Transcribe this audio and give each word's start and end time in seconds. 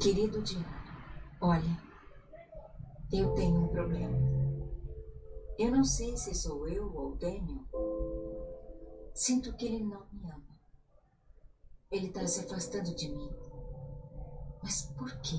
Querido 0.00 0.40
Diário, 0.40 0.66
olha, 1.42 1.78
eu 3.12 3.34
tenho 3.34 3.64
um 3.64 3.68
problema. 3.68 4.18
Eu 5.58 5.70
não 5.72 5.84
sei 5.84 6.16
se 6.16 6.34
sou 6.34 6.66
eu 6.66 6.90
ou 6.94 7.16
Daniel. 7.16 7.66
Sinto 9.12 9.54
que 9.56 9.66
ele 9.66 9.84
não 9.84 10.06
me 10.10 10.24
ama. 10.30 10.58
Ele 11.90 12.06
está 12.06 12.26
se 12.26 12.40
afastando 12.40 12.94
de 12.94 13.10
mim. 13.10 13.30
Mas 14.62 14.86
por 14.96 15.14
quê? 15.20 15.36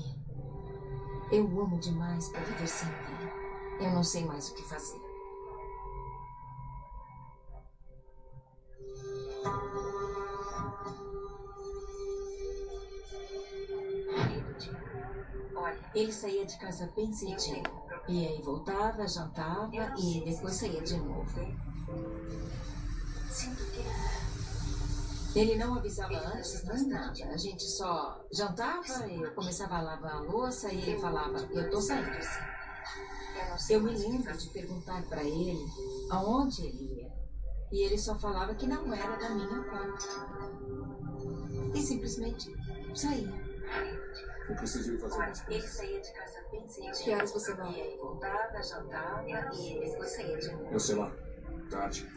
Eu 1.32 1.44
amo 1.60 1.80
demais 1.80 2.28
para 2.28 2.44
viver 2.44 2.68
sem 2.68 2.88
ele. 2.88 3.84
Eu 3.84 3.90
não 3.90 4.04
sei 4.04 4.24
mais 4.24 4.48
o 4.48 4.54
que 4.54 4.62
fazer. 4.62 5.11
Ele 16.02 16.12
saía 16.12 16.44
de 16.44 16.58
casa 16.58 16.90
bem 16.96 17.12
cedinho. 17.12 17.62
E 18.08 18.26
aí 18.26 18.42
voltava, 18.42 19.06
jantava 19.06 19.70
e 19.96 20.20
depois 20.24 20.56
saía 20.56 20.82
de 20.82 20.96
novo. 20.96 21.40
Ele 25.32 25.54
não 25.54 25.76
avisava 25.76 26.18
antes, 26.34 26.64
nem 26.64 26.88
nada. 26.88 27.24
A 27.32 27.36
gente 27.36 27.62
só 27.62 28.20
jantava, 28.32 29.06
eu 29.06 29.32
começava 29.32 29.76
a 29.76 29.82
lavar 29.82 30.16
a 30.16 30.20
louça 30.22 30.72
e 30.72 30.82
ele 30.82 31.00
falava, 31.00 31.38
eu 31.38 31.70
tô 31.70 31.80
saindo. 31.80 32.10
Eu 33.70 33.80
me 33.80 33.96
lembro 33.96 34.36
de 34.36 34.48
perguntar 34.48 35.02
para 35.04 35.22
ele 35.22 35.64
aonde 36.10 36.66
ele 36.66 37.00
ia. 37.00 37.12
E 37.70 37.84
ele 37.84 37.96
só 37.96 38.18
falava 38.18 38.56
que 38.56 38.66
não 38.66 38.92
era 38.92 39.16
da 39.16 39.30
minha 39.30 39.62
conta. 39.70 40.08
E 41.72 41.80
simplesmente 41.80 42.52
saía. 42.92 43.32
Eu 44.48 44.56
preciso 44.56 44.92
ir 44.94 44.98
fazer 45.00 45.16
umas 45.16 45.40
Ele 45.40 45.46
coisas. 45.60 45.70
saía 45.76 46.00
de 46.00 46.12
casa 46.12 46.44
bem 46.50 46.68
cedinho. 46.68 46.92
Que 46.94 47.14
horas 47.14 47.32
você 47.32 47.54
vai? 47.54 47.72
E 47.72 47.80
aí 47.80 47.96
voltava, 47.96 48.62
jantava 48.62 49.24
e 49.54 49.80
depois 49.90 50.10
saía 50.12 50.38
de 50.38 50.50
novo. 50.52 50.68
Eu 50.72 50.80
sei 50.80 50.96
lá. 50.96 51.12
Tarde. 51.70 52.08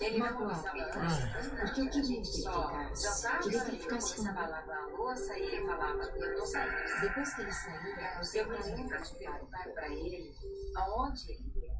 Ele 0.00 0.18
não 0.18 0.26
Magoado. 0.32 0.66
avisava 0.68 1.00
antes, 1.00 1.48
Porque 1.60 1.80
eu 1.80 1.90
queria 1.90 2.02
que 2.02 2.16
ele 2.16 2.24
só 2.24 2.68
ficasse. 2.68 3.02
jantava, 3.22 3.42
Queria 3.42 3.60
que 3.60 3.68
ele 3.68 3.76
eu 3.76 3.82
ficasse 3.82 4.16
começava 4.16 4.40
a 4.40 4.42
comigo. 4.48 4.68
lavar 4.68 4.78
a 4.82 4.86
louça 4.96 5.38
e 5.38 5.42
ele 5.42 5.66
falava, 5.66 6.02
eu 6.02 6.36
tô 6.36 6.46
saindo. 6.46 7.00
Depois 7.00 7.34
que 7.34 7.40
ele 7.42 7.52
saía, 7.52 8.18
Eu 8.42 8.48
me 8.48 8.56
lembro 8.58 9.02
de 9.02 9.14
perguntar 9.14 9.68
para 9.74 9.88
ele 9.88 10.34
aonde 10.76 11.30
ele 11.30 11.52
ia. 11.54 11.72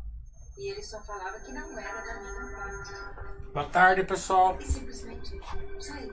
E 0.57 0.70
ele 0.70 0.83
só 0.83 1.01
falava 1.03 1.41
que 1.41 1.51
não 1.51 1.77
era 1.79 2.01
da 2.01 2.20
minha 2.20 2.84
conta. 2.84 3.51
Boa 3.53 3.69
tarde, 3.70 4.05
pessoal. 4.05 4.57
E 4.61 4.64
simplesmente 4.67 5.41
saía. 5.81 6.12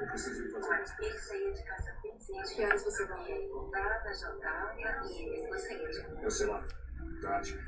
Eu 0.00 0.06
preciso 0.06 0.42
ir 0.44 0.52
fazer 0.52 0.68
coisas. 0.68 0.98
Ele 1.00 1.18
saía 1.18 1.52
de 1.52 1.62
casa 1.64 1.98
cedinho. 2.18 2.56
Que 2.56 2.64
horas 2.64 2.84
você 2.84 3.06
vai? 3.06 3.30
E 3.30 4.14
jantava 4.14 4.74
e. 4.76 6.22
Eu 6.22 6.30
sei 6.30 6.46
lá. 6.46 6.64
Tarde. 7.22 7.58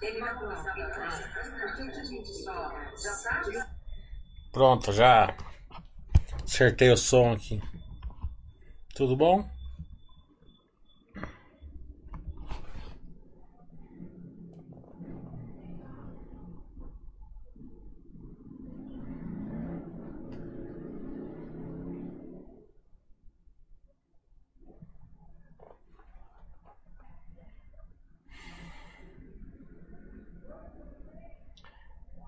Ele 0.00 0.20
antes, 0.22 0.62
porque 1.58 2.00
a 2.00 2.04
gente 2.04 2.28
só. 2.28 2.72
Pronto, 4.52 4.92
já 4.92 5.36
acertei 6.44 6.90
o 6.90 6.96
som 6.96 7.32
aqui. 7.32 7.60
Tudo 8.94 9.16
bom? 9.16 9.48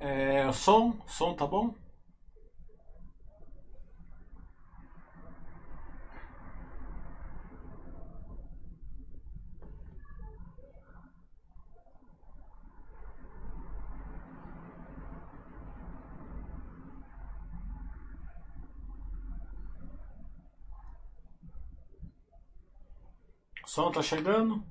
É, 0.03 0.40
o 0.50 0.53
som, 0.53 0.99
o 1.06 1.09
som 1.09 1.34
tá 1.34 1.47
bom? 1.47 1.75
O 23.65 23.69
som 23.69 23.93
tá 23.93 24.03
chegando? 24.03 24.65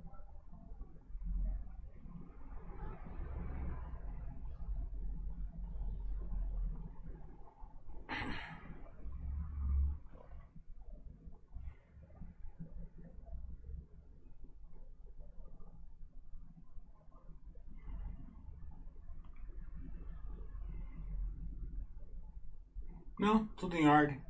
Não, 23.19 23.49
tudo 23.59 23.75
em 23.75 23.88
ordem. 23.88 24.22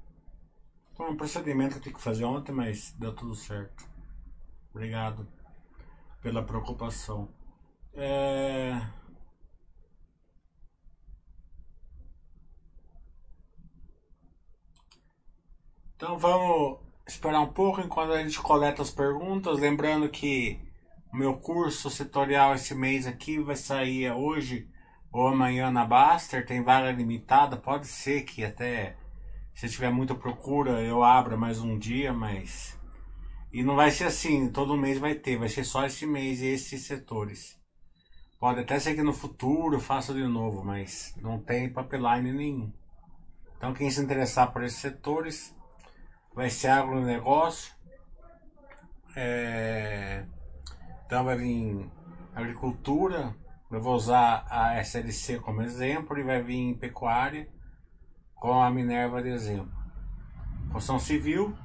Foi 0.96 1.10
um 1.10 1.16
procedimento 1.16 1.74
que 1.74 1.78
eu 1.78 1.84
tinha 1.84 1.96
que 1.96 2.02
fazer 2.02 2.26
ontem, 2.26 2.52
mas 2.52 2.92
deu 2.94 3.14
tudo 3.16 3.36
certo. 3.36 3.88
Obrigado 4.72 5.28
pela 6.22 6.44
preocupação. 6.44 7.30
É... 7.94 8.82
Então 15.96 16.18
vamos 16.18 16.80
esperar 17.08 17.42
um 17.42 17.54
pouco 17.54 17.82
enquanto 17.82 18.14
a 18.14 18.24
gente 18.24 18.40
coleta 18.42 18.82
as 18.82 18.92
perguntas. 18.92 19.60
Lembrando 19.60 20.10
que 20.10 20.60
o 21.14 21.18
meu 21.18 21.38
curso 21.38 21.90
setorial 21.90 22.56
esse 22.56 22.74
mês 22.74 23.06
aqui 23.06 23.40
vai 23.40 23.56
sair 23.56 24.12
hoje 24.12 24.68
ou 25.12 25.28
amanhã 25.28 25.70
na 25.70 25.86
Baster. 25.86 26.46
Tem 26.46 26.64
vaga 26.64 26.92
limitada. 26.92 27.58
Pode 27.58 27.88
ser 27.88 28.24
que 28.24 28.44
até 28.44 28.96
se 29.60 29.68
tiver 29.68 29.92
muita 29.92 30.16
procura 30.16 30.82
eu 30.82 31.04
abra 31.04 31.36
mais 31.36 31.60
um 31.60 31.78
dia, 31.78 32.14
mas. 32.14 32.80
E 33.52 33.62
não 33.62 33.76
vai 33.76 33.92
ser 33.92 34.06
assim, 34.06 34.50
todo 34.50 34.78
mês 34.78 34.98
vai 34.98 35.16
ter, 35.16 35.38
vai 35.38 35.50
ser 35.50 35.66
só 35.66 35.86
esse 35.86 36.06
mês 36.06 36.40
e 36.40 36.46
esses 36.46 36.84
setores. 36.84 37.60
Pode 38.40 38.62
até 38.62 38.80
ser 38.80 38.96
que 38.96 39.04
no 39.04 39.12
futuro 39.12 39.76
eu 39.76 39.82
faça 39.82 40.14
de 40.14 40.24
novo, 40.24 40.64
mas 40.64 41.14
não 41.22 41.38
tem 41.42 41.74
pipeline 41.74 42.32
nenhum. 42.32 42.72
Então 43.58 43.74
quem 43.74 43.92
se 43.92 44.00
interessar 44.00 44.54
por 44.54 44.64
esses 44.64 44.80
setores 44.80 45.54
vai 46.34 46.50
ser 46.50 46.70
agronegócio. 46.70 47.74
É... 49.14 50.26
Então 51.06 51.26
vai 51.26 51.36
vir 51.36 51.86
agricultura, 52.34 53.36
eu 53.70 53.82
vou 53.82 53.96
usar 53.96 54.46
a 54.50 54.80
SLC 54.80 55.38
como 55.40 55.62
exemplo 55.62 56.18
e 56.18 56.24
vai 56.24 56.42
vir 56.42 56.78
pecuária 56.78 57.59
com 58.40 58.62
a 58.62 58.70
Minerva 58.72 59.22
de 59.22 59.30
exemplo. 59.30 59.72
Construção 60.72 61.00
civil. 61.00 61.56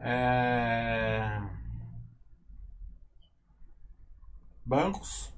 é, 0.00 1.40
Bancos. 4.64 5.32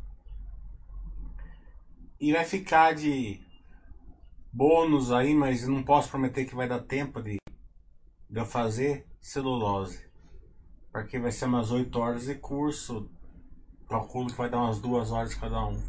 E 2.18 2.32
vai 2.32 2.44
ficar 2.44 2.94
de 2.94 3.40
bônus 4.52 5.10
aí, 5.12 5.34
mas 5.34 5.66
não 5.66 5.82
posso 5.82 6.10
prometer 6.10 6.44
que 6.44 6.54
vai 6.54 6.68
dar 6.68 6.80
tempo 6.80 7.22
de, 7.22 7.38
de 8.28 8.40
eu 8.40 8.44
fazer 8.44 9.06
celulose. 9.20 10.04
Porque 10.92 11.18
vai 11.18 11.30
ser 11.30 11.44
umas 11.46 11.70
8 11.70 11.98
horas 11.98 12.24
de 12.24 12.34
curso. 12.34 13.08
Calculo 13.88 14.28
que 14.28 14.36
vai 14.36 14.50
dar 14.50 14.58
umas 14.58 14.80
2 14.80 15.10
horas 15.10 15.34
cada 15.34 15.64
um. 15.64 15.80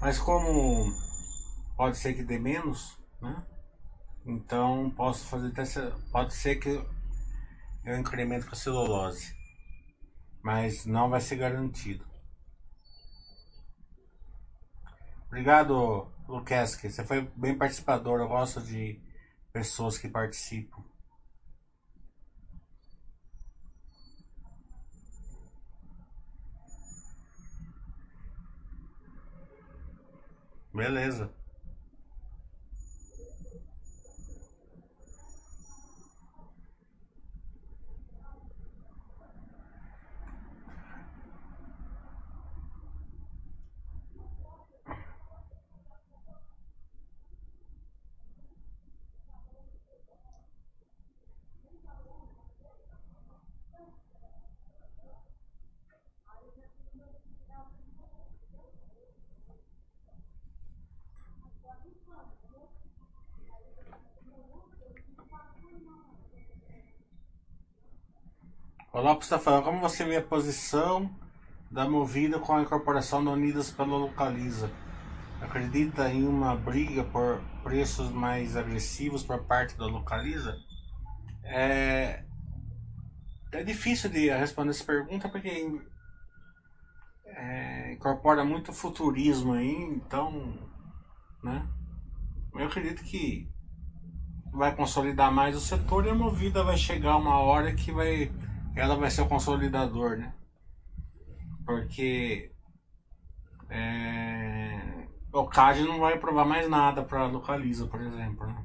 Mas 0.00 0.18
como 0.18 0.92
pode 1.76 1.96
ser 1.96 2.14
que 2.14 2.22
dê 2.22 2.38
menos, 2.38 2.98
né? 3.22 3.46
Então 4.26 4.90
posso 4.90 5.24
fazer 5.26 5.48
até 5.48 5.64
pode 6.10 6.34
ser 6.34 6.56
que 6.56 6.84
eu 7.84 7.98
incremento 7.98 8.46
com 8.46 8.52
a 8.52 8.58
celulose, 8.58 9.34
mas 10.42 10.84
não 10.86 11.08
vai 11.08 11.20
ser 11.20 11.36
garantido. 11.36 12.06
Obrigado, 15.26 16.12
Luquesque. 16.28 16.90
Você 16.90 17.04
foi 17.04 17.22
bem 17.36 17.56
participador. 17.56 18.20
Eu 18.20 18.28
gosto 18.28 18.60
de 18.60 19.00
pessoas 19.52 19.96
que 19.96 20.08
participam. 20.08 20.84
Beleza. 30.74 31.32
O 68.92 69.00
Lopes 69.00 69.24
está 69.24 69.38
falando, 69.38 69.64
como 69.64 69.80
você 69.80 70.04
vê 70.04 70.16
a 70.16 70.22
posição 70.22 71.10
da 71.70 71.88
Movida 71.88 72.38
com 72.38 72.54
a 72.54 72.60
incorporação 72.60 73.24
da 73.24 73.30
Unidas 73.30 73.70
pela 73.70 73.96
Localiza? 73.96 74.70
Acredita 75.40 76.10
em 76.10 76.26
uma 76.28 76.54
briga 76.54 77.02
por 77.02 77.40
preços 77.62 78.10
mais 78.10 78.54
agressivos 78.54 79.22
por 79.22 79.44
parte 79.44 79.78
da 79.78 79.86
Localiza? 79.86 80.58
É, 81.42 82.22
é 83.50 83.64
difícil 83.64 84.10
de 84.10 84.28
responder 84.28 84.72
essa 84.72 84.84
pergunta 84.84 85.26
porque 85.26 85.80
é, 87.24 87.94
incorpora 87.94 88.44
muito 88.44 88.74
futurismo 88.74 89.54
aí, 89.54 89.72
então, 89.72 90.52
né? 91.42 91.66
Eu 92.54 92.66
acredito 92.66 93.02
que 93.04 93.48
vai 94.52 94.76
consolidar 94.76 95.32
mais 95.32 95.56
o 95.56 95.60
setor 95.60 96.04
e 96.04 96.10
a 96.10 96.14
Movida 96.14 96.62
vai 96.62 96.76
chegar 96.76 97.16
uma 97.16 97.38
hora 97.38 97.72
que 97.72 97.90
vai 97.90 98.30
ela 98.74 98.96
vai 98.96 99.10
ser 99.10 99.22
o 99.22 99.28
consolidador, 99.28 100.16
né? 100.16 100.32
Porque 101.64 102.52
é, 103.68 105.06
o 105.32 105.46
CAD 105.46 105.82
não 105.82 105.98
vai 105.98 106.14
aprovar 106.14 106.44
mais 106.44 106.68
nada 106.68 107.02
para 107.02 107.26
Localiza, 107.26 107.86
por 107.86 108.00
exemplo. 108.00 108.46
Né? 108.46 108.64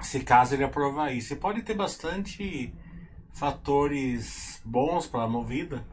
Se 0.00 0.20
caso 0.20 0.54
ele 0.54 0.64
aprovar 0.64 1.12
isso, 1.12 1.32
e 1.32 1.36
pode 1.36 1.62
ter 1.62 1.74
bastante 1.74 2.74
fatores 3.32 4.60
bons 4.64 5.06
para 5.06 5.22
a 5.24 5.28
movida, 5.28 5.84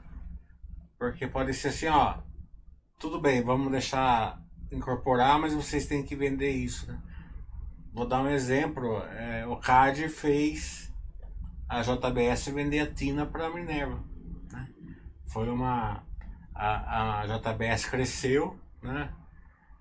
porque 0.97 1.27
pode 1.27 1.53
ser 1.53 1.69
assim, 1.69 1.87
ó, 1.87 2.17
tudo 2.99 3.21
bem, 3.21 3.41
vamos 3.41 3.71
deixar 3.71 4.41
incorporar, 4.71 5.39
mas 5.39 5.53
vocês 5.53 5.87
têm 5.87 6.03
que 6.03 6.15
vender 6.15 6.51
isso, 6.51 6.87
né? 6.91 7.01
Vou 7.93 8.07
dar 8.07 8.21
um 8.21 8.27
exemplo, 8.27 9.01
é, 9.03 9.45
o 9.47 9.57
CAD 9.57 10.09
fez 10.09 10.88
a 11.69 11.81
JBS 11.83 12.47
vender 12.47 12.79
a 12.79 12.91
Tina 12.91 13.27
para 13.27 13.45
a 13.45 13.53
Minerva. 13.53 14.03
Né? 14.51 14.67
Foi 15.27 15.47
uma. 15.47 16.03
A, 16.53 17.21
a 17.21 17.27
JBS 17.27 17.85
cresceu, 17.85 18.59
né? 18.81 19.13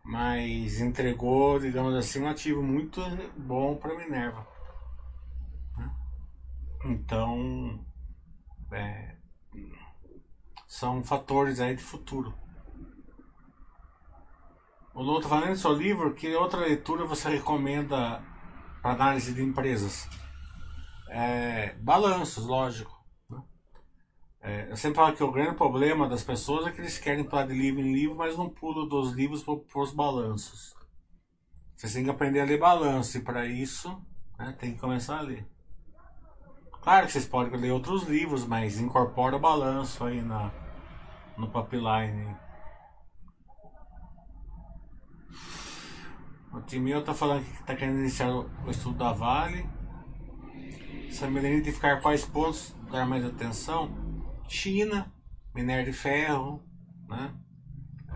mas 0.04 0.80
entregou, 0.80 1.58
digamos 1.58 1.94
assim, 1.94 2.22
um 2.22 2.28
ativo 2.28 2.62
muito 2.62 3.00
bom 3.36 3.74
para 3.74 3.94
a 3.94 3.98
Minerva. 3.98 4.46
Né? 5.76 5.90
Então, 6.84 7.84
é, 8.70 9.16
são 10.66 11.02
fatores 11.02 11.58
aí 11.58 11.74
de 11.74 11.82
futuro. 11.82 12.32
O 14.94 15.22
falando 15.22 15.50
no 15.50 15.56
seu 15.56 15.72
livro, 15.72 16.14
que 16.14 16.34
outra 16.34 16.60
leitura 16.60 17.04
você 17.04 17.28
recomenda 17.30 18.22
para 18.82 18.92
análise 18.92 19.32
de 19.32 19.42
empresas? 19.42 20.08
É, 21.08 21.74
balanços, 21.80 22.46
lógico. 22.46 22.92
Né? 23.28 23.42
É, 24.40 24.70
eu 24.70 24.76
sempre 24.76 24.96
falo 24.96 25.16
que 25.16 25.22
o 25.22 25.32
grande 25.32 25.56
problema 25.56 26.08
das 26.08 26.22
pessoas 26.22 26.66
é 26.66 26.70
que 26.70 26.80
eles 26.80 26.98
querem 26.98 27.24
pular 27.24 27.46
de 27.46 27.54
livro 27.54 27.80
em 27.80 27.92
livro, 27.92 28.16
mas 28.16 28.36
não 28.36 28.48
pulam 28.48 28.86
dos 28.86 29.12
livros 29.12 29.42
para 29.42 29.82
os 29.82 29.92
balanços. 29.92 30.76
Vocês 31.76 31.92
têm 31.92 32.04
que 32.04 32.10
aprender 32.10 32.40
a 32.40 32.44
ler 32.44 32.58
balanço, 32.58 33.18
e 33.18 33.22
para 33.22 33.46
isso 33.46 34.00
né, 34.38 34.54
tem 34.58 34.74
que 34.74 34.80
começar 34.80 35.18
a 35.18 35.22
ler. 35.22 35.46
Claro 36.80 37.06
que 37.06 37.12
vocês 37.12 37.26
podem 37.26 37.58
ler 37.58 37.70
outros 37.70 38.04
livros, 38.04 38.46
mas 38.46 38.80
incorpora 38.80 39.36
o 39.36 39.40
balanço 39.40 40.04
aí 40.04 40.22
na, 40.22 40.50
no 41.36 41.48
pipeline. 41.48 42.36
O 46.52 46.60
Timil 46.62 47.00
está 47.00 47.12
falando 47.12 47.44
que 47.44 47.60
está 47.60 47.76
querendo 47.76 47.98
iniciar 47.98 48.30
o 48.30 48.70
estudo 48.70 48.96
da 48.96 49.12
Vale. 49.12 49.77
Saber 51.10 51.44
identificar 51.44 52.00
quais 52.00 52.24
pontos 52.24 52.74
dar 52.90 53.06
mais 53.06 53.24
atenção. 53.24 53.90
China, 54.48 55.12
minério 55.54 55.84
de 55.86 55.92
ferro, 55.92 56.62
né? 57.08 57.34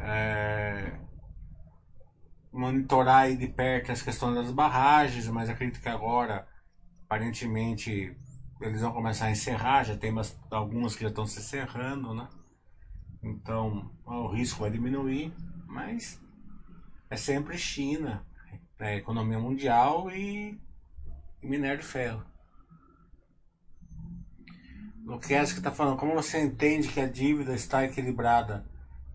É, 0.01 0.99
monitorar 2.53 3.35
de 3.35 3.47
perto 3.49 3.93
as 3.93 4.03
questões 4.03 4.35
das 4.35 4.51
barragens, 4.51 5.27
mas 5.29 5.49
acredito 5.49 5.81
que 5.81 5.89
agora, 5.89 6.47
aparentemente, 7.05 8.17
eles 8.61 8.81
vão 8.81 8.93
começar 8.93 9.27
a 9.27 9.31
encerrar, 9.31 9.85
já 9.85 9.97
tem 9.97 10.13
algumas 10.51 10.95
que 10.95 11.03
já 11.03 11.09
estão 11.09 11.27
se 11.27 11.41
encerrando, 11.41 12.15
né? 12.15 12.29
Então, 13.23 13.91
o 14.05 14.29
risco 14.29 14.61
vai 14.61 14.71
diminuir, 14.71 15.33
mas 15.67 16.21
é 17.09 17.17
sempre 17.17 17.57
China, 17.57 18.27
é 18.79 18.97
economia 18.97 19.39
mundial 19.39 20.11
e, 20.11 20.61
e 21.43 21.47
minério 21.47 21.81
de 21.81 21.87
ferro. 21.87 22.32
O 25.07 25.19
que 25.19 25.35
está 25.35 25.73
falando, 25.73 25.99
como 25.99 26.15
você 26.15 26.41
entende 26.41 26.89
que 26.89 27.01
a 27.01 27.09
dívida 27.09 27.55
está 27.55 27.85
equilibrada? 27.85 28.65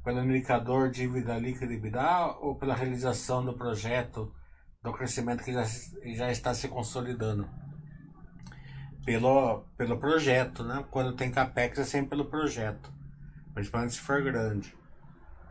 Pelo 0.03 0.23
indicador 0.23 0.91
dívida 0.91 1.37
líquida 1.37 2.27
ou 2.41 2.55
pela 2.55 2.75
realização 2.75 3.43
do 3.43 3.53
projeto, 3.53 4.33
do 4.83 4.91
crescimento 4.91 5.43
que 5.43 5.53
já, 5.53 5.63
já 6.15 6.29
está 6.29 6.53
se 6.53 6.67
consolidando? 6.67 7.49
Pelo, 9.05 9.65
pelo 9.77 9.97
projeto, 9.97 10.63
né? 10.63 10.85
Quando 10.91 11.15
tem 11.15 11.31
capex 11.31 11.79
é 11.79 11.83
sempre 11.85 12.09
pelo 12.09 12.25
projeto, 12.25 12.91
principalmente 13.53 13.93
se 13.93 14.01
for 14.01 14.21
grande. 14.21 14.75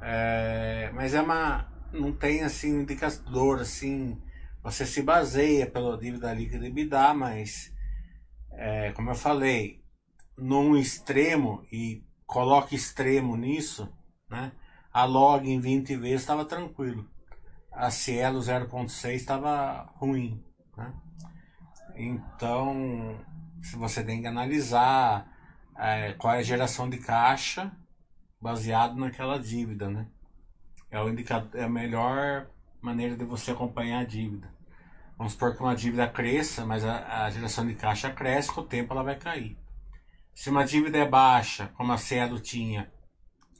É, 0.02 0.90
mas 0.94 1.14
é 1.14 1.22
uma. 1.22 1.66
Não 1.92 2.12
tem 2.12 2.42
assim 2.42 2.76
um 2.76 2.82
indicador 2.82 3.60
assim. 3.60 4.20
Você 4.62 4.84
se 4.84 5.02
baseia 5.02 5.66
pela 5.66 5.96
dívida 5.96 6.32
líquida 6.34 6.66
EBITDA, 6.66 7.14
mas 7.14 7.72
é, 8.52 8.92
como 8.92 9.10
eu 9.10 9.14
falei, 9.14 9.85
num 10.36 10.76
extremo 10.76 11.64
e 11.72 12.04
coloque 12.26 12.74
extremo 12.74 13.36
nisso, 13.36 13.92
né? 14.28 14.52
A 14.92 15.04
log 15.04 15.48
em 15.48 15.60
20 15.60 15.96
vezes 15.96 16.22
estava 16.22 16.44
tranquilo. 16.44 17.08
A 17.72 17.90
Cielo 17.90 18.40
0.6 18.40 19.14
estava 19.14 19.90
ruim, 19.96 20.42
né? 20.76 20.94
Então, 21.94 23.18
se 23.62 23.76
você 23.76 24.02
tem 24.02 24.20
que 24.20 24.26
analisar 24.26 25.30
é, 25.78 26.12
qual 26.14 26.34
é 26.34 26.38
a 26.38 26.42
geração 26.42 26.88
de 26.88 26.98
caixa 26.98 27.72
baseado 28.40 28.96
naquela 28.96 29.38
dívida, 29.38 29.88
né? 29.88 30.06
É, 30.90 31.00
o 31.00 31.08
indicador, 31.08 31.50
é 31.54 31.64
a 31.64 31.68
melhor 31.68 32.48
maneira 32.80 33.16
de 33.16 33.24
você 33.24 33.50
acompanhar 33.50 34.00
a 34.00 34.04
dívida. 34.04 34.54
Vamos 35.18 35.32
supor 35.32 35.54
que 35.54 35.62
uma 35.62 35.74
dívida 35.74 36.06
cresça, 36.08 36.64
mas 36.64 36.84
a, 36.84 37.24
a 37.24 37.30
geração 37.30 37.66
de 37.66 37.74
caixa 37.74 38.10
cresce, 38.10 38.52
com 38.52 38.60
o 38.60 38.66
tempo 38.66 38.92
ela 38.92 39.02
vai 39.02 39.16
cair. 39.16 39.58
Se 40.36 40.50
uma 40.50 40.66
dívida 40.66 40.98
é 40.98 41.08
baixa, 41.08 41.68
como 41.78 41.92
a 41.92 41.96
Cielo 41.96 42.38
tinha, 42.38 42.92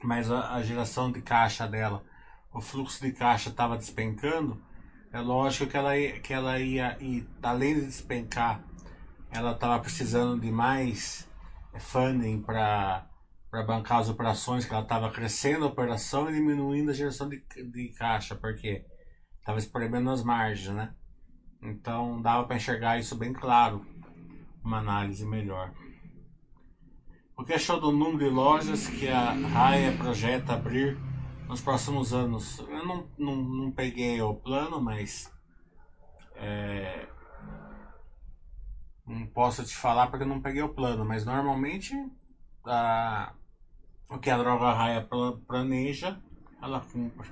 mas 0.04 0.30
a, 0.30 0.56
a 0.56 0.62
geração 0.62 1.10
de 1.10 1.22
caixa 1.22 1.66
dela, 1.66 2.04
o 2.52 2.60
fluxo 2.60 3.00
de 3.00 3.12
caixa 3.12 3.48
estava 3.48 3.78
despencando, 3.78 4.62
é 5.10 5.18
lógico 5.18 5.70
que 5.70 5.76
ela, 5.76 5.96
que 6.22 6.34
ela 6.34 6.60
ia, 6.60 6.98
e 7.00 7.26
além 7.42 7.76
de 7.76 7.86
despencar, 7.86 8.62
ela 9.30 9.52
estava 9.52 9.80
precisando 9.80 10.38
de 10.38 10.52
mais 10.52 11.26
funding 11.78 12.42
para 12.42 13.08
bancar 13.66 14.00
as 14.00 14.10
operações, 14.10 14.66
que 14.66 14.72
ela 14.74 14.82
estava 14.82 15.10
crescendo 15.10 15.64
a 15.64 15.68
operação 15.68 16.28
e 16.28 16.34
diminuindo 16.34 16.90
a 16.90 16.94
geração 16.94 17.26
de, 17.26 17.42
de 17.72 17.88
caixa, 17.96 18.36
porque 18.36 18.84
estava 19.38 19.58
espremendo 19.58 20.10
as 20.10 20.22
margens, 20.22 20.76
né? 20.76 20.94
Então 21.62 22.20
dava 22.20 22.46
para 22.46 22.56
enxergar 22.56 22.98
isso 22.98 23.16
bem 23.16 23.32
claro, 23.32 23.82
uma 24.62 24.76
análise 24.76 25.24
melhor. 25.24 25.72
O 27.36 27.44
que 27.44 27.52
achou 27.52 27.78
do 27.78 27.92
número 27.92 28.18
de 28.18 28.30
lojas 28.30 28.88
que 28.88 29.08
a 29.08 29.32
Raia 29.32 29.94
projeta 29.98 30.54
abrir 30.54 30.98
nos 31.46 31.60
próximos 31.60 32.14
anos? 32.14 32.60
Eu 32.60 32.86
não, 32.86 33.06
não, 33.18 33.36
não 33.36 33.70
peguei 33.70 34.22
o 34.22 34.34
plano, 34.34 34.80
mas 34.80 35.30
é, 36.34 37.06
não 39.06 39.26
posso 39.26 39.62
te 39.64 39.76
falar 39.76 40.06
porque 40.06 40.24
eu 40.24 40.28
não 40.28 40.40
peguei 40.40 40.62
o 40.62 40.70
plano, 40.70 41.04
mas 41.04 41.26
normalmente 41.26 41.94
a, 42.64 43.34
o 44.08 44.18
que 44.18 44.30
a 44.30 44.38
droga 44.38 44.72
Raia 44.72 45.06
planeja, 45.46 46.18
ela 46.62 46.80
cumpre. 46.80 47.28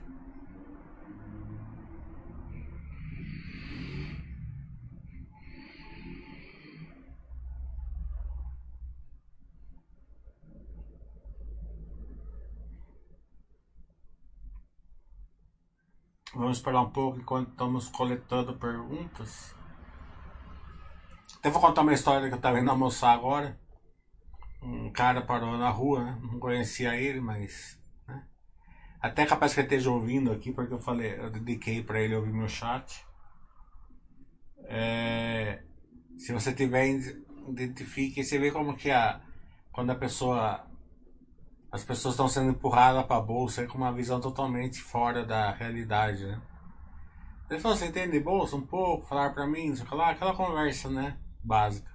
Vamos 16.34 16.56
esperar 16.58 16.80
um 16.80 16.90
pouco 16.90 17.18
enquanto 17.18 17.50
estamos 17.50 17.88
coletando 17.88 18.56
perguntas. 18.56 19.54
Até 21.38 21.48
vou 21.48 21.60
contar 21.60 21.82
uma 21.82 21.92
história 21.92 22.26
que 22.26 22.34
eu 22.34 22.38
estava 22.38 22.58
indo 22.58 22.70
almoçar 22.70 23.12
agora. 23.12 23.58
Um 24.60 24.90
cara 24.90 25.22
parou 25.22 25.56
na 25.56 25.70
rua, 25.70 26.04
né? 26.04 26.18
não 26.22 26.40
conhecia 26.40 26.96
ele, 26.96 27.20
mas. 27.20 27.80
Né? 28.08 28.26
Até 29.00 29.26
capaz 29.26 29.54
que 29.54 29.60
ele 29.60 29.66
esteja 29.66 29.90
ouvindo 29.90 30.32
aqui, 30.32 30.50
porque 30.52 30.74
eu 30.74 30.80
falei, 30.80 31.14
eu 31.18 31.30
dediquei 31.30 31.84
para 31.84 32.00
ele 32.00 32.16
ouvir 32.16 32.32
meu 32.32 32.48
chat. 32.48 33.06
É... 34.64 35.62
Se 36.16 36.32
você 36.32 36.52
tiver, 36.52 36.88
identifique 37.48 38.24
você 38.24 38.38
vê 38.38 38.50
como 38.50 38.76
que 38.76 38.90
a 38.90 39.20
quando 39.70 39.90
a 39.90 39.96
pessoa 39.96 40.64
as 41.74 41.82
pessoas 41.82 42.14
estão 42.14 42.28
sendo 42.28 42.50
empurradas 42.50 43.04
para 43.04 43.16
a 43.16 43.20
bolsa 43.20 43.66
com 43.66 43.76
uma 43.76 43.92
visão 43.92 44.20
totalmente 44.20 44.80
fora 44.80 45.26
da 45.26 45.50
realidade, 45.50 46.24
né? 46.24 46.40
Ele 47.50 47.58
falou, 47.58 47.76
você 47.76 47.86
entende 47.86 48.20
bolsa 48.20 48.54
um 48.54 48.64
pouco? 48.64 49.08
Falar 49.08 49.34
para 49.34 49.44
mim, 49.44 49.74
sei 49.74 49.84
lá, 49.90 50.10
aquela 50.10 50.36
conversa, 50.36 50.88
né? 50.88 51.18
Básica. 51.42 51.90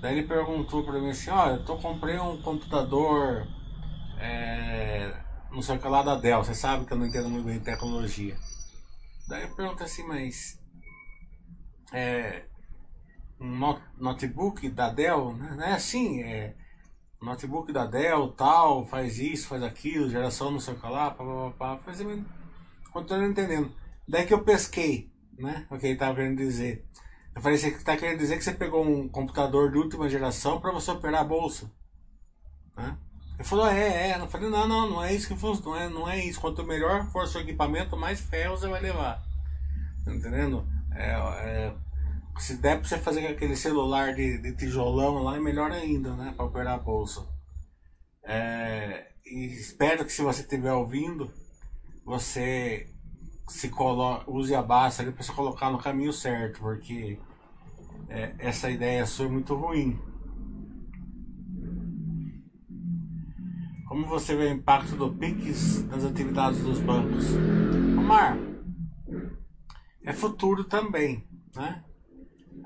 Daí 0.00 0.16
ele 0.16 0.26
perguntou 0.26 0.82
para 0.84 0.98
mim 0.98 1.10
assim, 1.10 1.28
olha, 1.28 1.56
eu 1.56 1.64
tô 1.66 1.76
comprei 1.76 2.18
um 2.18 2.40
computador 2.40 3.46
é, 4.18 5.22
não 5.52 5.60
sei 5.60 5.76
o 5.76 5.78
que 5.78 5.86
lá 5.86 6.02
da 6.02 6.14
Dell, 6.14 6.42
você 6.42 6.54
sabe 6.54 6.86
que 6.86 6.94
eu 6.94 6.96
não 6.96 7.06
entendo 7.06 7.28
muito 7.28 7.44
bem 7.44 7.60
tecnologia. 7.60 8.38
Daí 9.28 9.42
eu 9.42 9.54
pergunto 9.54 9.84
assim, 9.84 10.02
mas 10.06 10.58
é, 11.92 12.47
um 13.40 13.78
notebook 13.96 14.68
da 14.70 14.90
Dell, 14.90 15.34
né? 15.34 15.70
É 15.70 15.72
assim, 15.74 16.22
é 16.22 16.56
notebook 17.20 17.72
da 17.72 17.84
Dell, 17.86 18.28
tal, 18.32 18.86
faz 18.86 19.18
isso, 19.18 19.48
faz 19.48 19.62
aquilo, 19.62 20.08
geração 20.08 20.50
não 20.50 20.60
sei 20.60 20.74
o 20.74 20.78
que 20.78 20.86
lá, 20.86 21.10
pá, 21.10 21.24
pá, 21.24 21.50
pá, 21.58 21.78
faz 21.84 22.00
continuando 22.92 23.30
entendendo. 23.30 23.72
Daí 24.08 24.26
que 24.26 24.34
eu 24.34 24.42
pesquei, 24.42 25.12
né? 25.38 25.66
O 25.70 25.78
que 25.78 25.86
ele 25.86 25.94
estava 25.94 26.14
querendo 26.14 26.38
dizer. 26.38 26.84
Eu 27.34 27.42
falei, 27.42 27.58
você 27.58 27.68
está 27.68 27.96
querendo 27.96 28.18
dizer 28.18 28.36
que 28.36 28.44
você 28.44 28.52
pegou 28.52 28.84
um 28.84 29.08
computador 29.08 29.70
de 29.70 29.78
última 29.78 30.08
geração 30.08 30.60
para 30.60 30.72
você 30.72 30.90
operar 30.90 31.20
a 31.20 31.24
bolsa? 31.24 31.70
Né? 32.76 32.96
Ele 33.34 33.44
falou, 33.46 33.68
é, 33.68 34.10
é. 34.10 34.18
Eu 34.18 34.26
falei, 34.26 34.50
não, 34.50 34.66
não, 34.66 34.90
não 34.90 35.04
é 35.04 35.14
isso 35.14 35.28
que 35.28 35.36
funciona, 35.36 35.70
não 35.70 35.76
é, 35.76 35.88
não 35.88 36.08
é 36.08 36.24
isso. 36.24 36.40
Quanto 36.40 36.64
melhor 36.64 37.06
for 37.12 37.28
seu 37.28 37.42
equipamento, 37.42 37.96
mais 37.96 38.20
ferro 38.20 38.56
você 38.56 38.66
vai 38.66 38.80
levar. 38.80 39.22
Tá 40.04 40.12
entendendo? 40.12 40.66
É, 40.92 41.10
é, 41.10 41.74
se 42.38 42.56
der 42.56 42.78
pra 42.78 42.88
você 42.88 42.98
fazer 42.98 43.26
aquele 43.26 43.56
celular 43.56 44.14
de, 44.14 44.38
de 44.38 44.56
tijolão 44.56 45.22
lá, 45.22 45.36
é 45.36 45.40
melhor 45.40 45.70
ainda, 45.70 46.14
né? 46.14 46.32
Pra 46.36 46.46
operar 46.46 46.74
a 46.74 46.78
bolsa. 46.78 47.26
É, 48.24 49.08
espero 49.24 50.04
que 50.04 50.12
se 50.12 50.22
você 50.22 50.42
estiver 50.42 50.72
ouvindo, 50.72 51.32
você 52.04 52.88
se 53.48 53.68
colo 53.70 54.22
use 54.26 54.54
a 54.54 54.62
base 54.62 55.00
ali 55.00 55.12
para 55.12 55.22
você 55.22 55.32
colocar 55.32 55.70
no 55.70 55.78
caminho 55.78 56.12
certo, 56.12 56.60
porque 56.60 57.18
é, 58.08 58.34
essa 58.38 58.70
ideia 58.70 59.06
sua 59.06 59.26
é 59.26 59.30
muito 59.30 59.54
ruim. 59.54 59.98
Como 63.88 64.06
você 64.06 64.36
vê 64.36 64.44
o 64.44 64.52
impacto 64.52 64.96
do 64.96 65.14
PIX 65.14 65.84
nas 65.86 66.04
atividades 66.04 66.60
dos 66.62 66.78
bancos? 66.78 67.24
Omar, 67.98 68.36
é 70.04 70.12
futuro 70.12 70.64
também, 70.64 71.26
né? 71.56 71.82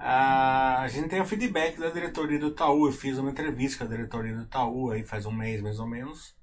A 0.05 0.89
gente 0.89 1.09
tem 1.09 1.21
o 1.21 1.25
feedback 1.25 1.79
da 1.79 1.91
diretoria 1.91 2.39
do 2.39 2.49
Itaú. 2.49 2.87
Eu 2.87 2.93
fiz 2.93 3.19
uma 3.19 3.31
entrevista 3.31 3.79
com 3.79 3.85
a 3.85 3.97
diretoria 3.97 4.35
do 4.35 4.43
Itaú 4.43 4.91
aí 4.91 5.05
faz 5.05 5.27
um 5.27 5.33
mês 5.33 5.63
mais 5.63 5.79
ou 5.79 5.87
menos. 5.87 6.37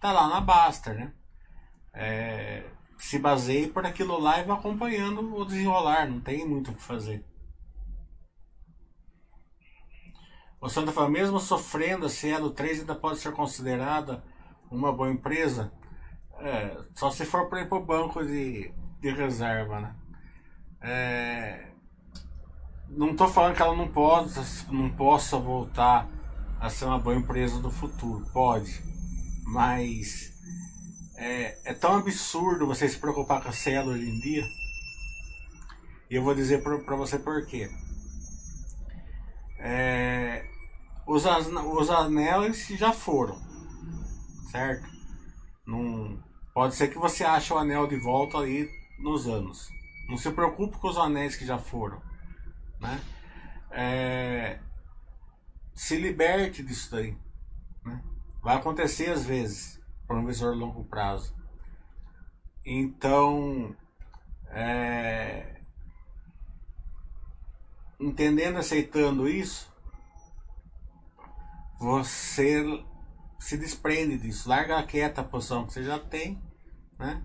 Tá 0.00 0.12
lá 0.12 0.28
na 0.28 0.40
Baster, 0.40 0.94
né? 0.94 1.12
É, 1.94 2.64
se 2.96 3.18
baseia 3.18 3.68
por 3.68 3.84
aquilo 3.84 4.18
lá 4.18 4.40
e 4.40 4.44
vai 4.44 4.56
acompanhando 4.56 5.36
o 5.36 5.44
desenrolar, 5.44 6.08
não 6.08 6.20
tem 6.20 6.46
muito 6.48 6.70
o 6.70 6.74
que 6.74 6.82
fazer. 6.82 7.24
O 10.60 10.68
Santa 10.68 10.92
fala, 10.92 11.10
mesmo 11.10 11.38
sofrendo, 11.38 12.06
a 12.06 12.08
Cielo 12.08 12.50
3 12.50 12.80
ainda 12.80 12.94
pode 12.94 13.18
ser 13.18 13.32
considerada 13.32 14.24
uma 14.70 14.92
boa 14.92 15.10
empresa? 15.10 15.72
É, 16.38 16.78
só 16.94 17.10
se 17.10 17.26
for 17.26 17.48
para 17.48 17.62
ir 17.62 17.68
para 17.68 17.78
o 17.78 17.84
banco 17.84 18.24
de, 18.24 18.72
de 19.00 19.10
reserva, 19.10 19.80
né? 19.80 19.96
É, 20.80 21.71
não 22.96 23.12
estou 23.12 23.28
falando 23.28 23.56
que 23.56 23.62
ela 23.62 23.74
não 23.74 23.88
possa, 23.88 24.44
não 24.70 24.90
possa 24.90 25.38
voltar 25.38 26.08
a 26.60 26.68
ser 26.68 26.84
uma 26.84 26.98
boa 26.98 27.16
empresa 27.16 27.58
do 27.60 27.70
futuro. 27.70 28.26
Pode. 28.32 28.82
Mas 29.44 30.32
é, 31.16 31.70
é 31.70 31.74
tão 31.74 31.96
absurdo 31.96 32.66
você 32.66 32.88
se 32.88 32.98
preocupar 32.98 33.42
com 33.42 33.48
a 33.48 33.52
célula 33.52 33.94
hoje 33.94 34.08
em 34.08 34.20
dia. 34.20 34.44
E 36.10 36.14
eu 36.14 36.22
vou 36.22 36.34
dizer 36.34 36.62
para 36.62 36.96
você 36.96 37.18
por 37.18 37.46
quê. 37.46 37.70
É, 39.58 40.44
os, 41.06 41.24
os 41.24 41.90
anéis 41.90 42.66
já 42.68 42.92
foram, 42.92 43.40
certo? 44.50 44.86
Não, 45.66 46.22
pode 46.52 46.74
ser 46.74 46.88
que 46.88 46.98
você 46.98 47.24
ache 47.24 47.52
o 47.52 47.58
anel 47.58 47.86
de 47.86 47.96
volta 47.96 48.40
aí 48.40 48.68
nos 48.98 49.26
anos. 49.26 49.70
Não 50.08 50.18
se 50.18 50.30
preocupe 50.32 50.76
com 50.78 50.88
os 50.88 50.98
anéis 50.98 51.36
que 51.36 51.46
já 51.46 51.58
foram 51.58 52.11
né? 52.82 53.00
É, 53.70 54.58
se 55.74 55.96
liberte 55.96 56.62
disso 56.62 56.90
daí. 56.90 57.16
Né? 57.84 58.02
Vai 58.42 58.56
acontecer 58.56 59.10
às 59.10 59.24
vezes, 59.24 59.80
por 60.06 60.16
um 60.16 60.26
visor 60.26 60.54
longo 60.54 60.84
prazo. 60.84 61.34
Então, 62.66 63.74
é, 64.48 65.60
entendendo, 67.98 68.58
aceitando 68.58 69.28
isso, 69.28 69.72
você 71.78 72.62
se 73.38 73.56
desprende 73.56 74.18
disso, 74.18 74.48
larga 74.48 74.82
quieta 74.84 75.20
a 75.20 75.24
posição 75.24 75.66
que 75.66 75.72
você 75.72 75.82
já 75.82 75.98
tem, 75.98 76.40
né? 76.98 77.24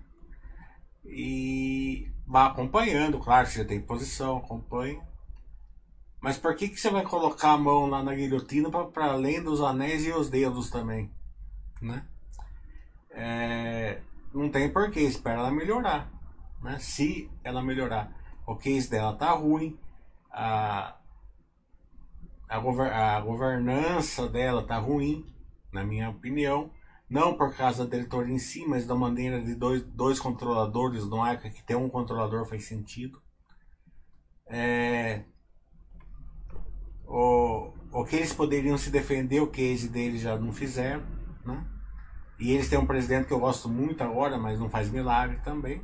E 1.04 2.10
vá 2.26 2.46
acompanhando, 2.46 3.20
claro, 3.20 3.46
você 3.46 3.60
já 3.60 3.64
tem 3.64 3.80
posição, 3.80 4.38
acompanhe. 4.38 5.00
Mas 6.20 6.36
por 6.36 6.54
que, 6.56 6.68
que 6.68 6.80
você 6.80 6.90
vai 6.90 7.04
colocar 7.04 7.52
a 7.52 7.58
mão 7.58 7.86
lá 7.86 8.02
na 8.02 8.14
guilhotina 8.14 8.70
para 8.70 9.12
além 9.12 9.42
dos 9.42 9.60
anéis 9.60 10.04
e 10.04 10.12
os 10.12 10.28
dedos 10.28 10.68
também? 10.68 11.12
Né? 11.80 12.04
É, 13.10 14.00
não 14.34 14.50
tem 14.50 14.72
porquê, 14.72 15.00
espera 15.00 15.40
ela 15.40 15.50
melhorar. 15.50 16.10
Né? 16.60 16.78
Se 16.80 17.30
ela 17.44 17.62
melhorar, 17.62 18.12
o 18.46 18.56
case 18.56 18.90
dela 18.90 19.16
tá 19.16 19.30
ruim, 19.30 19.78
a, 20.30 20.96
a, 22.48 22.58
gover, 22.58 22.92
a 22.92 23.20
governança 23.20 24.28
dela 24.28 24.66
tá 24.66 24.76
ruim, 24.76 25.24
na 25.72 25.84
minha 25.84 26.10
opinião. 26.10 26.70
Não 27.08 27.36
por 27.38 27.56
causa 27.56 27.84
da 27.84 27.90
diretoria 27.96 28.34
em 28.34 28.38
si, 28.38 28.66
mas 28.66 28.86
da 28.86 28.94
maneira 28.94 29.40
de 29.40 29.54
dois, 29.54 29.82
dois 29.82 30.20
controladores 30.20 31.06
no 31.06 31.22
ARCA, 31.22 31.48
que 31.48 31.62
ter 31.62 31.74
um 31.74 31.88
controlador 31.88 32.44
faz 32.44 32.66
sentido. 32.66 33.22
É, 34.46 35.24
o, 37.08 37.72
o 37.90 38.04
que 38.04 38.16
eles 38.16 38.34
poderiam 38.34 38.76
se 38.76 38.90
defender, 38.90 39.40
o 39.40 39.46
case 39.46 39.88
deles 39.88 40.20
já 40.20 40.38
não 40.38 40.52
fizeram, 40.52 41.02
né? 41.44 41.66
E 42.38 42.52
eles 42.52 42.68
têm 42.68 42.78
um 42.78 42.86
presidente 42.86 43.26
que 43.26 43.32
eu 43.32 43.40
gosto 43.40 43.68
muito 43.68 44.04
agora, 44.04 44.38
mas 44.38 44.60
não 44.60 44.68
faz 44.68 44.90
milagre 44.90 45.38
também. 45.42 45.82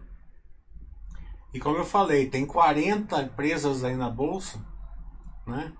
E 1.53 1.59
como 1.59 1.79
eu 1.79 1.85
falei, 1.85 2.29
tem 2.29 2.45
40 2.47 3.23
empresas 3.23 3.83
aí 3.83 3.97
na 3.97 4.11
bolsa, 4.11 4.65
né? 5.47 5.73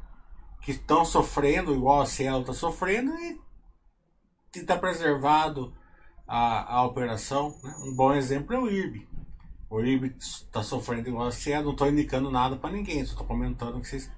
Que 0.63 0.73
estão 0.73 1.05
sofrendo, 1.05 1.75
igual 1.75 2.01
a 2.01 2.07
Cielo 2.07 2.41
está 2.41 2.55
sofrendo, 2.55 3.13
e 3.19 3.39
está 4.55 4.77
preservado 4.77 5.75
a, 6.27 6.77
a 6.77 6.85
operação. 6.85 7.55
Né? 7.63 7.75
Um 7.85 7.95
bom 7.95 8.15
exemplo 8.15 8.55
é 8.55 8.59
o 8.59 8.69
IRB. 8.69 9.07
O 9.69 9.81
IRB 9.81 10.15
está 10.19 10.63
sofrendo 10.63 11.09
igual 11.09 11.27
a 11.27 11.33
Cielo, 11.33 11.67
não 11.67 11.73
estou 11.73 11.89
indicando 11.89 12.31
nada 12.31 12.57
para 12.57 12.71
ninguém, 12.71 13.05
só 13.05 13.13
estou 13.13 13.27
comentando 13.27 13.81
que 13.81 13.89
vocês 13.89 14.11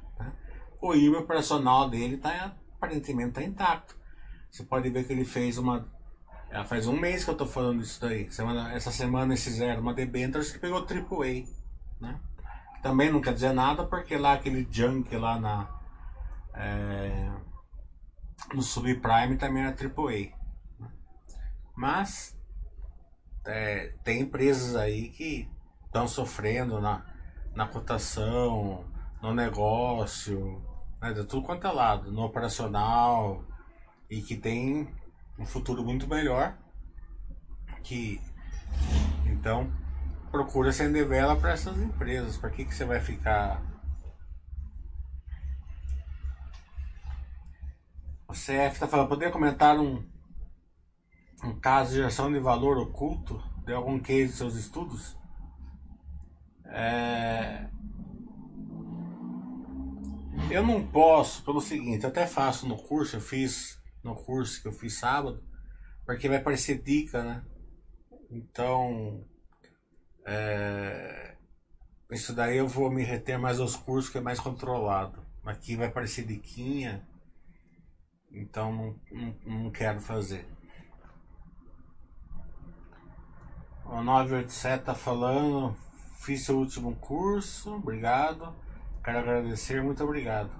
o 0.86 0.94
IME 0.94 1.16
operacional 1.16 1.88
dele 1.88 2.16
tá, 2.16 2.54
aparentemente 2.76 3.30
está 3.30 3.42
intacto. 3.42 3.96
Você 4.50 4.64
pode 4.64 4.88
ver 4.90 5.06
que 5.06 5.12
ele 5.12 5.24
fez 5.24 5.58
uma. 5.58 5.86
Já 6.50 6.64
faz 6.64 6.86
um 6.86 6.98
mês 6.98 7.24
que 7.24 7.30
eu 7.30 7.32
estou 7.32 7.46
falando 7.46 7.82
isso 7.82 8.00
daí. 8.00 8.30
Semana, 8.30 8.72
essa 8.72 8.90
semana 8.90 9.32
eles 9.32 9.44
fizeram 9.44 9.82
uma 9.82 9.92
debentures 9.92 10.52
que 10.52 10.58
pegou 10.58 10.78
AAA. 10.78 11.44
Né? 12.00 12.18
Também 12.82 13.10
não 13.10 13.20
quer 13.20 13.34
dizer 13.34 13.52
nada 13.52 13.84
porque 13.84 14.16
lá 14.16 14.34
aquele 14.34 14.66
junk 14.70 15.14
lá 15.16 15.38
na. 15.38 15.68
É, 16.54 17.30
no 18.54 18.62
subprime 18.62 19.36
também 19.36 19.64
era 19.64 19.74
AAA. 19.74 20.32
Né? 20.78 20.88
Mas 21.74 22.38
é, 23.44 23.92
tem 24.04 24.22
empresas 24.22 24.74
aí 24.76 25.08
que 25.10 25.48
estão 25.84 26.08
sofrendo 26.08 26.80
na, 26.80 27.04
na 27.54 27.66
cotação, 27.66 28.84
no 29.20 29.34
negócio, 29.34 30.62
né, 31.06 31.12
de 31.12 31.24
tudo 31.24 31.46
quanto 31.46 31.66
é 31.66 31.70
lado, 31.70 32.10
no 32.10 32.22
operacional 32.22 33.44
e 34.10 34.20
que 34.20 34.36
tem 34.36 34.88
um 35.38 35.46
futuro 35.46 35.84
muito 35.84 36.06
melhor. 36.08 36.56
Que 37.82 38.20
então 39.26 39.72
procura 40.30 40.70
acender 40.70 41.06
vela 41.06 41.36
para 41.36 41.52
essas 41.52 41.78
empresas. 41.78 42.36
Para 42.36 42.50
que, 42.50 42.64
que 42.64 42.74
você 42.74 42.84
vai 42.84 43.00
ficar? 43.00 43.62
O 48.28 48.32
CF 48.32 48.72
está 48.72 48.88
falando, 48.88 49.08
poderia 49.08 49.32
comentar 49.32 49.78
um, 49.78 50.04
um 51.44 51.58
caso 51.60 51.90
de 51.90 51.96
geração 51.96 52.30
de 52.32 52.40
valor 52.40 52.76
oculto 52.76 53.40
de 53.64 53.72
algum 53.72 54.00
case 54.00 54.32
de 54.32 54.38
seus 54.38 54.56
estudos? 54.56 55.16
É, 56.64 57.68
Eu 60.48 60.64
não 60.64 60.86
posso, 60.86 61.42
pelo 61.42 61.60
seguinte, 61.60 62.04
eu 62.04 62.08
até 62.08 62.24
faço 62.24 62.68
no 62.68 62.76
curso, 62.76 63.16
eu 63.16 63.20
fiz 63.20 63.80
no 64.02 64.14
curso 64.14 64.62
que 64.62 64.68
eu 64.68 64.72
fiz 64.72 64.94
sábado, 64.94 65.42
porque 66.04 66.28
vai 66.28 66.40
parecer 66.40 66.80
dica, 66.80 67.22
né? 67.22 67.44
Então, 68.30 69.24
é, 70.24 71.34
isso 72.12 72.32
daí 72.32 72.58
eu 72.58 72.68
vou 72.68 72.90
me 72.90 73.02
reter 73.02 73.36
mais 73.38 73.58
aos 73.58 73.74
cursos 73.74 74.10
que 74.10 74.18
é 74.18 74.20
mais 74.20 74.38
controlado. 74.38 75.20
Aqui 75.44 75.74
vai 75.74 75.90
parecer 75.90 76.24
diquinha, 76.24 77.04
então 78.30 78.72
não, 78.72 79.00
não, 79.10 79.58
não 79.62 79.70
quero 79.70 80.00
fazer. 80.00 80.46
O 83.84 84.00
987 84.00 84.84
tá 84.84 84.94
falando, 84.94 85.76
fiz 86.20 86.44
seu 86.44 86.56
último 86.56 86.94
curso, 86.96 87.74
obrigado. 87.74 88.65
Quero 89.06 89.20
agradecer, 89.20 89.80
muito 89.84 90.02
obrigado. 90.02 90.50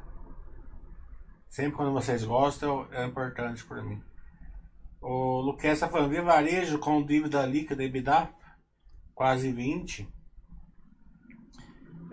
Sempre 1.49 1.73
quando 1.73 1.93
vocês 1.93 2.23
gostam, 2.23 2.87
é 2.93 3.05
importante 3.05 3.65
para 3.65 3.83
mim. 3.83 4.01
O 5.01 5.41
Luquez 5.41 5.73
está 5.73 5.89
falando, 5.89 6.11
vi 6.11 6.21
varejo 6.21 6.79
com 6.79 7.05
dívida 7.05 7.45
líquida 7.45 7.83
EBITDA 7.83 8.31
quase 9.17 9.51
20. 9.51 10.09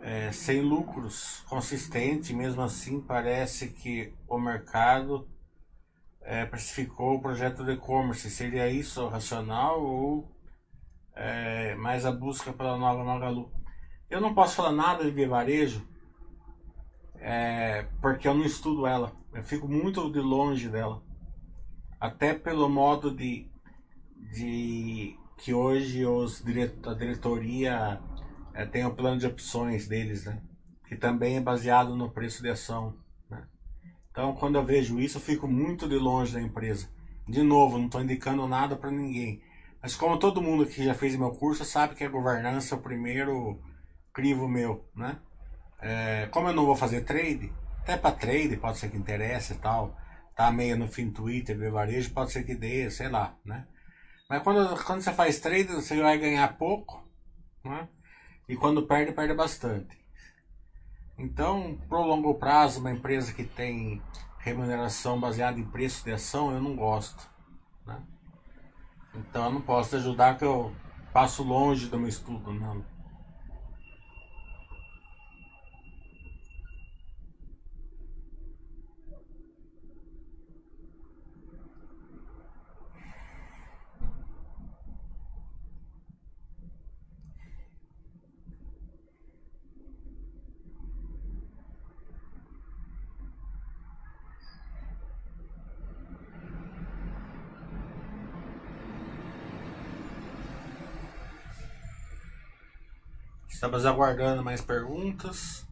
É, 0.01 0.31
sem 0.31 0.61
lucros 0.61 1.41
consistente, 1.47 2.33
mesmo 2.33 2.63
assim 2.63 2.99
parece 2.99 3.67
que 3.67 4.11
o 4.27 4.39
mercado 4.39 5.29
é, 6.19 6.47
precificou 6.47 7.13
o 7.13 7.21
projeto 7.21 7.63
de 7.63 7.73
e-commerce. 7.73 8.27
Seria 8.31 8.67
isso 8.67 9.07
racional 9.07 9.83
ou 9.83 10.35
é, 11.15 11.75
mais 11.75 12.07
a 12.07 12.11
busca 12.11 12.51
pela 12.51 12.75
nova 12.75 13.03
Magalu? 13.03 13.53
Eu 14.09 14.19
não 14.19 14.33
posso 14.33 14.55
falar 14.55 14.71
nada 14.71 15.11
de 15.11 15.25
Varejo 15.27 15.92
é, 17.25 17.85
porque 18.01 18.27
eu 18.27 18.33
não 18.33 18.43
estudo 18.43 18.85
ela. 18.85 19.13
Eu 19.33 19.41
fico 19.43 19.65
muito 19.65 20.11
de 20.11 20.19
longe 20.19 20.67
dela. 20.67 21.01
Até 21.97 22.33
pelo 22.33 22.67
modo 22.67 23.15
de, 23.15 23.49
de 24.35 25.17
que 25.37 25.53
hoje 25.53 26.05
os 26.05 26.43
a 26.85 26.93
diretoria 26.93 28.01
é, 28.53 28.65
tem 28.65 28.85
o 28.85 28.93
plano 28.93 29.17
de 29.17 29.25
opções 29.25 29.87
deles, 29.87 30.25
né? 30.25 30.41
Que 30.85 30.97
também 30.97 31.37
é 31.37 31.41
baseado 31.41 31.95
no 31.95 32.11
preço 32.11 32.43
de 32.43 32.49
ação. 32.49 32.93
Né? 33.29 33.41
Então, 34.11 34.35
quando 34.35 34.55
eu 34.55 34.65
vejo 34.65 34.99
isso, 34.99 35.17
eu 35.17 35.21
fico 35.21 35.47
muito 35.47 35.87
de 35.87 35.95
longe 35.95 36.33
da 36.33 36.41
empresa. 36.41 36.89
De 37.25 37.41
novo, 37.41 37.77
não 37.77 37.85
estou 37.85 38.01
indicando 38.01 38.45
nada 38.49 38.75
para 38.75 38.91
ninguém. 38.91 39.41
Mas 39.81 39.95
como 39.95 40.19
todo 40.19 40.41
mundo 40.41 40.65
que 40.65 40.83
já 40.83 40.93
fez 40.93 41.15
meu 41.15 41.31
curso 41.31 41.63
sabe 41.63 41.95
que 41.95 42.03
a 42.03 42.09
governança 42.09 42.75
é 42.75 42.77
o 42.77 42.81
primeiro 42.81 43.61
crivo 44.11 44.45
meu, 44.45 44.85
né? 44.93 45.17
É, 45.85 46.27
como 46.31 46.47
eu 46.47 46.53
não 46.53 46.65
vou 46.65 46.77
fazer 46.77 47.01
trade, 47.01 47.51
até 47.81 47.97
para 47.97 48.15
trade 48.15 48.55
pode 48.55 48.77
ser 48.77 48.89
que 48.89 48.95
interesse 48.95 49.51
e 49.51 49.57
tal, 49.57 49.97
tá 50.33 50.49
meio 50.49 50.77
no 50.77 50.87
fim 50.87 51.11
Twitter, 51.11 51.57
ver 51.57 51.71
varejo, 51.71 52.13
pode 52.13 52.31
ser 52.31 52.45
que 52.45 52.55
dê, 52.55 52.89
sei 52.89 53.09
lá, 53.09 53.35
né? 53.43 53.67
Mas 54.29 54.41
quando, 54.41 54.81
quando 54.85 55.01
você 55.01 55.11
faz 55.11 55.41
trade, 55.41 55.65
você 55.65 56.01
vai 56.01 56.17
ganhar 56.17 56.57
pouco, 56.57 57.05
né? 57.65 57.89
E 58.47 58.55
quando 58.55 58.87
perde, 58.87 59.11
perde 59.11 59.33
bastante. 59.33 60.01
Então, 61.17 61.77
pro 61.89 62.01
longo 62.01 62.33
prazo, 62.35 62.79
uma 62.79 62.91
empresa 62.91 63.33
que 63.33 63.43
tem 63.43 64.01
remuneração 64.39 65.19
baseada 65.19 65.59
em 65.59 65.65
preço 65.65 66.05
de 66.05 66.13
ação, 66.13 66.53
eu 66.53 66.61
não 66.61 66.77
gosto, 66.77 67.29
né? 67.85 68.01
Então, 69.13 69.45
eu 69.45 69.51
não 69.51 69.61
posso 69.61 69.97
ajudar 69.97 70.37
que 70.37 70.45
eu 70.45 70.73
passo 71.11 71.43
longe 71.43 71.87
do 71.87 71.99
meu 71.99 72.07
estudo. 72.07 72.53
Estamos 103.63 103.85
aguardando 103.85 104.43
mais 104.43 104.59
perguntas. 104.59 105.65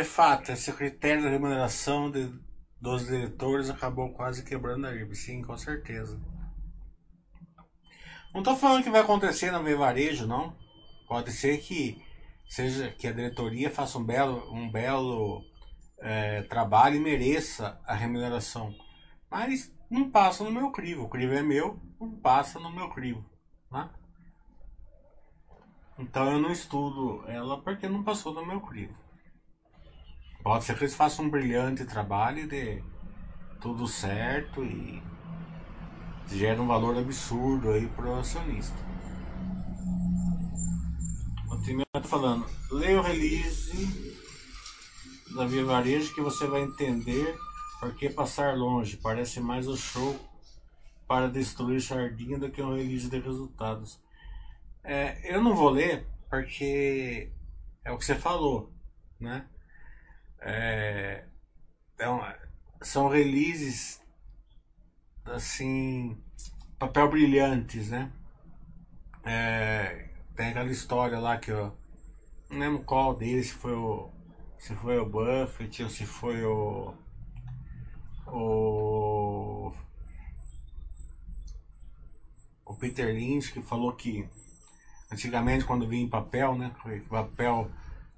de 0.00 0.04
fato, 0.20 0.52
esse 0.52 0.70
critério 0.74 1.22
de 1.22 1.30
remuneração 1.30 2.10
de, 2.10 2.30
dos 2.78 3.06
diretores 3.06 3.70
acabou 3.70 4.12
quase 4.12 4.44
quebrando 4.44 4.86
a 4.86 4.94
IRB. 4.94 5.14
Sim, 5.14 5.40
com 5.40 5.56
certeza. 5.56 6.20
Não 8.34 8.42
estou 8.42 8.54
falando 8.54 8.84
que 8.84 8.90
vai 8.90 9.00
acontecer 9.00 9.50
no 9.50 9.78
varejo, 9.78 10.26
não. 10.26 10.54
Pode 11.08 11.32
ser 11.32 11.56
que 11.62 12.04
seja 12.46 12.90
que 12.90 13.08
a 13.08 13.12
diretoria 13.12 13.70
faça 13.70 13.96
um 13.96 14.04
belo, 14.04 14.52
um 14.52 14.70
belo 14.70 15.42
é, 15.98 16.42
trabalho 16.42 16.96
e 16.96 17.00
mereça 17.00 17.80
a 17.86 17.94
remuneração. 17.94 18.74
Mas 19.30 19.74
não 19.88 20.10
passa 20.10 20.44
no 20.44 20.52
meu 20.52 20.70
crivo. 20.70 21.04
O 21.04 21.08
crivo 21.08 21.32
é 21.32 21.42
meu, 21.42 21.80
não 21.98 22.10
passa 22.10 22.60
no 22.60 22.70
meu 22.70 22.90
crivo. 22.90 23.24
Né? 23.72 23.88
Então 25.98 26.30
eu 26.30 26.38
não 26.38 26.52
estudo 26.52 27.24
ela 27.26 27.58
porque 27.62 27.88
não 27.88 28.04
passou 28.04 28.34
no 28.34 28.44
meu 28.44 28.60
crivo. 28.60 29.00
Pode 30.42 30.64
ser 30.64 30.76
que 30.76 30.84
eles 30.84 30.94
façam 30.94 31.26
um 31.26 31.30
brilhante 31.30 31.84
trabalho 31.84 32.48
de 32.48 32.82
tudo 33.60 33.86
certo 33.86 34.64
e 34.64 35.02
gera 36.28 36.62
um 36.62 36.66
valor 36.66 36.96
absurdo 36.96 37.70
aí 37.70 37.86
pro 37.88 38.14
acionista. 38.14 38.76
O 41.50 41.62
time 41.62 41.84
tá 41.92 42.02
falando, 42.02 42.46
leia 42.72 42.98
o 42.98 43.02
release 43.02 44.16
da 45.34 45.44
Via 45.44 45.64
Varejo 45.64 46.14
que 46.14 46.22
você 46.22 46.46
vai 46.46 46.62
entender 46.62 47.36
por 47.78 47.94
que 47.94 48.08
passar 48.08 48.56
longe. 48.56 48.96
Parece 48.96 49.40
mais 49.40 49.68
o 49.68 49.76
show 49.76 50.18
para 51.06 51.28
destruir 51.28 51.82
sardinha 51.82 52.38
do 52.38 52.50
que 52.50 52.62
um 52.62 52.74
release 52.74 53.10
de 53.10 53.18
resultados. 53.18 54.00
É, 54.82 55.34
eu 55.34 55.42
não 55.42 55.54
vou 55.54 55.68
ler 55.68 56.06
porque 56.30 57.30
é 57.84 57.92
o 57.92 57.98
que 57.98 58.06
você 58.06 58.14
falou, 58.14 58.72
né? 59.18 59.49
É, 60.40 61.24
então, 61.94 62.20
são 62.82 63.08
releases 63.08 64.00
assim, 65.24 66.18
papel 66.78 67.10
brilhantes, 67.10 67.90
né? 67.90 68.10
É, 69.24 70.08
tem 70.34 70.48
aquela 70.48 70.70
história 70.70 71.18
lá 71.18 71.36
que 71.38 71.50
eu 71.50 71.76
não 72.50 72.58
lembro 72.58 72.84
qual 72.84 73.14
deles, 73.14 73.48
se 73.48 73.54
foi 73.54 73.74
o 73.74 74.10
se 74.58 74.74
foi 74.74 74.98
o 74.98 75.08
Buffett 75.08 75.82
ou 75.82 75.90
se 75.90 76.04
foi 76.04 76.44
o 76.44 76.94
o 78.26 79.72
o 82.64 82.74
Peter 82.76 83.14
Lynch 83.14 83.52
que 83.52 83.62
falou 83.62 83.92
que 83.94 84.28
antigamente 85.10 85.64
quando 85.64 85.88
vinha 85.88 86.04
em 86.04 86.08
papel, 86.08 86.54
né, 86.56 86.70
papel 87.08 87.70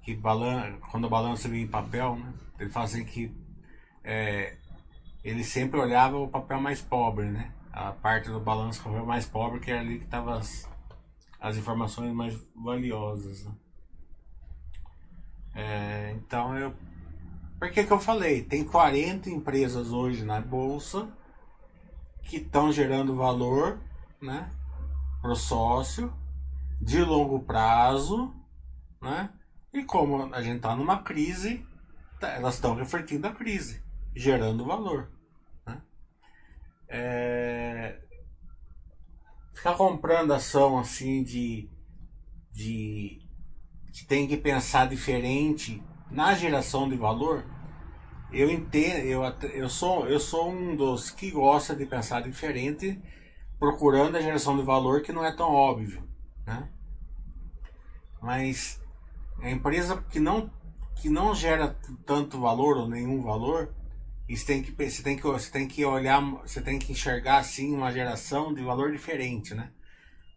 que 0.03 0.13
balan 0.13 0.77
quando 0.91 1.07
a 1.07 1.09
balança 1.09 1.47
vinha 1.47 1.63
em 1.63 1.67
papel, 1.67 2.17
né? 2.17 2.33
Ele 2.59 2.69
fala 2.69 2.85
assim 2.85 3.05
que 3.05 3.33
é, 4.03 4.57
ele 5.23 5.43
sempre 5.43 5.79
olhava 5.79 6.17
o 6.17 6.27
papel 6.27 6.59
mais 6.59 6.81
pobre, 6.81 7.25
né? 7.25 7.53
A 7.71 7.91
parte 7.91 8.29
do 8.29 8.39
balanço 8.39 8.83
que 8.83 8.89
foi 8.89 9.01
mais 9.03 9.25
pobre, 9.25 9.59
que 9.59 9.71
era 9.71 9.79
ali 9.79 9.99
que 9.99 10.05
estavam 10.05 10.33
as, 10.33 10.69
as 11.39 11.57
informações 11.57 12.13
mais 12.13 12.37
valiosas. 12.55 13.45
Né? 13.45 13.51
É, 15.55 16.11
então 16.17 16.55
eu. 16.57 16.73
Por 17.57 17.71
que, 17.71 17.85
que 17.85 17.93
eu 17.93 17.99
falei? 17.99 18.43
Tem 18.43 18.65
40 18.65 19.29
empresas 19.29 19.93
hoje 19.93 20.25
na 20.25 20.41
bolsa 20.41 21.09
que 22.23 22.37
estão 22.37 22.73
gerando 22.73 23.15
valor 23.15 23.79
né, 24.21 24.49
para 25.21 25.31
o 25.31 25.35
sócio 25.35 26.13
de 26.81 27.01
longo 27.01 27.39
prazo, 27.39 28.33
né? 29.01 29.29
E 29.73 29.83
como 29.83 30.33
a 30.33 30.41
gente 30.41 30.57
está 30.57 30.75
numa 30.75 31.01
crise, 31.01 31.65
tá- 32.19 32.29
elas 32.29 32.55
estão 32.55 32.75
refletindo 32.75 33.27
a 33.27 33.33
crise, 33.33 33.83
gerando 34.15 34.65
valor. 34.65 35.11
Né? 35.65 35.81
É, 36.87 37.99
Ficar 39.53 39.75
comprando 39.75 40.33
ação 40.33 40.77
assim 40.77 41.23
de, 41.23 41.69
de 42.51 43.21
que 43.93 44.05
tem 44.05 44.27
que 44.27 44.35
pensar 44.35 44.89
diferente 44.89 45.81
na 46.11 46.33
geração 46.33 46.89
de 46.89 46.97
valor, 46.97 47.45
eu 48.31 48.51
entendo, 48.51 49.05
eu, 49.05 49.23
eu, 49.53 49.69
sou, 49.69 50.05
eu 50.07 50.19
sou 50.19 50.51
um 50.51 50.75
dos 50.75 51.09
que 51.09 51.31
gosta 51.31 51.75
de 51.75 51.85
pensar 51.85 52.21
diferente, 52.23 52.99
procurando 53.57 54.17
a 54.17 54.21
geração 54.21 54.57
de 54.57 54.63
valor 54.63 55.01
que 55.01 55.13
não 55.13 55.23
é 55.23 55.31
tão 55.33 55.51
óbvio, 55.51 56.03
né? 56.45 56.67
Mas 58.21 58.82
a 59.43 59.51
empresa 59.51 60.01
que 60.09 60.19
não, 60.19 60.49
que 60.95 61.09
não 61.09 61.35
gera 61.35 61.77
tanto 62.05 62.39
valor 62.39 62.77
ou 62.77 62.87
nenhum 62.87 63.21
valor, 63.21 63.75
isso 64.27 64.45
tem 64.45 64.63
que, 64.63 64.71
você 64.71 65.03
tem 65.03 65.17
que, 65.17 65.23
você 65.23 65.51
tem 65.51 65.67
que 65.67 65.83
olhar, 65.83 66.21
você 66.21 66.61
tem 66.61 66.79
que 66.79 66.93
enxergar 66.93 67.39
assim 67.39 67.75
uma 67.75 67.91
geração 67.91 68.53
de 68.53 68.63
valor 68.63 68.93
diferente, 68.93 69.53
né? 69.53 69.71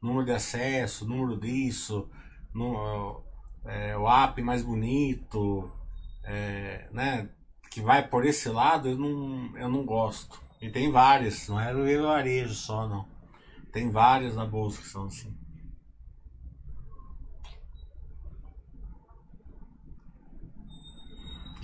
Número 0.03 0.27
de 0.27 0.33
acesso, 0.33 1.07
número 1.07 1.39
disso, 1.39 2.11
no, 2.53 3.23
é, 3.65 3.97
o 3.97 4.09
app 4.09 4.43
mais 4.43 4.63
bonito, 4.63 5.71
é, 6.25 6.89
né? 6.91 7.29
Que 7.71 7.81
vai 7.81 8.09
por 8.09 8.27
esse 8.27 8.49
lado, 8.49 8.89
eu 8.89 8.99
não, 8.99 9.57
eu 9.57 9.69
não 9.69 9.85
gosto. 9.85 10.43
E 10.61 10.69
tem 10.69 10.91
várias, 10.91 11.49
não 11.49 11.61
é 11.61 11.73
o 11.73 12.03
varejo 12.03 12.55
só, 12.55 12.89
não. 12.89 13.07
Tem 13.73 13.89
várias 13.89 14.35
na 14.35 14.45
bolsa 14.45 14.83
que 14.83 14.89
são 14.89 15.05
assim. 15.05 15.46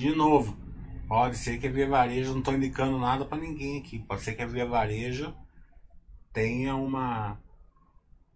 De 0.02 0.12
novo, 0.16 0.56
pode 1.06 1.38
ser 1.38 1.60
que 1.60 1.68
a 1.68 1.70
Via 1.70 1.88
Varejo, 1.88 2.32
não 2.32 2.40
estou 2.40 2.54
indicando 2.54 2.98
nada 2.98 3.24
para 3.24 3.38
ninguém 3.38 3.78
aqui, 3.78 4.00
pode 4.00 4.20
ser 4.22 4.34
que 4.34 4.42
a 4.42 4.46
Via 4.48 4.66
Varejo 4.66 5.32
tenha 6.32 6.74
uma 6.74 7.40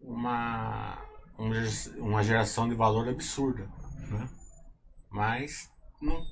uma 0.01 0.97
um 1.37 1.51
uma 1.99 2.23
geração 2.23 2.69
de 2.69 2.77
valor 2.77 3.09
absurda, 3.09 3.69
né? 4.09 4.29
Mas 5.11 5.69
não, 6.01 6.25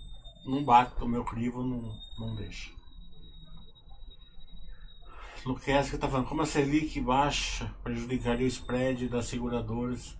não 0.46 0.64
bate 0.64 1.02
o 1.02 1.08
meu 1.08 1.24
crivo, 1.24 1.64
não, 1.64 1.82
não 2.16 2.36
deixa. 2.36 2.70
Luquez 5.44 5.90
que 5.90 5.98
tá 5.98 6.08
falando, 6.08 6.28
como 6.28 6.42
a 6.42 6.46
Selic 6.46 7.00
baixa 7.00 7.74
prejudicaria 7.82 8.46
o 8.46 8.48
spread 8.48 9.08
das 9.08 9.26
seguradoras? 9.26 10.16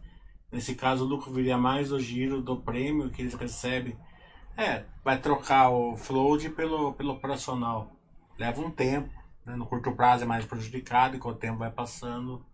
Nesse 0.50 0.74
caso, 0.74 1.04
o 1.04 1.08
lucro 1.08 1.32
viria 1.32 1.56
mais 1.56 1.90
do 1.90 2.00
giro 2.00 2.42
do 2.42 2.56
prêmio 2.56 3.10
que 3.10 3.22
eles 3.22 3.34
recebem. 3.34 3.96
É, 4.56 4.84
vai 5.02 5.20
trocar 5.20 5.70
o 5.70 5.96
float 5.96 6.48
pelo, 6.50 6.94
pelo 6.94 7.14
operacional. 7.14 7.90
Leva 8.38 8.60
um 8.60 8.70
tempo, 8.70 9.12
né? 9.44 9.56
no 9.56 9.66
curto 9.66 9.92
prazo 9.92 10.24
é 10.24 10.26
mais 10.26 10.44
prejudicado 10.44 11.16
e 11.16 11.18
com 11.18 11.30
o 11.30 11.34
tempo 11.34 11.58
vai 11.58 11.70
passando, 11.70 12.44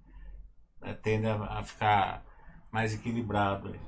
né, 0.80 0.94
tende 0.94 1.26
a, 1.26 1.58
a 1.58 1.62
ficar 1.62 2.24
mais 2.70 2.94
equilibrado. 2.94 3.78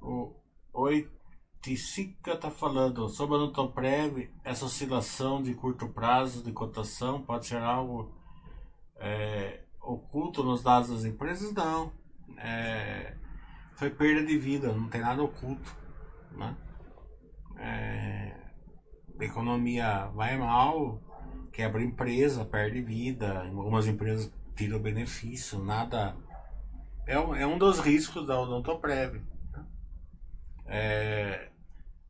O 0.00 0.34
Oiticica 0.72 2.32
está 2.32 2.50
falando 2.50 3.08
sobre 3.08 3.36
a 3.36 3.38
Nutoprev, 3.38 4.30
essa 4.44 4.64
oscilação 4.64 5.42
de 5.42 5.54
curto 5.54 5.88
prazo 5.88 6.42
de 6.42 6.52
cotação 6.52 7.22
pode 7.22 7.46
ser 7.46 7.62
algo 7.62 8.12
é, 8.96 9.60
oculto 9.80 10.42
nos 10.42 10.62
dados 10.62 10.90
das 10.90 11.04
empresas? 11.04 11.52
Não. 11.52 11.92
É, 12.36 13.16
foi 13.82 13.90
perda 13.90 14.24
de 14.24 14.38
vida, 14.38 14.72
não 14.72 14.88
tem 14.88 15.00
nada 15.00 15.24
oculto. 15.24 15.76
Né? 16.36 16.56
É, 17.58 18.32
a 19.18 19.24
economia 19.24 20.06
vai 20.14 20.38
mal, 20.38 21.02
quebra 21.52 21.82
empresa, 21.82 22.44
perde 22.44 22.80
vida, 22.80 23.40
algumas 23.40 23.88
empresas 23.88 24.32
tiram 24.54 24.78
benefício, 24.78 25.58
nada. 25.58 26.14
É 27.08 27.18
um, 27.18 27.34
é 27.34 27.44
um 27.44 27.58
dos 27.58 27.80
riscos 27.80 28.24
da 28.24 28.40
Odontoprev. 28.40 29.20
né? 29.50 29.66
É, 30.66 31.48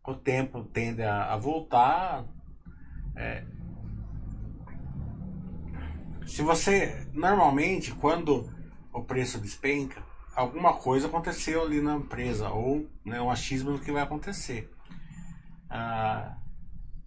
o 0.06 0.14
tempo 0.14 0.64
tende 0.64 1.02
a, 1.02 1.32
a 1.32 1.38
voltar. 1.38 2.26
é. 3.16 3.46
se 6.26 6.42
você 6.42 7.08
normalmente 7.14 7.94
quando 7.94 8.46
o 8.92 9.02
preço 9.02 9.40
despenca, 9.40 10.11
alguma 10.34 10.74
coisa 10.74 11.06
aconteceu 11.06 11.62
ali 11.62 11.80
na 11.80 11.96
empresa 11.96 12.48
ou 12.50 12.88
né, 13.04 13.20
um 13.20 13.30
achismo 13.30 13.72
do 13.72 13.80
que 13.80 13.92
vai 13.92 14.02
acontecer. 14.02 14.72
A 15.68 16.36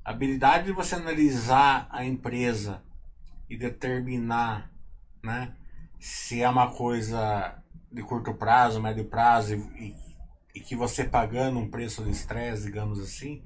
habilidade 0.04 0.66
de 0.66 0.72
você 0.72 0.96
analisar 0.96 1.88
a 1.92 2.06
empresa 2.06 2.84
e 3.50 3.58
determinar 3.58 4.72
né, 5.24 5.54
se 6.00 6.42
é 6.42 6.50
uma 6.50 6.72
coisa 6.72 7.56
de 7.92 8.04
curto 8.04 8.34
prazo, 8.34 8.82
médio 8.82 9.06
prazo 9.06 9.56
e, 9.56 9.96
e- 10.54 10.60
que 10.60 10.76
você 10.76 11.04
pagando 11.04 11.60
um 11.60 11.70
preço 11.70 12.04
de 12.04 12.10
estresse, 12.10 12.64
digamos 12.66 13.00
assim, 13.00 13.44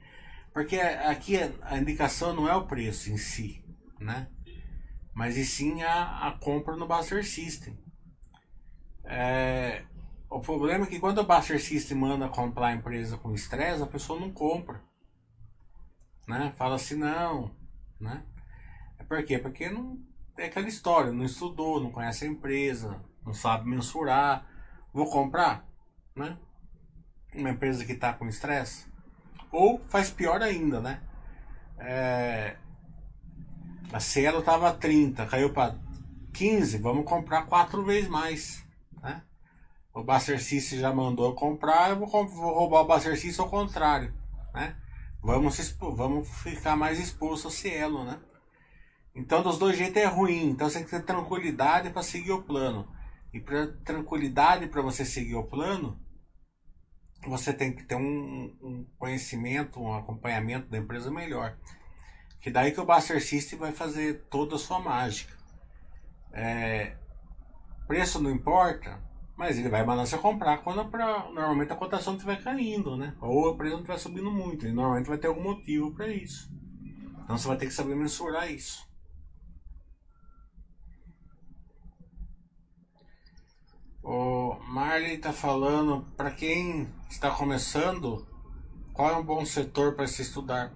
porque 0.54 0.80
aqui 0.80 1.38
a 1.62 1.78
indicação 1.78 2.34
não 2.34 2.48
é 2.48 2.56
o 2.56 2.66
preço 2.66 3.12
em 3.12 3.18
si, 3.18 3.64
né? 4.00 4.28
Mas 5.14 5.36
e 5.38 5.46
sim 5.46 5.82
a, 5.84 6.28
a 6.28 6.32
compra 6.32 6.76
no 6.76 6.88
Buster 6.88 7.26
System. 7.26 7.78
É, 9.12 9.82
o 10.30 10.40
problema 10.40 10.86
é 10.86 10.88
que 10.88 11.00
quando 11.00 11.18
o 11.18 11.26
Buster 11.26 11.60
System 11.60 11.98
manda 11.98 12.30
comprar 12.30 12.68
a 12.68 12.74
empresa 12.74 13.18
com 13.18 13.34
estresse, 13.34 13.82
a 13.82 13.88
pessoa 13.88 14.20
não 14.20 14.32
compra. 14.32 14.80
Né? 16.28 16.54
Fala 16.56 16.76
assim, 16.76 16.96
não. 16.96 17.50
Né? 18.00 18.24
É 19.00 19.04
por 19.04 19.24
quê? 19.24 19.40
Porque 19.40 19.68
não 19.68 20.00
é 20.38 20.46
aquela 20.46 20.68
história, 20.68 21.12
não 21.12 21.26
estudou, 21.26 21.82
não 21.82 21.92
conhece 21.92 22.24
a 22.24 22.28
empresa, 22.28 23.04
não 23.26 23.34
sabe 23.34 23.68
mensurar. 23.68 24.46
Vou 24.94 25.10
comprar? 25.10 25.68
Né? 26.16 26.38
Uma 27.34 27.50
empresa 27.50 27.84
que 27.84 27.94
está 27.94 28.14
com 28.14 28.28
estresse. 28.28 28.88
Ou 29.52 29.82
faz 29.90 30.12
pior 30.12 30.44
ainda, 30.44 30.80
né? 30.80 31.02
É, 31.80 32.58
a 33.92 34.00
Cielo 34.00 34.40
estava 34.40 34.72
30, 34.72 35.26
caiu 35.26 35.52
para 35.52 35.76
15, 36.34 36.78
vamos 36.78 37.06
comprar 37.06 37.48
quatro 37.48 37.84
vezes 37.84 38.08
mais. 38.08 38.69
O 39.94 40.04
Buster 40.04 40.42
System 40.42 40.80
já 40.80 40.94
mandou 40.94 41.34
comprar, 41.34 41.90
eu 41.90 42.00
vou, 42.00 42.08
vou 42.08 42.54
roubar 42.54 42.82
o 42.82 42.88
Buster 42.88 43.20
System 43.20 43.44
ao 43.44 43.52
contrário. 43.52 44.14
Né? 44.54 44.76
Vamos, 45.22 45.78
vamos 45.80 46.30
ficar 46.42 46.76
mais 46.76 47.00
exposto 47.00 47.46
ao 47.46 47.52
Cielo, 47.52 48.06
né? 48.06 48.20
Então, 49.14 49.42
dos 49.42 49.58
dois 49.58 49.78
jeitos 49.78 50.02
é 50.02 50.06
ruim. 50.06 50.50
Então, 50.50 50.70
você 50.70 50.80
tem 50.80 50.86
que 50.86 50.92
ter 50.92 51.04
tranquilidade 51.04 51.90
para 51.90 52.04
seguir 52.04 52.32
o 52.32 52.44
plano. 52.44 52.88
E 53.34 53.40
para 53.40 53.68
tranquilidade 53.84 54.68
para 54.68 54.82
você 54.82 55.04
seguir 55.04 55.36
o 55.36 55.44
plano, 55.44 56.00
você 57.28 57.52
tem 57.52 57.76
que 57.76 57.84
ter 57.84 57.96
um, 57.96 58.56
um 58.62 58.88
conhecimento, 58.98 59.82
um 59.82 59.94
acompanhamento 59.94 60.70
da 60.70 60.78
empresa 60.78 61.12
melhor. 61.12 61.58
Que 62.40 62.50
daí 62.50 62.72
que 62.72 62.80
o 62.80 62.86
Buster 62.86 63.22
System 63.22 63.60
vai 63.60 63.72
fazer 63.74 64.26
toda 64.30 64.56
a 64.56 64.60
sua 64.60 64.80
mágica. 64.80 65.38
É, 66.32 66.96
preço 67.88 68.22
não 68.22 68.32
importa, 68.32 69.02
mas 69.40 69.58
ele 69.58 69.70
vai 69.70 69.86
você 69.86 70.18
comprar 70.18 70.58
quando 70.58 70.84
pra, 70.90 71.32
normalmente 71.32 71.72
a 71.72 71.76
cotação 71.78 72.16
estiver 72.16 72.44
caindo, 72.44 72.98
né? 72.98 73.16
Ou 73.22 73.48
a 73.48 73.54
empresa 73.54 73.76
não 73.76 73.80
estiver 73.80 73.98
subindo 73.98 74.30
muito. 74.30 74.68
E 74.68 74.72
normalmente 74.74 75.08
vai 75.08 75.18
ter 75.18 75.28
algum 75.28 75.42
motivo 75.42 75.94
para 75.94 76.10
isso. 76.10 76.52
Então 77.24 77.38
você 77.38 77.48
vai 77.48 77.56
ter 77.56 77.66
que 77.66 77.72
saber 77.72 77.96
mensurar 77.96 78.52
isso. 78.52 78.86
O 84.04 84.58
Marley 84.68 85.14
está 85.14 85.32
falando 85.32 86.06
para 86.18 86.32
quem 86.32 86.90
está 87.10 87.32
começando, 87.32 88.28
qual 88.92 89.10
é 89.10 89.16
um 89.16 89.24
bom 89.24 89.46
setor 89.46 89.96
para 89.96 90.06
se 90.06 90.22
estudar? 90.22 90.74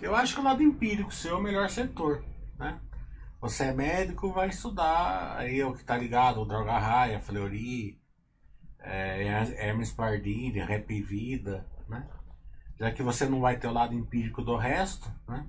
Eu 0.00 0.16
acho 0.16 0.34
que 0.34 0.40
o 0.40 0.44
lado 0.44 0.62
empírico 0.62 1.12
seu 1.12 1.36
é 1.36 1.38
o 1.38 1.42
melhor 1.42 1.68
setor, 1.68 2.24
né? 2.58 2.80
Você 3.44 3.64
é 3.64 3.74
médico, 3.74 4.32
vai 4.32 4.48
estudar 4.48 5.36
aí 5.36 5.62
o 5.62 5.74
que 5.74 5.82
está 5.82 5.98
ligado, 5.98 6.40
o 6.40 6.46
Droga 6.46 6.78
Raia, 6.78 7.20
Fleury, 7.20 8.00
é, 8.80 9.22
Hermes 9.58 9.92
Pardini, 9.92 10.60
Rap 10.60 11.02
Vida, 11.02 11.68
né? 11.86 12.08
Já 12.78 12.90
que 12.90 13.02
você 13.02 13.26
não 13.26 13.42
vai 13.42 13.58
ter 13.58 13.66
o 13.66 13.72
lado 13.72 13.92
empírico 13.92 14.40
do 14.40 14.56
resto, 14.56 15.12
né? 15.28 15.46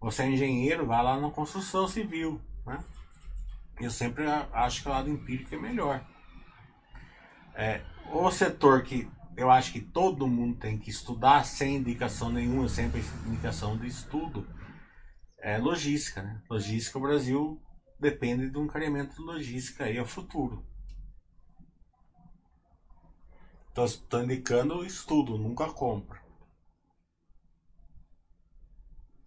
Você 0.00 0.24
é 0.24 0.30
engenheiro, 0.30 0.84
vai 0.84 1.00
lá 1.00 1.16
na 1.20 1.30
construção 1.30 1.86
civil, 1.86 2.40
né? 2.66 2.82
Eu 3.80 3.92
sempre 3.92 4.24
acho 4.52 4.82
que 4.82 4.88
o 4.88 4.90
lado 4.90 5.08
empírico 5.08 5.54
é 5.54 5.58
melhor. 5.58 6.04
É, 7.54 7.82
o 8.10 8.28
setor 8.32 8.82
que 8.82 9.08
eu 9.36 9.48
acho 9.48 9.72
que 9.72 9.80
todo 9.80 10.26
mundo 10.26 10.56
tem 10.56 10.76
que 10.76 10.90
estudar 10.90 11.44
sem 11.44 11.76
indicação 11.76 12.30
nenhuma, 12.30 12.68
sempre 12.68 13.00
indicação 13.28 13.76
de 13.76 13.86
estudo, 13.86 14.44
é 15.38 15.58
logística. 15.58 16.22
Né? 16.22 16.42
Logística, 16.48 16.98
o 16.98 17.02
Brasil 17.02 17.60
depende 17.98 18.50
de 18.50 18.58
um 18.58 18.64
incremento 18.64 19.16
de 19.16 19.22
logística 19.22 19.84
aí 19.84 19.98
ao 19.98 20.06
futuro. 20.06 20.64
Tô, 23.74 23.86
tô 24.08 24.22
indicando 24.22 24.84
estudo, 24.84 25.38
nunca 25.38 25.70
compro. 25.72 26.18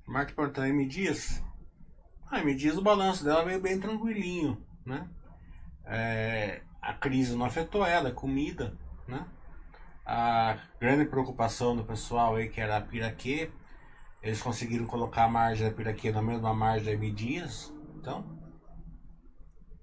Marco 0.06 0.34
perguntando 0.34 0.68
M 0.68 0.86
Dias. 0.86 1.42
Ah, 2.30 2.40
M 2.40 2.54
Dias 2.54 2.78
o 2.78 2.82
balanço 2.82 3.24
dela 3.24 3.46
veio 3.46 3.62
bem 3.62 3.80
tranquilinho, 3.80 4.62
né? 4.86 5.10
É, 5.86 6.62
a 6.82 6.94
crise 6.94 7.36
não 7.36 7.46
afetou 7.46 7.86
ela, 7.86 8.10
a 8.10 8.14
comida, 8.14 8.78
né? 9.08 9.26
A 10.06 10.58
grande 10.80 11.06
preocupação 11.06 11.76
do 11.76 11.86
pessoal 11.86 12.36
aí 12.36 12.50
que 12.50 12.60
era 12.60 12.76
a 12.78 12.82
Piraquê, 12.82 13.50
eles 14.22 14.42
conseguiram 14.42 14.86
colocar 14.86 15.26
a 15.26 15.30
margem 15.30 15.68
da 15.68 15.76
Piraquê 15.76 16.12
na 16.12 16.22
mesma 16.22 16.54
margem 16.54 16.86
da 16.86 16.92
M 16.92 17.12
Dias, 17.12 17.74
então 17.96 18.24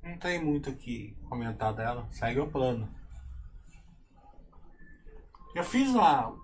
não 0.03 0.16
tem 0.18 0.42
muito 0.42 0.70
o 0.70 0.77
que 0.77 1.16
comentar 1.29 1.74
dela, 1.74 2.07
segue 2.11 2.40
o 2.40 2.51
plano. 2.51 2.88
Eu 5.55 5.64
fiz 5.64 5.90
uma, 5.90 6.35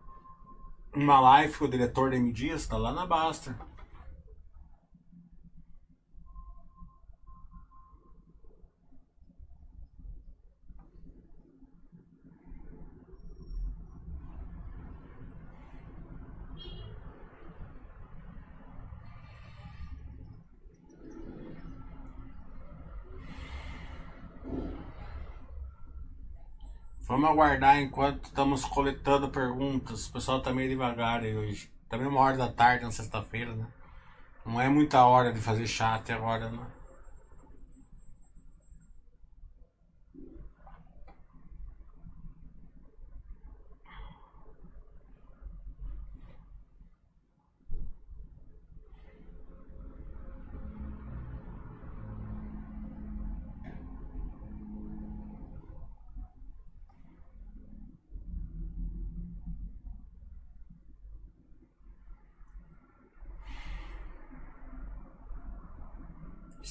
uma 0.95 1.21
live 1.21 1.57
com 1.57 1.65
o 1.67 1.71
diretor 1.71 2.11
da 2.11 2.17
M 2.17 2.33
Dias, 2.33 2.67
tá 2.67 2.77
lá 2.77 2.93
na 2.93 3.07
Basta. 3.07 3.57
Vamos 27.07 27.29
aguardar 27.29 27.83
enquanto 27.83 28.25
estamos 28.25 28.65
coletando 28.65 29.29
perguntas. 29.29 30.07
O 30.07 30.13
pessoal 30.13 30.41
tá 30.41 30.53
meio 30.55 30.71
devagar 30.71 31.21
aí 31.21 31.37
hoje. 31.37 31.71
Também 31.87 32.07
uma 32.07 32.21
hora 32.21 32.37
da 32.39 32.49
tarde 32.51 32.85
na 32.85 32.91
sexta-feira, 32.91 33.55
né? 33.55 33.67
Não 34.45 34.59
é 34.59 34.71
muita 34.71 35.05
hora 35.05 35.31
de 35.31 35.39
fazer 35.39 35.67
chat 35.67 36.11
agora, 36.11 36.49
né? 36.49 36.67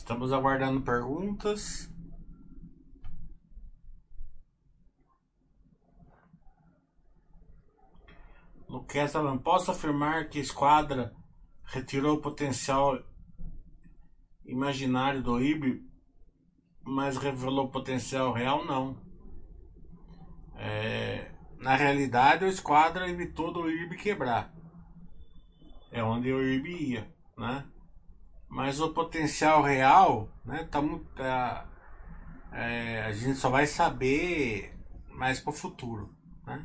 Estamos 0.03 0.33
aguardando 0.33 0.81
perguntas. 0.81 1.89
Luquez 8.67 9.13
não 9.13 9.37
posso 9.37 9.71
afirmar 9.71 10.27
que 10.27 10.39
a 10.39 10.41
esquadra 10.41 11.15
retirou 11.63 12.17
o 12.17 12.21
potencial 12.21 13.01
imaginário 14.43 15.23
do 15.23 15.41
IB, 15.41 15.81
mas 16.81 17.15
revelou 17.15 17.67
o 17.67 17.71
potencial 17.71 18.33
real, 18.33 18.65
não. 18.65 19.01
É, 20.57 21.31
na 21.59 21.77
realidade, 21.77 22.43
o 22.43 22.49
esquadra 22.49 23.09
evitou 23.09 23.53
do 23.53 23.71
IB 23.71 23.95
quebrar. 23.95 24.53
É 25.89 26.03
onde 26.03 26.29
o 26.29 26.43
IB 26.43 26.69
ia, 26.71 27.15
né? 27.37 27.65
Mas 28.53 28.79
o 28.79 28.93
potencial 28.93 29.63
real, 29.63 30.29
né, 30.45 30.63
tá, 30.65 30.79
tá 31.15 31.65
é, 32.51 33.01
a 33.01 33.11
gente 33.11 33.35
só 33.39 33.49
vai 33.49 33.65
saber 33.65 34.77
mais 35.09 35.39
para 35.39 35.49
o 35.49 35.55
futuro, 35.55 36.15
né? 36.45 36.63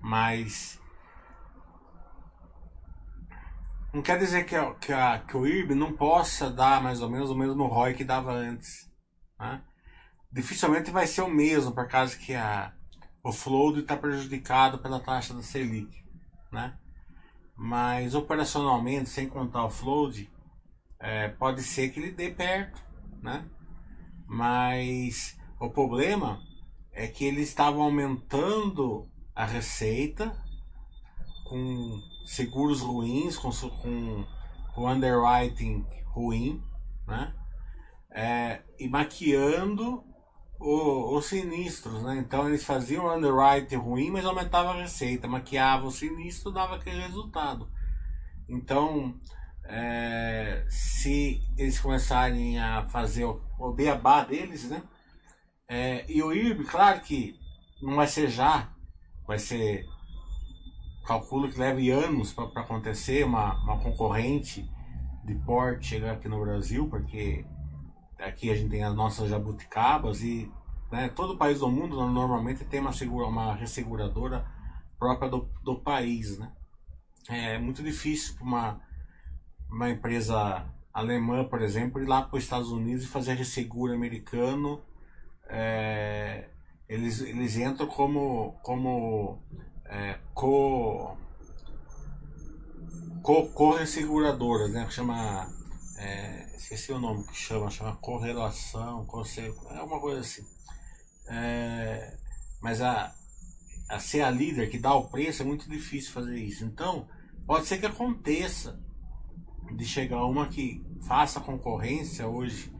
Mas 0.00 0.80
não 3.92 4.00
quer 4.00 4.18
dizer 4.18 4.44
que, 4.46 4.56
que, 4.80 4.94
a, 4.94 5.18
que 5.18 5.36
o 5.36 5.46
IRB 5.46 5.74
não 5.74 5.92
possa 5.92 6.50
dar 6.50 6.82
mais 6.82 7.02
ou 7.02 7.10
menos 7.10 7.28
o 7.28 7.34
mesmo 7.34 7.66
ROI 7.66 7.92
que 7.92 8.02
dava 8.02 8.32
antes, 8.32 8.90
né? 9.38 9.62
Dificilmente 10.32 10.90
vai 10.90 11.06
ser 11.06 11.20
o 11.20 11.28
mesmo, 11.28 11.74
por 11.74 11.86
causa 11.86 12.16
que 12.16 12.34
a, 12.34 12.72
o 13.22 13.30
float 13.30 13.80
está 13.80 13.94
prejudicado 13.94 14.78
pela 14.78 15.00
taxa 15.00 15.34
da 15.34 15.42
Selic, 15.42 16.02
né? 16.50 16.78
Mas 17.54 18.14
operacionalmente, 18.14 19.10
sem 19.10 19.28
contar 19.28 19.66
o 19.66 19.70
float, 19.70 20.32
é, 21.04 21.28
pode 21.28 21.62
ser 21.62 21.90
que 21.90 22.00
ele 22.00 22.12
dê 22.12 22.30
perto, 22.30 22.82
né? 23.20 23.44
Mas 24.26 25.38
o 25.60 25.68
problema 25.68 26.40
é 26.92 27.06
que 27.06 27.26
eles 27.26 27.48
estavam 27.48 27.82
aumentando 27.82 29.06
a 29.34 29.44
receita 29.44 30.34
com 31.46 32.00
seguros 32.24 32.80
ruins, 32.80 33.36
com, 33.36 33.50
com, 33.50 34.24
com 34.74 34.90
underwriting 34.90 35.84
ruim, 36.06 36.62
né? 37.06 37.34
É, 38.10 38.62
e 38.78 38.88
maquiando 38.88 40.02
o, 40.58 41.18
os 41.18 41.26
sinistros, 41.26 42.02
né? 42.02 42.16
Então 42.16 42.48
eles 42.48 42.64
faziam 42.64 43.14
underwriting 43.14 43.76
ruim, 43.76 44.10
mas 44.10 44.24
aumentava 44.24 44.70
a 44.70 44.80
receita, 44.80 45.28
maquiava 45.28 45.84
o 45.84 45.92
sinistro, 45.92 46.50
dava 46.50 46.76
aquele 46.76 47.02
resultado. 47.02 47.68
Então 48.48 49.20
é, 49.66 50.64
se 50.68 51.40
eles 51.56 51.78
começarem 51.78 52.58
a 52.58 52.86
fazer 52.88 53.24
o, 53.24 53.40
o 53.58 53.72
beabá 53.72 54.24
deles, 54.24 54.68
né? 54.68 54.82
É, 55.68 56.04
e 56.10 56.22
o 56.22 56.32
IRB, 56.32 56.64
claro 56.64 57.00
que 57.00 57.38
não 57.82 57.96
vai 57.96 58.06
ser 58.06 58.28
já, 58.28 58.70
vai 59.26 59.38
ser. 59.38 59.86
Calculo 61.06 61.50
que 61.50 61.58
leve 61.58 61.90
anos 61.90 62.32
para 62.32 62.62
acontecer 62.62 63.26
uma, 63.26 63.62
uma 63.62 63.78
concorrente 63.78 64.66
de 65.22 65.34
porte 65.34 65.88
chegar 65.88 66.12
aqui 66.12 66.28
no 66.28 66.40
Brasil, 66.40 66.88
porque 66.88 67.44
aqui 68.18 68.50
a 68.50 68.56
gente 68.56 68.70
tem 68.70 68.82
as 68.82 68.94
nossas 68.94 69.28
jabuticabas 69.28 70.22
e 70.22 70.50
né, 70.90 71.10
todo 71.10 71.36
país 71.36 71.60
do 71.60 71.70
mundo 71.70 71.96
normalmente 72.08 72.64
tem 72.64 72.80
uma, 72.80 72.92
segura, 72.92 73.26
uma 73.26 73.54
resseguradora 73.54 74.46
própria 74.98 75.28
do, 75.28 75.46
do 75.62 75.78
país. 75.80 76.38
Né? 76.38 76.50
É 77.28 77.58
muito 77.58 77.82
difícil 77.82 78.34
para 78.36 78.44
uma 78.44 78.80
uma 79.74 79.90
empresa 79.90 80.64
alemã, 80.92 81.44
por 81.44 81.60
exemplo, 81.60 82.00
ir 82.00 82.06
lá 82.06 82.22
para 82.22 82.36
os 82.36 82.44
Estados 82.44 82.70
Unidos 82.70 83.04
e 83.04 83.08
fazer 83.08 83.34
resseguro 83.34 83.92
americano. 83.92 84.80
É, 85.48 86.48
eles, 86.88 87.20
eles 87.20 87.56
entram 87.56 87.86
como, 87.88 88.52
como 88.62 89.42
é, 89.84 90.18
co, 90.32 91.16
co, 93.22 93.48
co-resseguradoras, 93.48 94.72
né? 94.72 94.88
Chama. 94.90 95.52
É, 95.98 96.56
esqueci 96.56 96.92
o 96.92 96.98
nome 96.98 97.24
que 97.26 97.36
chama, 97.36 97.70
chama 97.70 97.96
correlação, 97.96 99.06
é 99.70 99.82
uma 99.82 100.00
coisa 100.00 100.20
assim. 100.20 100.44
É, 101.28 102.16
mas 102.60 102.80
a, 102.80 103.12
a 103.88 103.98
ser 103.98 104.22
a 104.22 104.30
líder 104.30 104.70
que 104.70 104.78
dá 104.78 104.94
o 104.94 105.08
preço 105.08 105.42
é 105.42 105.44
muito 105.44 105.68
difícil 105.68 106.12
fazer 106.12 106.36
isso. 106.36 106.64
Então, 106.64 107.08
pode 107.46 107.66
ser 107.66 107.78
que 107.78 107.86
aconteça 107.86 108.83
de 109.76 109.84
chegar 109.84 110.24
uma 110.24 110.48
que 110.48 110.84
faça 111.06 111.40
concorrência 111.40 112.26
hoje 112.26 112.72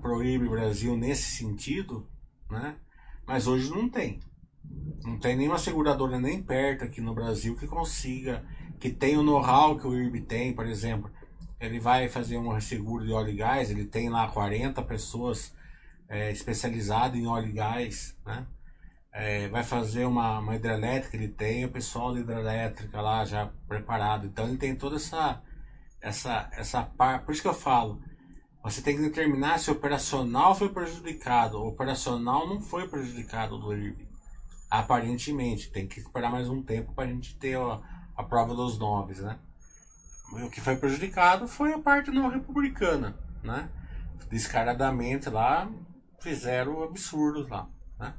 proíbe 0.00 0.46
o 0.46 0.50
Brasil 0.50 0.96
nesse 0.96 1.36
sentido, 1.36 2.06
né? 2.50 2.76
Mas 3.26 3.46
hoje 3.46 3.70
não 3.70 3.88
tem. 3.88 4.20
Não 5.02 5.18
tem 5.18 5.36
nenhuma 5.36 5.58
seguradora 5.58 6.20
nem 6.20 6.42
perto 6.42 6.84
aqui 6.84 7.00
no 7.00 7.14
Brasil 7.14 7.56
que 7.56 7.66
consiga, 7.66 8.44
que 8.78 8.90
tenha 8.90 9.18
o 9.18 9.22
know-how 9.22 9.78
que 9.78 9.86
o 9.86 9.94
IRB 9.94 10.20
tem, 10.22 10.52
por 10.52 10.66
exemplo. 10.66 11.10
Ele 11.58 11.80
vai 11.80 12.08
fazer 12.08 12.36
um 12.36 12.60
seguro 12.60 13.06
de 13.06 13.12
óleo 13.12 13.30
e 13.30 13.36
gás, 13.36 13.70
ele 13.70 13.86
tem 13.86 14.10
lá 14.10 14.28
40 14.28 14.82
pessoas 14.82 15.54
é, 16.08 16.30
especializadas 16.30 17.18
em 17.18 17.26
óleo 17.26 17.48
e 17.48 17.52
gás, 17.52 18.16
né? 18.26 18.46
É, 19.10 19.48
vai 19.48 19.62
fazer 19.62 20.04
uma, 20.06 20.40
uma 20.40 20.56
hidrelétrica, 20.56 21.16
ele 21.16 21.28
tem 21.28 21.64
o 21.64 21.70
pessoal 21.70 22.12
da 22.12 22.20
hidrelétrica 22.20 23.00
lá 23.00 23.24
já 23.24 23.50
preparado. 23.68 24.26
Então 24.26 24.48
ele 24.48 24.58
tem 24.58 24.74
toda 24.74 24.96
essa 24.96 25.40
essa, 26.04 26.50
essa 26.52 26.82
parte. 26.82 27.24
Por 27.24 27.32
isso 27.32 27.40
que 27.40 27.48
eu 27.48 27.54
falo, 27.54 28.02
você 28.62 28.82
tem 28.82 28.94
que 28.94 29.02
determinar 29.02 29.58
se 29.58 29.70
o 29.70 29.72
operacional 29.72 30.54
foi 30.54 30.68
prejudicado. 30.68 31.58
O 31.58 31.68
operacional 31.68 32.46
não 32.46 32.60
foi 32.60 32.86
prejudicado 32.86 33.58
do 33.58 33.74
IRB. 33.74 34.06
Aparentemente, 34.70 35.70
tem 35.70 35.86
que 35.86 35.98
esperar 35.98 36.30
mais 36.30 36.48
um 36.48 36.62
tempo 36.62 36.92
para 36.92 37.04
a 37.04 37.06
gente 37.06 37.36
ter 37.38 37.56
a, 37.56 37.80
a 38.16 38.22
prova 38.22 38.54
dos 38.54 38.78
noves, 38.78 39.20
né? 39.20 39.38
O 40.32 40.50
que 40.50 40.60
foi 40.60 40.76
prejudicado 40.76 41.48
foi 41.48 41.72
a 41.72 41.78
parte 41.78 42.10
não 42.10 42.28
republicana, 42.28 43.18
né? 43.42 43.70
Descaradamente 44.28 45.30
lá 45.30 45.70
fizeram 46.20 46.82
absurdos 46.82 47.48
lá, 47.48 47.68
né? 47.98 48.14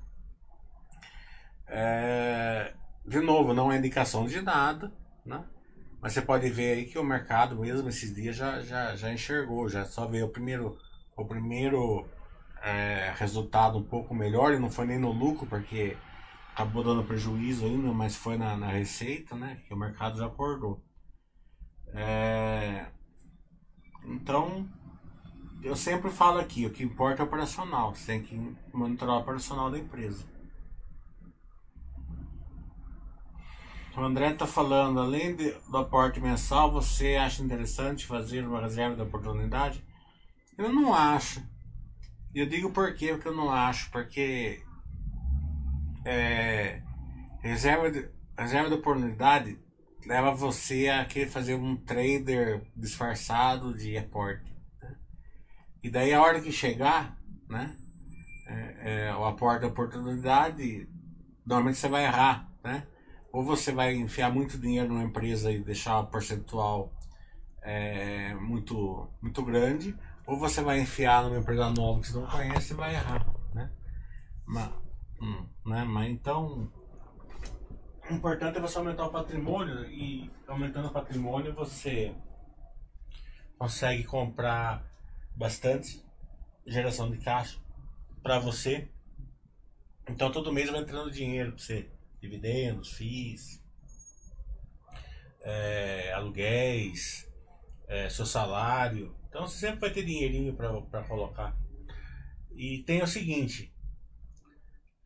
É, 1.67 2.73
de 3.05 3.19
novo, 3.19 3.53
não 3.53 3.71
é 3.71 3.77
indicação 3.77 4.25
de 4.25 4.41
nada, 4.41 4.91
né? 5.25 5.43
Mas 6.05 6.13
você 6.13 6.21
pode 6.21 6.47
ver 6.51 6.73
aí 6.73 6.85
que 6.85 6.99
o 6.99 7.03
mercado 7.03 7.55
mesmo 7.55 7.89
esses 7.89 8.13
dias 8.13 8.35
já, 8.35 8.61
já, 8.61 8.95
já 8.95 9.11
enxergou, 9.11 9.67
já 9.67 9.85
só 9.85 10.05
veio 10.05 10.27
o 10.27 10.29
primeiro, 10.29 10.77
o 11.17 11.25
primeiro 11.25 12.07
é, 12.61 13.11
resultado 13.17 13.79
um 13.79 13.83
pouco 13.83 14.13
melhor 14.13 14.53
e 14.53 14.59
não 14.59 14.69
foi 14.69 14.85
nem 14.85 14.99
no 14.99 15.11
lucro, 15.11 15.47
porque 15.47 15.97
acabou 16.53 16.83
dando 16.83 17.03
prejuízo 17.03 17.65
ainda, 17.65 17.91
mas 17.91 18.15
foi 18.15 18.37
na, 18.37 18.55
na 18.55 18.67
receita, 18.67 19.35
né? 19.35 19.63
Que 19.67 19.73
o 19.73 19.77
mercado 19.77 20.19
já 20.19 20.27
acordou. 20.27 20.79
É, 21.87 22.85
então, 24.03 24.69
eu 25.63 25.75
sempre 25.75 26.11
falo 26.11 26.37
aqui, 26.37 26.67
o 26.67 26.71
que 26.71 26.83
importa 26.83 27.23
é 27.23 27.25
operacional. 27.25 27.95
Você 27.95 28.11
tem 28.11 28.21
que 28.21 28.55
monitorar 28.71 29.15
o 29.15 29.21
operacional 29.21 29.71
da 29.71 29.79
empresa. 29.79 30.23
O 33.97 34.01
André 34.01 34.31
está 34.31 34.45
falando, 34.45 34.99
além 34.99 35.35
de, 35.37 35.51
do 35.69 35.77
aporte 35.77 36.19
mensal, 36.19 36.69
você 36.69 37.15
acha 37.15 37.41
interessante 37.41 38.05
fazer 38.05 38.45
uma 38.45 38.59
reserva 38.59 38.93
de 38.93 39.01
oportunidade? 39.01 39.81
Eu 40.57 40.71
não 40.73 40.93
acho. 40.93 41.41
Eu 42.33 42.45
digo 42.45 42.71
por 42.71 42.93
quê, 42.93 43.13
porque 43.13 43.29
eu 43.29 43.35
não 43.35 43.49
acho. 43.49 43.89
Porque 43.91 44.61
é, 46.03 46.81
reserva, 47.41 47.89
de, 47.89 48.09
reserva 48.37 48.67
de 48.67 48.75
oportunidade 48.75 49.57
leva 50.05 50.35
você 50.35 50.89
a 50.89 51.05
querer 51.05 51.29
fazer 51.29 51.55
um 51.55 51.77
trader 51.77 52.69
disfarçado 52.75 53.73
de 53.73 53.97
aporte. 53.97 54.53
Né? 54.81 54.95
E 55.81 55.89
daí 55.89 56.13
a 56.13 56.21
hora 56.21 56.41
que 56.41 56.51
chegar, 56.51 57.17
né? 57.49 57.73
É, 58.47 59.07
é, 59.07 59.15
o 59.15 59.23
aporte 59.23 59.61
da 59.61 59.67
oportunidade, 59.67 60.87
normalmente 61.45 61.77
você 61.77 61.87
vai 61.87 62.03
errar, 62.03 62.51
né? 62.61 62.85
Ou 63.35 63.43
você 63.43 63.73
vai 63.73 63.93
enfiar 63.93 64.31
muito 64.31 64.57
dinheiro 64.57 64.87
numa 64.87 65.03
empresa 65.03 65.51
e 65.51 65.59
deixar 65.59 65.99
o 65.99 66.07
percentual 66.07 66.89
é, 67.61 68.33
muito, 68.35 69.09
muito 69.21 69.43
grande, 69.43 69.93
ou 70.25 70.39
você 70.39 70.61
vai 70.61 70.79
enfiar 70.79 71.21
numa 71.21 71.39
empresa 71.39 71.69
nova 71.69 71.99
que 71.99 72.07
você 72.07 72.17
não 72.17 72.27
conhece 72.27 72.71
e 72.71 72.77
vai 72.77 72.95
errar, 72.95 73.27
né? 73.53 73.69
Mas, 74.45 74.71
hum, 75.21 75.45
né? 75.65 75.83
Mas 75.83 76.11
então, 76.11 76.71
o 78.09 78.13
importante 78.13 78.57
é 78.57 78.61
você 78.61 78.77
aumentar 78.77 79.05
o 79.05 79.11
patrimônio 79.11 79.83
e 79.83 80.31
aumentando 80.47 80.87
o 80.87 80.93
patrimônio 80.93 81.53
você 81.53 82.15
consegue 83.59 84.05
comprar 84.05 84.81
bastante 85.35 86.01
geração 86.65 87.11
de 87.11 87.17
caixa 87.17 87.59
para 88.23 88.39
você. 88.39 88.87
Então 90.07 90.31
todo 90.31 90.53
mês 90.53 90.69
vai 90.69 90.79
entrando 90.79 91.11
dinheiro 91.11 91.51
para 91.51 91.59
você 91.59 91.94
dividendos, 92.25 92.91
FIIs, 92.93 93.63
é, 95.41 96.11
aluguéis, 96.13 97.31
é, 97.87 98.09
seu 98.09 98.25
salário. 98.25 99.15
Então 99.29 99.47
você 99.47 99.67
sempre 99.67 99.81
vai 99.81 99.91
ter 99.91 100.03
dinheirinho 100.03 100.55
para 100.55 101.03
colocar. 101.03 101.55
E 102.55 102.83
tem 102.83 103.03
o 103.03 103.07
seguinte: 103.07 103.73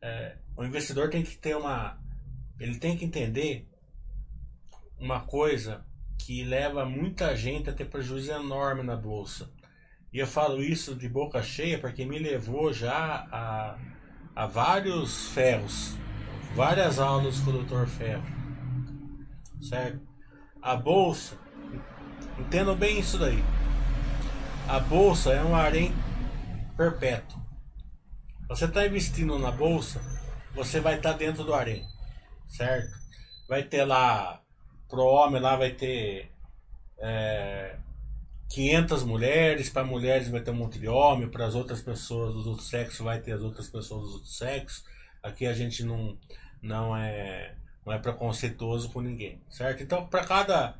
é, 0.02 0.38
o 0.56 0.64
investidor 0.64 1.10
tem 1.10 1.22
que 1.22 1.36
ter 1.36 1.56
uma. 1.56 2.00
Ele 2.58 2.78
tem 2.78 2.96
que 2.96 3.04
entender 3.04 3.68
uma 4.98 5.20
coisa 5.20 5.84
que 6.18 6.44
leva 6.44 6.84
muita 6.84 7.34
gente 7.34 7.70
a 7.70 7.72
ter 7.72 7.86
prejuízo 7.86 8.32
enorme 8.32 8.82
na 8.82 8.96
bolsa. 8.96 9.50
E 10.12 10.18
eu 10.18 10.26
falo 10.26 10.62
isso 10.62 10.94
de 10.94 11.08
boca 11.08 11.42
cheia 11.42 11.78
porque 11.78 12.04
me 12.04 12.18
levou 12.18 12.72
já 12.72 13.26
a, 13.30 13.78
a 14.34 14.46
vários 14.46 15.28
ferros 15.28 15.96
várias 16.54 16.98
aulas 16.98 17.40
com 17.40 17.50
o 17.50 17.62
Dr. 17.62 17.86
Ferro. 17.86 18.24
Certo? 19.60 20.00
A 20.62 20.76
bolsa, 20.76 21.38
entendam 22.38 22.76
bem 22.76 22.98
isso 22.98 23.18
daí. 23.18 23.42
A 24.68 24.78
bolsa 24.78 25.32
é 25.32 25.42
um 25.42 25.54
harém 25.54 25.94
perpétuo. 26.76 27.40
Você 28.48 28.64
está 28.64 28.86
investindo 28.86 29.38
na 29.38 29.50
bolsa, 29.50 30.00
você 30.54 30.80
vai 30.80 30.96
estar 30.96 31.12
tá 31.12 31.18
dentro 31.18 31.44
do 31.44 31.54
harém, 31.54 31.84
certo? 32.48 32.90
Vai 33.48 33.62
ter 33.62 33.84
lá, 33.84 34.40
pro 34.88 35.04
homem 35.04 35.40
lá 35.40 35.56
vai 35.56 35.70
ter 35.70 36.30
é, 36.98 37.76
500 38.50 39.04
mulheres, 39.04 39.70
para 39.70 39.84
mulheres 39.84 40.28
vai 40.28 40.40
ter 40.40 40.50
um 40.50 40.54
monte 40.54 40.78
de 40.78 40.88
homem, 40.88 41.28
para 41.28 41.46
as 41.46 41.54
outras 41.54 41.80
pessoas 41.80 42.34
dos 42.34 42.46
outros 42.46 42.68
sexos 42.68 43.00
vai 43.00 43.20
ter 43.20 43.32
as 43.32 43.42
outras 43.42 43.68
pessoas 43.68 44.02
dos 44.02 44.14
outros 44.14 44.36
sexos. 44.36 44.84
Aqui 45.22 45.46
a 45.46 45.52
gente 45.52 45.84
não, 45.84 46.16
não 46.62 46.96
é 46.96 47.54
não 47.84 47.92
é 47.92 47.98
preconceituoso 47.98 48.90
com 48.90 49.00
ninguém, 49.00 49.40
certo? 49.48 49.82
Então, 49.82 50.06
para 50.06 50.24
cada 50.24 50.74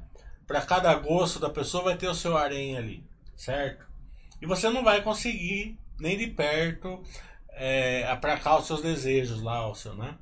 para 0.47 0.63
cada 0.63 0.93
gosto 0.95 1.39
da 1.39 1.49
pessoa 1.49 1.85
vai 1.85 1.97
ter 1.97 2.09
o 2.09 2.15
seu 2.15 2.37
harém 2.37 2.77
ali, 2.77 3.05
certo? 3.37 3.87
E 4.43 4.47
você 4.47 4.69
não 4.69 4.83
vai 4.83 5.01
conseguir 5.01 5.79
nem 5.99 6.19
de 6.19 6.27
perto 6.27 7.05
é, 7.51 8.05
aplacar 8.09 8.59
os 8.59 8.67
seus 8.67 8.83
desejos 8.83 9.43
lá, 9.43 9.69
o 9.69 9.75
seu, 9.75 9.95
né? 9.95 10.17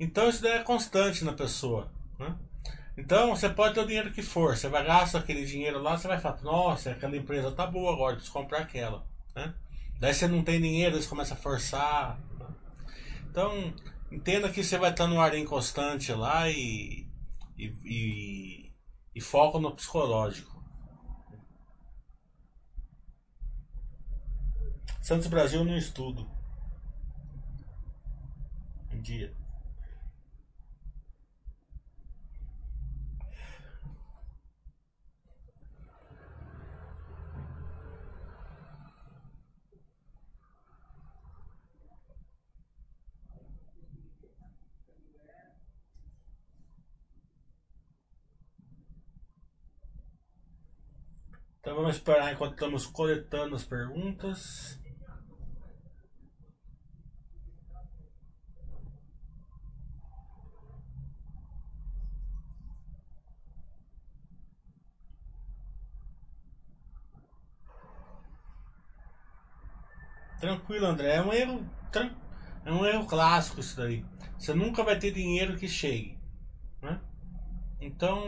Então 0.00 0.28
isso 0.28 0.42
daí 0.42 0.52
é 0.52 0.62
constante 0.62 1.24
na 1.24 1.32
pessoa, 1.32 1.90
né? 2.18 2.34
Então 2.96 3.34
você 3.34 3.48
pode 3.48 3.74
ter 3.74 3.80
o 3.80 3.86
dinheiro 3.86 4.12
que 4.12 4.22
for, 4.22 4.56
você 4.56 4.68
vai 4.68 4.84
gastar 4.84 5.18
aquele 5.18 5.44
dinheiro 5.44 5.82
lá, 5.82 5.98
você 5.98 6.08
vai 6.08 6.18
falar, 6.18 6.40
nossa, 6.42 6.90
aquela 6.92 7.16
empresa 7.16 7.50
tá 7.52 7.66
boa 7.66 7.92
agora, 7.92 8.14
preciso 8.14 8.32
comprar 8.32 8.60
aquela, 8.60 9.04
né? 9.34 9.52
Daí 10.00 10.14
você 10.14 10.28
não 10.28 10.42
tem 10.42 10.60
dinheiro, 10.60 11.00
você 11.00 11.08
começa 11.08 11.34
a 11.34 11.36
forçar. 11.36 12.18
Então 13.38 13.72
Entenda 14.10 14.50
que 14.50 14.64
você 14.64 14.78
vai 14.78 14.90
estar 14.90 15.06
no 15.06 15.20
ar 15.20 15.36
inconstante 15.36 16.12
lá 16.12 16.48
e, 16.50 17.06
e, 17.58 17.66
e, 17.84 18.74
e 19.14 19.20
no 19.60 19.76
psicológico. 19.76 20.64
Santos 25.02 25.26
Brasil 25.26 25.62
no 25.62 25.76
estudo. 25.76 26.28
Um 28.92 29.00
dia. 29.02 29.36
Então 51.68 51.76
vamos 51.76 51.96
esperar 51.96 52.32
enquanto 52.32 52.54
estamos 52.54 52.86
coletando 52.86 53.54
as 53.54 53.62
perguntas. 53.62 54.80
Tranquilo, 70.40 70.86
André. 70.86 71.16
É 71.16 71.20
um 71.20 71.34
erro, 71.34 71.70
é 72.64 72.72
um 72.72 72.86
erro 72.86 73.06
clássico 73.06 73.60
isso 73.60 73.76
daí. 73.76 74.06
Você 74.38 74.54
nunca 74.54 74.82
vai 74.82 74.98
ter 74.98 75.12
dinheiro 75.12 75.58
que 75.58 75.68
chegue, 75.68 76.18
né? 76.80 76.98
Então, 77.78 78.24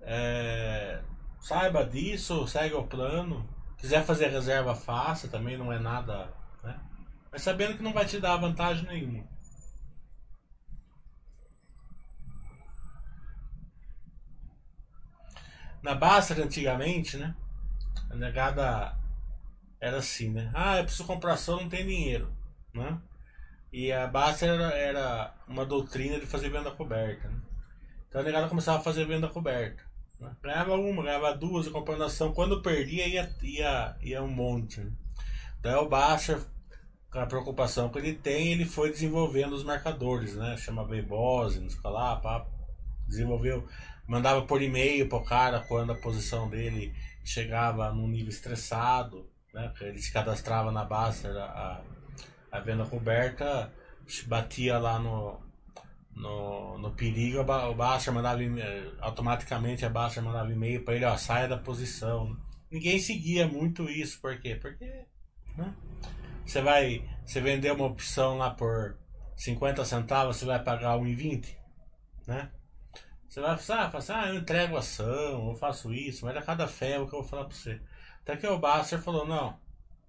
é, 0.00 1.02
Saiba 1.44 1.84
disso, 1.84 2.48
segue 2.48 2.74
o 2.74 2.86
plano. 2.86 3.46
Quiser 3.76 4.02
fazer 4.02 4.28
reserva, 4.28 4.74
faça, 4.74 5.28
também 5.28 5.58
não 5.58 5.70
é 5.70 5.78
nada. 5.78 6.32
Né? 6.62 6.74
Mas 7.30 7.42
sabendo 7.42 7.76
que 7.76 7.82
não 7.82 7.92
vai 7.92 8.06
te 8.06 8.18
dar 8.18 8.38
vantagem 8.38 8.86
nenhuma. 8.86 9.28
Na 15.82 15.94
Baster 15.94 16.40
antigamente, 16.40 17.18
né? 17.18 17.36
A 18.08 18.16
negada 18.16 18.98
era 19.78 19.98
assim, 19.98 20.30
né? 20.30 20.50
Ah, 20.54 20.78
eu 20.78 20.84
preciso 20.84 21.04
comprar 21.04 21.34
ação, 21.34 21.60
não 21.60 21.68
tem 21.68 21.86
dinheiro, 21.86 22.34
né? 22.72 22.98
E 23.70 23.92
a 23.92 24.06
Baster 24.06 24.48
era, 24.48 24.70
era 24.74 25.34
uma 25.46 25.66
doutrina 25.66 26.18
de 26.18 26.24
fazer 26.24 26.48
venda 26.48 26.70
coberta, 26.70 27.28
né? 27.28 27.38
Então 28.08 28.22
a 28.22 28.24
negada 28.24 28.48
começava 28.48 28.78
a 28.78 28.82
fazer 28.82 29.04
venda 29.04 29.28
coberta. 29.28 29.93
Ganhava 30.42 30.74
uma, 30.74 31.02
ganhava 31.02 31.34
duas, 31.34 31.66
a 31.66 31.70
compensação. 31.70 32.32
Quando 32.32 32.62
perdia, 32.62 33.06
ia, 33.06 33.30
ia, 33.42 33.96
ia 34.00 34.22
um 34.22 34.28
monte. 34.28 34.80
Né? 34.80 34.92
Daí 35.60 35.74
o 35.74 35.88
Baixa, 35.88 36.40
com 37.10 37.18
a 37.18 37.26
preocupação 37.26 37.88
que 37.88 37.98
ele 37.98 38.14
tem, 38.14 38.52
ele 38.52 38.64
foi 38.64 38.90
desenvolvendo 38.90 39.52
os 39.52 39.64
marcadores, 39.64 40.34
né? 40.34 40.56
Chama 40.56 40.84
Bebose, 40.84 41.60
não 41.60 41.70
fica 41.70 41.88
lá, 41.88 42.16
pá. 42.16 42.46
Desenvolveu, 43.06 43.66
mandava 44.06 44.42
por 44.42 44.62
e-mail 44.62 45.08
pro 45.08 45.24
cara 45.24 45.60
quando 45.60 45.92
a 45.92 45.96
posição 45.96 46.48
dele 46.48 46.94
chegava 47.24 47.92
num 47.92 48.08
nível 48.08 48.30
estressado, 48.30 49.28
né? 49.52 49.72
Ele 49.80 49.98
se 49.98 50.12
cadastrava 50.12 50.72
na 50.72 50.84
Basta, 50.84 51.28
a, 51.28 51.80
a 52.50 52.60
venda 52.60 52.84
coberta, 52.86 53.72
batia 54.26 54.78
lá 54.78 54.98
no, 54.98 55.43
no, 56.14 56.78
no 56.78 56.92
perigo, 56.92 57.40
o 57.40 57.74
Baster 57.74 58.12
mandava 58.12 58.40
automaticamente 59.00 59.84
a 59.84 59.88
Baster 59.88 60.22
mandava 60.22 60.52
e-mail 60.52 60.84
para 60.84 60.94
ele, 60.94 61.04
ó, 61.04 61.16
saia 61.16 61.48
da 61.48 61.58
posição. 61.58 62.36
Ninguém 62.70 62.98
seguia 62.98 63.46
muito 63.46 63.88
isso, 63.88 64.20
por 64.20 64.38
quê? 64.40 64.54
Porque 64.54 65.06
né? 65.56 65.74
você 66.44 66.60
vai, 66.60 67.08
você 67.24 67.40
vender 67.40 67.72
uma 67.72 67.86
opção 67.86 68.38
lá 68.38 68.50
por 68.50 68.96
50 69.36 69.84
centavos, 69.84 70.36
você 70.36 70.44
vai 70.44 70.62
pagar 70.62 70.98
1,20, 70.98 71.56
né? 72.26 72.50
Você 73.28 73.40
vai 73.40 73.58
falar, 73.58 73.90
ah, 73.92 73.96
assim, 73.96 74.12
ah, 74.12 74.28
eu 74.28 74.36
entrego 74.36 74.76
ação, 74.76 75.50
eu 75.50 75.56
faço 75.56 75.92
isso, 75.92 76.24
mas 76.24 76.36
a 76.36 76.42
cada 76.42 76.68
fé 76.68 76.92
é 76.92 76.98
o 77.00 77.08
que 77.08 77.14
eu 77.14 77.20
vou 77.20 77.28
falar 77.28 77.46
para 77.46 77.56
você. 77.56 77.80
Até 78.22 78.36
que 78.36 78.46
o 78.46 78.58
Baster 78.58 79.00
falou, 79.00 79.26
não, 79.26 79.58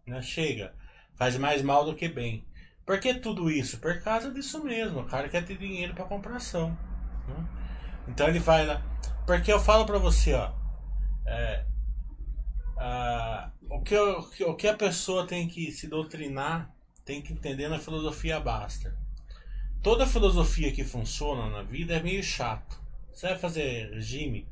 né, 0.05 0.21
chega, 0.21 0.75
faz 1.15 1.35
mais 1.35 1.63
mal 1.63 1.83
do 1.83 1.95
que 1.95 2.07
bem. 2.07 2.45
Por 2.85 2.99
que 2.99 3.15
tudo 3.15 3.49
isso? 3.49 3.79
Por 3.79 3.99
causa 4.01 4.31
disso 4.31 4.63
mesmo. 4.63 4.99
O 4.99 5.05
cara 5.05 5.27
quer 5.27 5.43
ter 5.43 5.57
dinheiro 5.57 5.95
para 5.95 6.05
comprar 6.05 6.35
ação. 6.35 6.77
Né? 7.27 7.47
Então 8.07 8.27
ele 8.27 8.39
vai 8.39 8.65
lá. 8.65 8.81
Porque 9.25 9.51
eu 9.51 9.59
falo 9.59 9.85
para 9.85 9.97
você, 9.97 10.33
ó. 10.33 10.51
É, 11.25 11.65
a, 12.77 13.49
o, 13.67 13.81
que, 13.81 13.97
o 13.97 14.55
que 14.55 14.67
a 14.67 14.75
pessoa 14.75 15.25
tem 15.25 15.47
que 15.47 15.71
se 15.71 15.87
doutrinar, 15.87 16.71
tem 17.03 17.23
que 17.23 17.33
entender 17.33 17.67
na 17.67 17.79
filosofia 17.79 18.39
basta. 18.39 18.95
Toda 19.81 20.05
filosofia 20.05 20.71
que 20.71 20.83
funciona 20.83 21.49
na 21.49 21.63
vida 21.63 21.95
é 21.95 22.03
meio 22.03 22.23
chato. 22.23 22.77
Você 23.11 23.29
vai 23.29 23.37
fazer 23.37 23.91
regime 23.93 24.47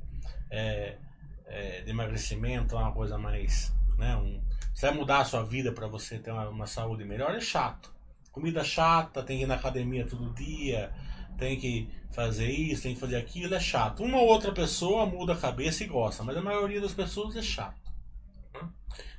é, 0.49 0.97
é, 1.45 1.81
de 1.81 1.89
emagrecimento, 1.91 2.75
uma 2.75 2.91
coisa 2.91 3.17
mais. 3.17 3.71
Né, 3.97 4.15
um, 4.15 4.41
você 4.73 4.87
vai 4.87 4.95
mudar 4.95 5.19
a 5.19 5.25
sua 5.25 5.43
vida 5.43 5.71
para 5.71 5.85
você 5.85 6.17
ter 6.17 6.31
uma, 6.31 6.49
uma 6.49 6.67
saúde 6.67 7.05
melhor, 7.05 7.35
é 7.35 7.39
chato 7.39 7.92
comida 8.33 8.63
chata, 8.63 9.23
tem 9.23 9.37
que 9.37 9.43
ir 9.43 9.47
na 9.47 9.55
academia 9.55 10.05
todo 10.05 10.33
dia, 10.33 10.91
tem 11.37 11.57
que 11.57 11.87
fazer 12.11 12.49
isso, 12.49 12.83
tem 12.83 12.95
que 12.95 12.99
fazer 12.99 13.15
aquilo, 13.15 13.53
é 13.53 13.59
chato. 13.59 14.03
Uma 14.03 14.19
ou 14.19 14.27
outra 14.27 14.51
pessoa 14.51 15.05
muda 15.05 15.33
a 15.33 15.37
cabeça 15.37 15.83
e 15.83 15.87
gosta, 15.87 16.23
mas 16.23 16.35
a 16.35 16.41
maioria 16.41 16.81
das 16.81 16.93
pessoas 16.93 17.35
é 17.35 17.41
chato. 17.41 17.93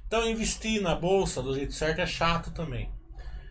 Então 0.07 0.29
investir 0.29 0.83
na 0.83 0.95
bolsa 0.95 1.43
do 1.43 1.55
jeito 1.55 1.73
certo 1.73 2.01
é 2.01 2.07
chato 2.07 2.51
também. 2.51 2.91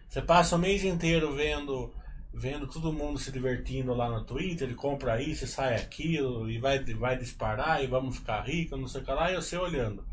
Você 0.07 0.21
passa 0.21 0.55
o 0.55 0.59
mês 0.59 0.83
inteiro 0.83 1.33
vendo 1.33 1.91
vendo 2.35 2.67
todo 2.67 2.91
mundo 2.91 3.19
se 3.19 3.31
divertindo 3.31 3.93
lá 3.93 4.09
no 4.09 4.25
Twitter, 4.25 4.67
ele 4.67 4.75
compra 4.75 5.21
isso, 5.21 5.45
sai 5.45 5.75
aquilo, 5.75 6.49
e 6.49 6.57
vai, 6.57 6.83
vai 6.95 7.15
disparar, 7.15 7.83
e 7.83 7.87
vamos 7.87 8.17
ficar 8.17 8.41
ricos, 8.41 8.79
não 8.79 8.87
sei 8.87 9.01
o 9.01 9.05
que 9.05 9.11
lá, 9.11 9.31
e 9.31 9.35
você 9.35 9.55
olhando. 9.55 10.03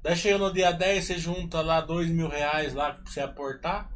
Daí 0.00 0.14
chega 0.16 0.38
no 0.38 0.52
dia 0.52 0.70
10, 0.70 1.04
você 1.04 1.18
junta 1.18 1.60
lá 1.60 1.80
dois 1.80 2.08
mil 2.08 2.28
reais 2.28 2.72
lá 2.72 2.92
pra 2.92 3.04
você 3.04 3.20
aportar, 3.20 3.90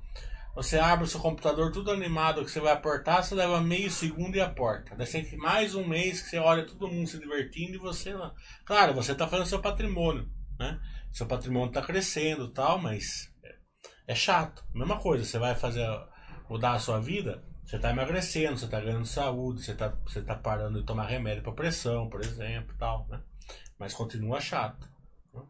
você 0.54 0.78
abre 0.78 1.04
o 1.04 1.08
seu 1.08 1.20
computador 1.20 1.70
tudo 1.70 1.90
animado 1.90 2.44
que 2.44 2.50
você 2.50 2.60
vai 2.60 2.72
aportar, 2.72 3.22
você 3.22 3.34
leva 3.34 3.60
meio 3.60 3.90
segundo 3.90 4.36
e 4.36 4.40
aporta. 4.40 4.96
Daí 4.96 5.06
você 5.06 5.36
mais 5.36 5.74
um 5.74 5.86
mês 5.86 6.20
que 6.20 6.28
você 6.28 6.38
olha 6.38 6.66
todo 6.66 6.88
mundo 6.88 7.06
se 7.06 7.18
divertindo 7.18 7.74
e 7.74 7.78
você 7.78 8.12
lá. 8.12 8.34
Claro, 8.64 8.94
você 8.94 9.12
está 9.12 9.28
fazendo 9.28 9.46
seu 9.46 9.60
patrimônio, 9.60 10.28
né? 10.58 10.80
Seu 11.12 11.26
patrimônio 11.26 11.68
está 11.68 11.82
crescendo 11.82 12.48
tal, 12.48 12.78
mas 12.78 13.32
é 14.06 14.14
chato. 14.14 14.64
Mesma 14.74 14.98
coisa, 14.98 15.24
você 15.24 15.38
vai 15.38 15.54
fazer 15.54 15.86
mudar 16.48 16.72
a 16.72 16.78
sua 16.80 17.00
vida, 17.00 17.44
você 17.64 17.76
está 17.76 17.90
emagrecendo, 17.90 18.58
você 18.58 18.64
está 18.64 18.80
ganhando 18.80 19.06
saúde, 19.06 19.62
você 19.62 19.70
está 19.72 19.88
você 20.04 20.20
tá 20.20 20.34
parando 20.34 20.80
de 20.80 20.86
tomar 20.86 21.06
remédio 21.06 21.42
para 21.42 21.52
pressão, 21.52 22.08
por 22.08 22.20
exemplo, 22.20 22.74
tal, 22.76 23.06
né? 23.08 23.22
Mas 23.78 23.94
continua 23.94 24.40
chato. 24.40 24.88
Né? 25.32 25.42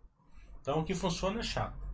Então 0.61 0.81
o 0.81 0.85
que 0.85 0.95
funciona 0.95 1.41
é 1.41 1.43
chato. 1.43 1.90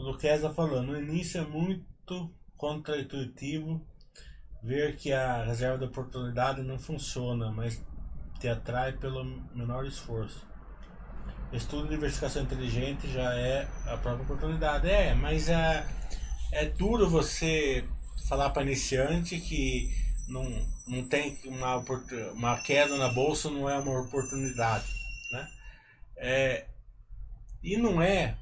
O 0.00 0.02
Luquez 0.02 0.36
está 0.36 0.50
falando, 0.50 0.92
no 0.92 0.98
início 0.98 1.42
é 1.42 1.46
muito 1.46 2.34
contraintuitivo 2.56 3.86
ver 4.62 4.96
que 4.96 5.12
a 5.12 5.44
reserva 5.44 5.76
de 5.76 5.84
oportunidade 5.84 6.62
não 6.62 6.78
funciona, 6.78 7.50
mas 7.50 7.84
te 8.38 8.48
atrai 8.48 8.92
pelo 8.92 9.22
menor 9.54 9.86
esforço. 9.86 10.48
Estudo 11.52 11.84
de 11.84 11.90
diversificação 11.90 12.42
inteligente 12.42 13.12
já 13.12 13.34
é 13.34 13.68
a 13.86 13.96
própria 13.98 14.24
oportunidade. 14.24 14.88
É, 14.88 15.14
mas 15.14 15.50
é, 15.50 15.86
é 16.52 16.64
duro 16.64 17.08
você 17.08 17.84
falar 18.26 18.50
para 18.50 18.62
iniciante 18.62 19.38
que 19.38 19.90
não, 20.28 20.44
não 20.86 21.06
tem 21.06 21.38
uma, 21.44 21.76
uma 22.32 22.62
queda 22.62 22.96
na 22.96 23.08
bolsa 23.08 23.50
não 23.50 23.68
é 23.68 23.78
uma 23.78 24.00
oportunidade. 24.00 24.86
Né? 25.32 25.48
É, 26.16 26.66
e 27.62 27.76
não 27.76 28.00
é 28.00 28.39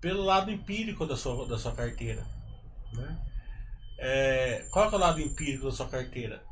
pelo 0.00 0.22
lado 0.22 0.50
empírico 0.50 1.06
da 1.06 1.16
sua, 1.16 1.46
da 1.46 1.58
sua 1.58 1.72
carteira. 1.72 2.26
Né? 2.92 3.18
É, 3.98 4.66
qual 4.70 4.90
é 4.90 4.94
o 4.94 4.98
lado 4.98 5.20
empírico 5.20 5.66
da 5.66 5.72
sua 5.72 5.88
carteira? 5.88 6.42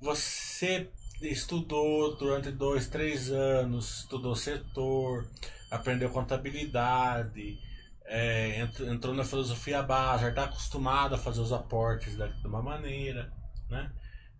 Você 0.00 0.88
estudou 1.20 2.16
durante 2.16 2.50
dois, 2.50 2.88
três 2.88 3.30
anos, 3.30 4.00
estudou 4.00 4.34
setor, 4.34 5.28
aprendeu 5.70 6.10
contabilidade, 6.10 7.58
é, 8.06 8.60
entrou 8.80 9.14
na 9.14 9.24
filosofia 9.24 9.82
base, 9.82 10.26
está 10.26 10.44
acostumado 10.44 11.14
a 11.14 11.18
fazer 11.18 11.40
os 11.40 11.52
aportes 11.52 12.16
de 12.16 12.46
uma 12.46 12.62
maneira. 12.62 13.32
Né? 13.68 13.90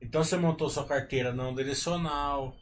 Então 0.00 0.22
você 0.22 0.36
montou 0.36 0.68
sua 0.68 0.86
carteira 0.86 1.32
não 1.32 1.54
direcional, 1.54 2.56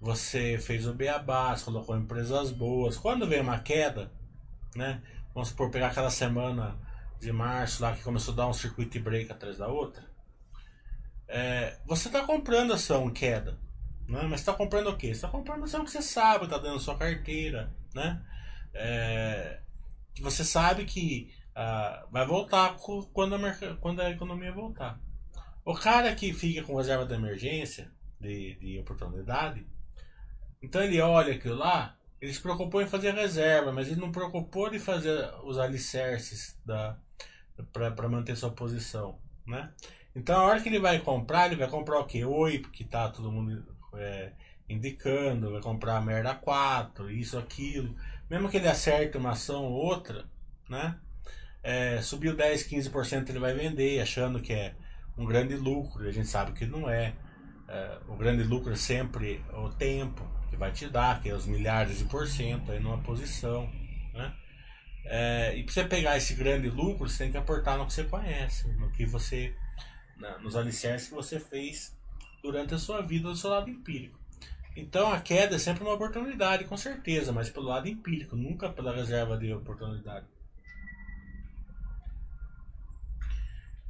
você 0.00 0.58
fez 0.58 0.86
o 0.86 0.94
beabá, 0.94 1.56
colocou 1.64 1.96
empresas 1.96 2.50
boas. 2.50 2.96
Quando 2.96 3.26
vem 3.26 3.40
uma 3.40 3.58
queda, 3.58 4.10
né? 4.78 5.02
Vamos 5.34 5.50
supor, 5.50 5.70
pegar 5.70 5.88
aquela 5.88 6.10
semana 6.10 6.78
de 7.20 7.32
março 7.32 7.82
lá 7.82 7.94
que 7.94 8.02
começou 8.02 8.32
a 8.32 8.36
dar 8.36 8.46
um 8.46 8.52
circuit 8.52 8.98
break 8.98 9.30
atrás 9.30 9.58
da 9.58 9.68
outra. 9.68 10.08
É, 11.26 11.78
você 11.84 12.08
está 12.08 12.24
comprando 12.24 12.72
ação 12.72 13.08
em 13.08 13.12
queda, 13.12 13.58
né? 14.08 14.22
mas 14.22 14.40
está 14.40 14.54
comprando 14.54 14.88
o 14.88 14.96
quê? 14.96 15.08
Está 15.08 15.28
comprando 15.28 15.64
ação 15.64 15.84
que 15.84 15.90
você 15.90 16.00
sabe, 16.00 16.44
está 16.44 16.56
dando 16.56 16.80
sua 16.80 16.96
carteira, 16.96 17.74
né? 17.94 18.24
É, 18.72 19.60
você 20.20 20.44
sabe 20.44 20.84
que 20.84 21.34
ah, 21.54 22.06
vai 22.10 22.24
voltar 22.24 22.76
quando 23.12 23.34
a, 23.34 23.76
quando 23.80 24.00
a 24.00 24.10
economia 24.10 24.52
voltar. 24.52 25.00
O 25.64 25.74
cara 25.74 26.14
que 26.14 26.32
fica 26.32 26.62
com 26.62 26.76
reserva 26.76 27.04
de 27.04 27.14
emergência, 27.14 27.90
de, 28.20 28.54
de 28.54 28.78
oportunidade, 28.78 29.66
então 30.62 30.82
ele 30.82 31.00
olha 31.00 31.34
aquilo 31.34 31.56
lá, 31.56 31.97
ele 32.20 32.32
se 32.32 32.40
preocupou 32.40 32.82
em 32.82 32.86
fazer 32.86 33.14
reserva, 33.14 33.72
mas 33.72 33.88
ele 33.88 34.00
não 34.00 34.10
preocupou 34.10 34.72
em 34.74 34.78
fazer 34.78 35.30
os 35.44 35.58
alicerces 35.58 36.58
para 37.72 38.08
manter 38.08 38.36
sua 38.36 38.50
posição, 38.50 39.18
né? 39.46 39.70
Então 40.14 40.40
a 40.40 40.44
hora 40.44 40.60
que 40.60 40.68
ele 40.68 40.80
vai 40.80 40.98
comprar, 40.98 41.46
ele 41.46 41.56
vai 41.56 41.68
comprar 41.68 42.00
o 42.00 42.06
que? 42.06 42.24
Oi, 42.24 42.58
porque 42.58 42.84
tá 42.84 43.08
todo 43.08 43.30
mundo 43.30 43.64
é, 43.94 44.32
indicando, 44.68 45.52
vai 45.52 45.60
comprar 45.60 45.96
a 45.96 46.00
merda 46.00 46.34
4, 46.34 47.10
isso, 47.10 47.38
aquilo. 47.38 47.94
Mesmo 48.28 48.48
que 48.48 48.56
ele 48.56 48.68
acerte 48.68 49.16
uma 49.16 49.30
ação 49.30 49.64
ou 49.64 49.72
outra, 49.72 50.24
né? 50.68 50.98
É, 51.62 52.00
subiu 52.02 52.36
10, 52.36 52.66
15% 52.66 53.28
ele 53.28 53.38
vai 53.38 53.54
vender, 53.54 54.00
achando 54.00 54.40
que 54.40 54.52
é 54.52 54.74
um 55.16 55.24
grande 55.24 55.54
lucro, 55.54 56.06
a 56.06 56.12
gente 56.12 56.28
sabe 56.28 56.52
que 56.52 56.66
não 56.66 56.88
é. 56.88 57.14
é 57.68 57.98
o 58.08 58.16
grande 58.16 58.42
lucro 58.42 58.72
é 58.72 58.76
sempre 58.76 59.44
o 59.52 59.68
tempo, 59.68 60.24
que 60.50 60.56
vai 60.56 60.72
te 60.72 60.88
dar, 60.88 61.20
que 61.20 61.30
é 61.30 61.36
milhares 61.46 61.98
de 61.98 62.04
por 62.04 62.26
cento 62.26 62.72
aí 62.72 62.80
numa 62.80 62.98
posição. 62.98 63.70
Né? 64.12 64.34
É, 65.04 65.56
e 65.56 65.64
para 65.64 65.72
você 65.72 65.84
pegar 65.84 66.16
esse 66.16 66.34
grande 66.34 66.68
lucro, 66.68 67.08
você 67.08 67.24
tem 67.24 67.32
que 67.32 67.38
aportar 67.38 67.78
no 67.78 67.86
que 67.86 67.92
você 67.92 68.04
conhece, 68.04 68.68
no 68.74 68.90
que 68.90 69.06
você. 69.06 69.54
Na, 70.16 70.38
nos 70.38 70.56
alicerces 70.56 71.08
que 71.08 71.14
você 71.14 71.38
fez 71.38 71.96
durante 72.42 72.74
a 72.74 72.78
sua 72.78 73.02
vida 73.02 73.28
do 73.28 73.36
seu 73.36 73.50
lado 73.50 73.70
empírico. 73.70 74.18
Então 74.76 75.12
a 75.12 75.20
queda 75.20 75.56
é 75.56 75.58
sempre 75.58 75.82
uma 75.82 75.94
oportunidade, 75.94 76.64
com 76.64 76.76
certeza, 76.76 77.32
mas 77.32 77.50
pelo 77.50 77.66
lado 77.66 77.88
empírico, 77.88 78.36
nunca 78.36 78.68
pela 78.68 78.94
reserva 78.94 79.36
de 79.36 79.52
oportunidade. 79.52 80.26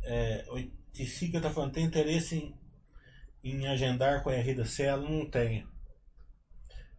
É, 0.03 0.47
o 0.49 0.63
Tissica 0.93 1.37
está 1.37 1.51
falando, 1.51 1.73
tem 1.73 1.85
interesse 1.85 2.37
em, 2.37 2.55
em 3.45 3.67
agendar 3.67 4.23
com 4.23 4.31
a 4.31 4.35
Rida 4.35 4.65
Cielo? 4.65 5.09
Não 5.09 5.29
tenho. 5.29 5.67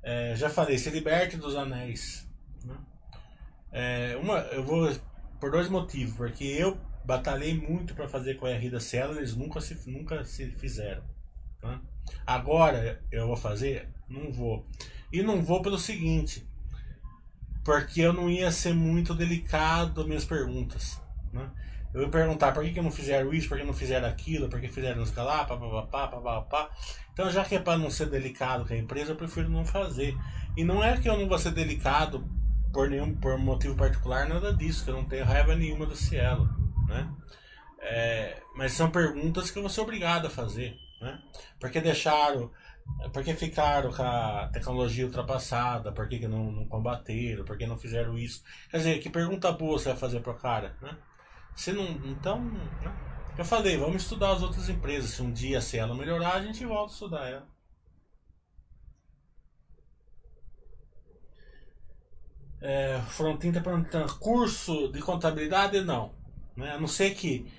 É, 0.04 0.36
já 0.36 0.50
falei, 0.50 0.78
se 0.78 0.90
liberte 0.90 1.38
dos 1.38 1.56
anéis. 1.56 2.28
Né? 2.64 2.76
É, 3.72 4.18
uma, 4.18 4.40
eu 4.52 4.64
vou 4.64 4.90
por 5.40 5.52
dois 5.52 5.70
motivos, 5.70 6.16
porque 6.16 6.44
eu 6.44 6.78
batalhei 7.06 7.56
muito 7.56 7.96
para 7.96 8.08
fazer 8.08 8.36
com 8.36 8.46
a 8.46 8.52
R 8.52 8.70
da 8.70 8.80
Cela, 8.80 9.18
eles 9.18 9.36
nunca 9.36 9.60
se, 9.62 9.90
nunca 9.90 10.24
se 10.26 10.52
fizeram. 10.52 11.04
Né? 11.64 11.80
Agora 12.26 13.02
eu 13.12 13.28
vou 13.28 13.38
fazer? 13.38 13.88
Não 14.08 14.32
vou. 14.32 14.66
E 15.12 15.24
não 15.24 15.42
vou 15.42 15.62
pelo 15.62 15.78
seguinte, 15.78 16.48
porque 17.64 18.02
eu 18.02 18.14
não 18.14 18.30
ia 18.30 18.52
ser 18.52 18.74
muito 18.74 19.14
delicado 19.14 20.08
minhas 20.08 20.26
perguntas. 20.26 21.02
Né? 21.34 21.50
Eu 21.94 22.02
ia 22.02 22.10
perguntar 22.10 22.52
por 22.52 22.64
que, 22.64 22.72
que 22.72 22.82
não 22.82 22.92
fizeram 22.92 23.34
isso, 23.34 23.50
por 23.50 23.58
que 23.58 23.64
não 23.64 23.74
fizeram 23.74 24.08
aquilo, 24.08 24.48
por 24.48 24.62
que 24.62 24.68
fizeram 24.68 25.02
isso 25.02 25.14
lá, 25.18 25.44
papapá, 25.46 26.08
papapá. 26.08 26.70
Então, 27.12 27.30
já 27.30 27.44
que 27.44 27.56
é 27.56 27.60
para 27.60 27.78
não 27.78 27.90
ser 27.90 28.08
delicado 28.08 28.66
com 28.66 28.74
a 28.74 28.78
empresa, 28.78 29.12
eu 29.12 29.16
prefiro 29.16 29.50
não 29.50 29.66
fazer. 29.66 30.16
E 30.56 30.64
não 30.64 30.84
é 30.84 30.98
que 30.98 31.10
eu 31.10 31.18
não 31.18 31.28
vou 31.28 31.40
ser 31.40 31.52
delicado 31.52 32.24
por 32.72 32.90
nenhum 32.90 33.16
por 33.16 33.38
motivo 33.38 33.76
particular, 33.76 34.28
nada 34.28 34.54
disso, 34.54 34.84
que 34.84 34.92
eu 34.92 34.96
não 34.96 35.06
tenho 35.06 35.26
raiva 35.26 35.56
nenhuma 35.56 35.86
do 35.86 35.96
Cielo, 35.96 36.48
né? 36.88 37.10
É, 37.82 38.42
mas 38.56 38.74
são 38.74 38.92
perguntas 38.92 39.50
que 39.50 39.58
eu 39.58 39.64
vou 39.64 39.70
ser 39.70 39.82
obrigado 39.82 40.28
a 40.28 40.30
fazer. 40.30 40.78
Né? 41.02 41.20
Porque 41.60 41.82
deixaram. 41.82 42.52
Porque 43.14 43.34
ficaram 43.36 43.92
com 43.92 44.02
a 44.02 44.50
tecnologia 44.52 45.06
ultrapassada, 45.06 45.92
por 45.92 46.08
que, 46.10 46.20
que 46.20 46.28
não, 46.28 46.52
não 46.52 46.66
combateram, 46.66 47.46
por 47.46 47.56
que 47.56 47.68
não 47.68 47.78
fizeram 47.78 48.18
isso? 48.18 48.44
Quer 48.70 48.78
dizer, 48.78 49.00
que 49.00 49.12
pergunta 49.12 49.52
boa 49.52 49.78
você 49.78 49.90
vai 49.90 49.98
fazer 49.98 50.22
pro 50.22 50.34
cara, 50.34 50.76
né? 50.82 50.98
Se 51.56 51.72
não. 51.74 51.86
Então. 52.06 52.44
Né? 52.44 53.10
Eu 53.38 53.46
falei, 53.46 53.78
vamos 53.78 54.04
estudar 54.04 54.32
as 54.32 54.42
outras 54.42 54.68
empresas. 54.68 55.12
Se 55.12 55.22
um 55.22 55.32
dia 55.32 55.62
se 55.62 55.78
ela 55.78 55.96
melhorar, 55.96 56.36
a 56.36 56.42
gente 56.42 56.66
volta 56.66 56.92
a 56.92 56.94
estudar 56.94 57.30
ela. 57.30 57.48
É, 62.62 63.00
Frontin 63.08 63.50
está 63.50 63.62
perguntando, 63.62 64.14
curso 64.16 64.92
de 64.92 65.00
contabilidade 65.00 65.80
não. 65.82 66.14
Né? 66.58 66.72
A 66.72 66.80
não 66.80 66.88
ser 66.88 67.12
que 67.12 67.50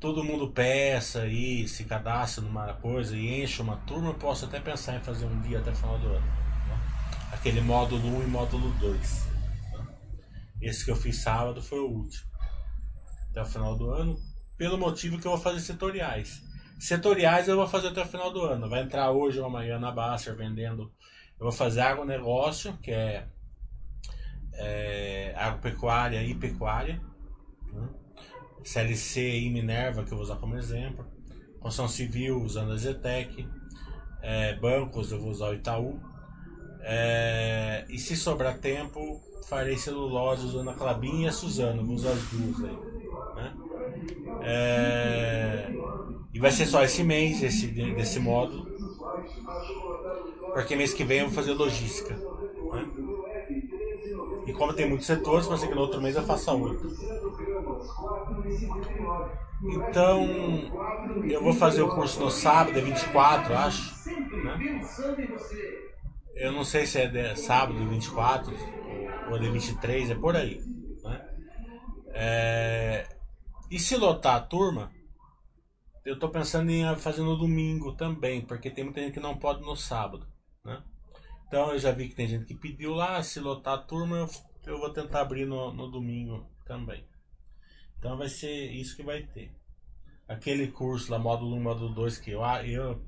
todo 0.00 0.24
mundo 0.24 0.50
peça 0.50 1.22
aí, 1.22 1.68
se 1.68 1.84
cadastre 1.84 2.44
numa 2.44 2.72
coisa 2.74 3.16
e 3.16 3.42
enche 3.42 3.60
uma 3.60 3.76
turma, 3.78 4.08
eu 4.08 4.14
posso 4.14 4.46
até 4.46 4.58
pensar 4.60 4.96
em 4.96 5.00
fazer 5.00 5.26
um 5.26 5.40
dia 5.40 5.58
até 5.58 5.70
o 5.70 5.76
final 5.76 5.98
do 5.98 6.08
ano. 6.08 6.26
Né? 6.26 6.80
Aquele 7.32 7.60
módulo 7.60 8.08
1 8.20 8.22
e 8.22 8.26
módulo 8.26 8.70
2. 8.78 9.26
Né? 9.72 9.86
Esse 10.62 10.84
que 10.84 10.90
eu 10.90 10.96
fiz 10.96 11.18
sábado 11.18 11.60
foi 11.60 11.80
o 11.80 11.90
último. 11.90 12.35
Até 13.36 13.42
o 13.42 13.52
final 13.52 13.76
do 13.76 13.90
ano, 13.90 14.18
pelo 14.56 14.78
motivo 14.78 15.18
que 15.18 15.26
eu 15.26 15.32
vou 15.32 15.38
fazer 15.38 15.60
setoriais. 15.60 16.42
Setoriais 16.80 17.46
eu 17.46 17.56
vou 17.56 17.68
fazer 17.68 17.88
até 17.88 18.00
o 18.00 18.06
final 18.06 18.32
do 18.32 18.40
ano. 18.40 18.66
Vai 18.66 18.80
entrar 18.80 19.10
hoje 19.10 19.38
ou 19.38 19.44
amanhã 19.44 19.78
na 19.78 19.92
Baster 19.92 20.34
vendendo. 20.34 20.90
Eu 21.38 21.44
vou 21.44 21.52
fazer 21.52 21.82
agronegócio, 21.82 22.72
que 22.78 22.90
é 22.90 23.26
é, 24.54 25.34
agropecuária 25.36 26.22
e 26.22 26.34
pecuária, 26.34 26.98
né? 27.74 27.88
CLC 28.64 29.40
e 29.40 29.50
Minerva, 29.50 30.02
que 30.02 30.12
eu 30.12 30.16
vou 30.16 30.24
usar 30.24 30.36
como 30.36 30.56
exemplo, 30.56 31.06
construção 31.60 31.88
civil 31.88 32.42
usando 32.42 32.72
a 32.72 32.76
Zetec, 32.78 33.46
é, 34.22 34.54
bancos 34.54 35.12
eu 35.12 35.20
vou 35.20 35.28
usar 35.28 35.50
o 35.50 35.54
Itaú, 35.54 36.00
é, 36.80 37.84
e 37.90 37.98
se 37.98 38.16
sobrar 38.16 38.58
tempo, 38.60 39.20
farei 39.48 39.76
celulose 39.76 40.44
usando 40.46 40.70
a 40.70 40.74
Clabin 40.74 41.22
e 41.22 41.28
a 41.28 41.32
Suzano, 41.32 41.84
vou 41.84 41.94
usar 41.94 42.10
as 42.10 42.22
duas 42.24 42.64
aí. 42.64 42.78
Né? 43.36 43.56
É, 44.42 45.70
e 46.34 46.38
vai 46.38 46.50
ser 46.50 46.66
só 46.66 46.82
esse 46.82 47.02
mês 47.04 47.42
esse, 47.42 47.68
desse 47.68 48.18
módulo, 48.18 48.66
porque 50.52 50.74
mês 50.74 50.92
que 50.92 51.04
vem 51.04 51.20
eu 51.20 51.26
vou 51.26 51.34
fazer 51.34 51.52
logística. 51.52 52.14
Né? 52.14 52.86
E 54.46 54.52
como 54.52 54.72
tem 54.74 54.88
muitos 54.88 55.06
setores, 55.06 55.46
pode 55.46 55.60
ser 55.60 55.68
que 55.68 55.74
no 55.74 55.80
outro 55.80 56.00
mês 56.00 56.16
eu 56.16 56.22
faça 56.22 56.52
outro. 56.52 56.90
Então, 59.62 60.24
eu 61.24 61.42
vou 61.42 61.52
fazer 61.52 61.82
o 61.82 61.88
curso 61.88 62.20
no 62.20 62.30
sábado, 62.30 62.78
é 62.78 62.82
24, 62.82 63.54
acho. 63.54 64.10
Né? 64.44 64.80
Eu 66.36 66.52
não 66.52 66.64
sei 66.64 66.86
se 66.86 67.00
é 67.00 67.08
de, 67.08 67.34
sábado, 67.34 67.88
24 67.88 68.54
ou 69.30 69.38
de 69.38 69.48
23, 69.48 70.10
é 70.10 70.14
por 70.14 70.36
aí. 70.36 70.60
Né? 71.02 71.28
É, 72.08 73.08
e 73.70 73.78
se 73.78 73.96
lotar 73.96 74.36
a 74.36 74.40
turma, 74.40 74.92
eu 76.04 76.18
tô 76.18 76.28
pensando 76.28 76.70
em 76.70 76.94
fazer 76.96 77.22
no 77.22 77.36
domingo 77.36 77.96
também, 77.96 78.42
porque 78.42 78.70
tem 78.70 78.84
muita 78.84 79.00
gente 79.00 79.14
que 79.14 79.20
não 79.20 79.38
pode 79.38 79.62
no 79.62 79.74
sábado. 79.74 80.26
Né? 80.62 80.82
Então 81.48 81.72
eu 81.72 81.78
já 81.78 81.90
vi 81.90 82.08
que 82.08 82.14
tem 82.14 82.28
gente 82.28 82.44
que 82.44 82.54
pediu 82.54 82.92
lá, 82.92 83.22
se 83.22 83.40
lotar 83.40 83.74
a 83.74 83.82
turma, 83.82 84.18
eu, 84.18 84.28
eu 84.66 84.78
vou 84.78 84.92
tentar 84.92 85.22
abrir 85.22 85.46
no, 85.46 85.72
no 85.72 85.90
domingo 85.90 86.46
também. 86.66 87.02
Então 87.98 88.16
vai 88.18 88.28
ser 88.28 88.70
isso 88.72 88.94
que 88.94 89.02
vai 89.02 89.22
ter. 89.22 89.56
Aquele 90.28 90.68
curso 90.68 91.10
lá, 91.10 91.18
módulo 91.18 91.56
1, 91.56 91.62
módulo 91.62 91.94
2, 91.94 92.18
que 92.18 92.32
eu, 92.32 92.42
eu, 92.42 93.02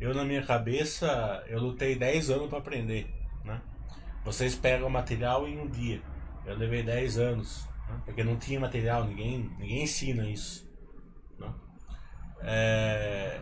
eu 0.00 0.14
na 0.14 0.24
minha 0.24 0.44
cabeça, 0.44 1.44
eu 1.46 1.60
lutei 1.60 1.96
10 1.96 2.30
anos 2.30 2.48
para 2.48 2.58
aprender. 2.58 3.12
Né? 3.44 3.60
Vocês 4.24 4.54
pegam 4.54 4.88
material 4.90 5.46
em 5.46 5.58
um 5.58 5.68
dia. 5.68 6.02
Eu 6.44 6.56
levei 6.56 6.82
10 6.82 7.18
anos. 7.18 7.66
Né? 7.88 8.02
Porque 8.04 8.24
não 8.24 8.36
tinha 8.36 8.58
material, 8.60 9.04
ninguém, 9.04 9.50
ninguém 9.58 9.84
ensina 9.84 10.28
isso. 10.28 10.68
Né? 11.38 11.54
É... 12.42 13.40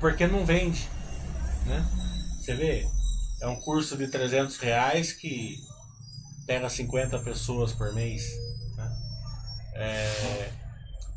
Porque 0.00 0.26
não 0.26 0.44
vende. 0.44 0.88
Né? 1.66 1.86
Você 2.38 2.54
vê, 2.54 2.86
é 3.40 3.46
um 3.46 3.60
curso 3.60 3.96
de 3.96 4.08
300 4.08 4.56
reais 4.58 5.12
que 5.12 5.56
pega 6.46 6.68
50 6.68 7.18
pessoas 7.20 7.72
por 7.72 7.94
mês. 7.94 8.24
Né? 8.76 8.92
É, 9.74 10.52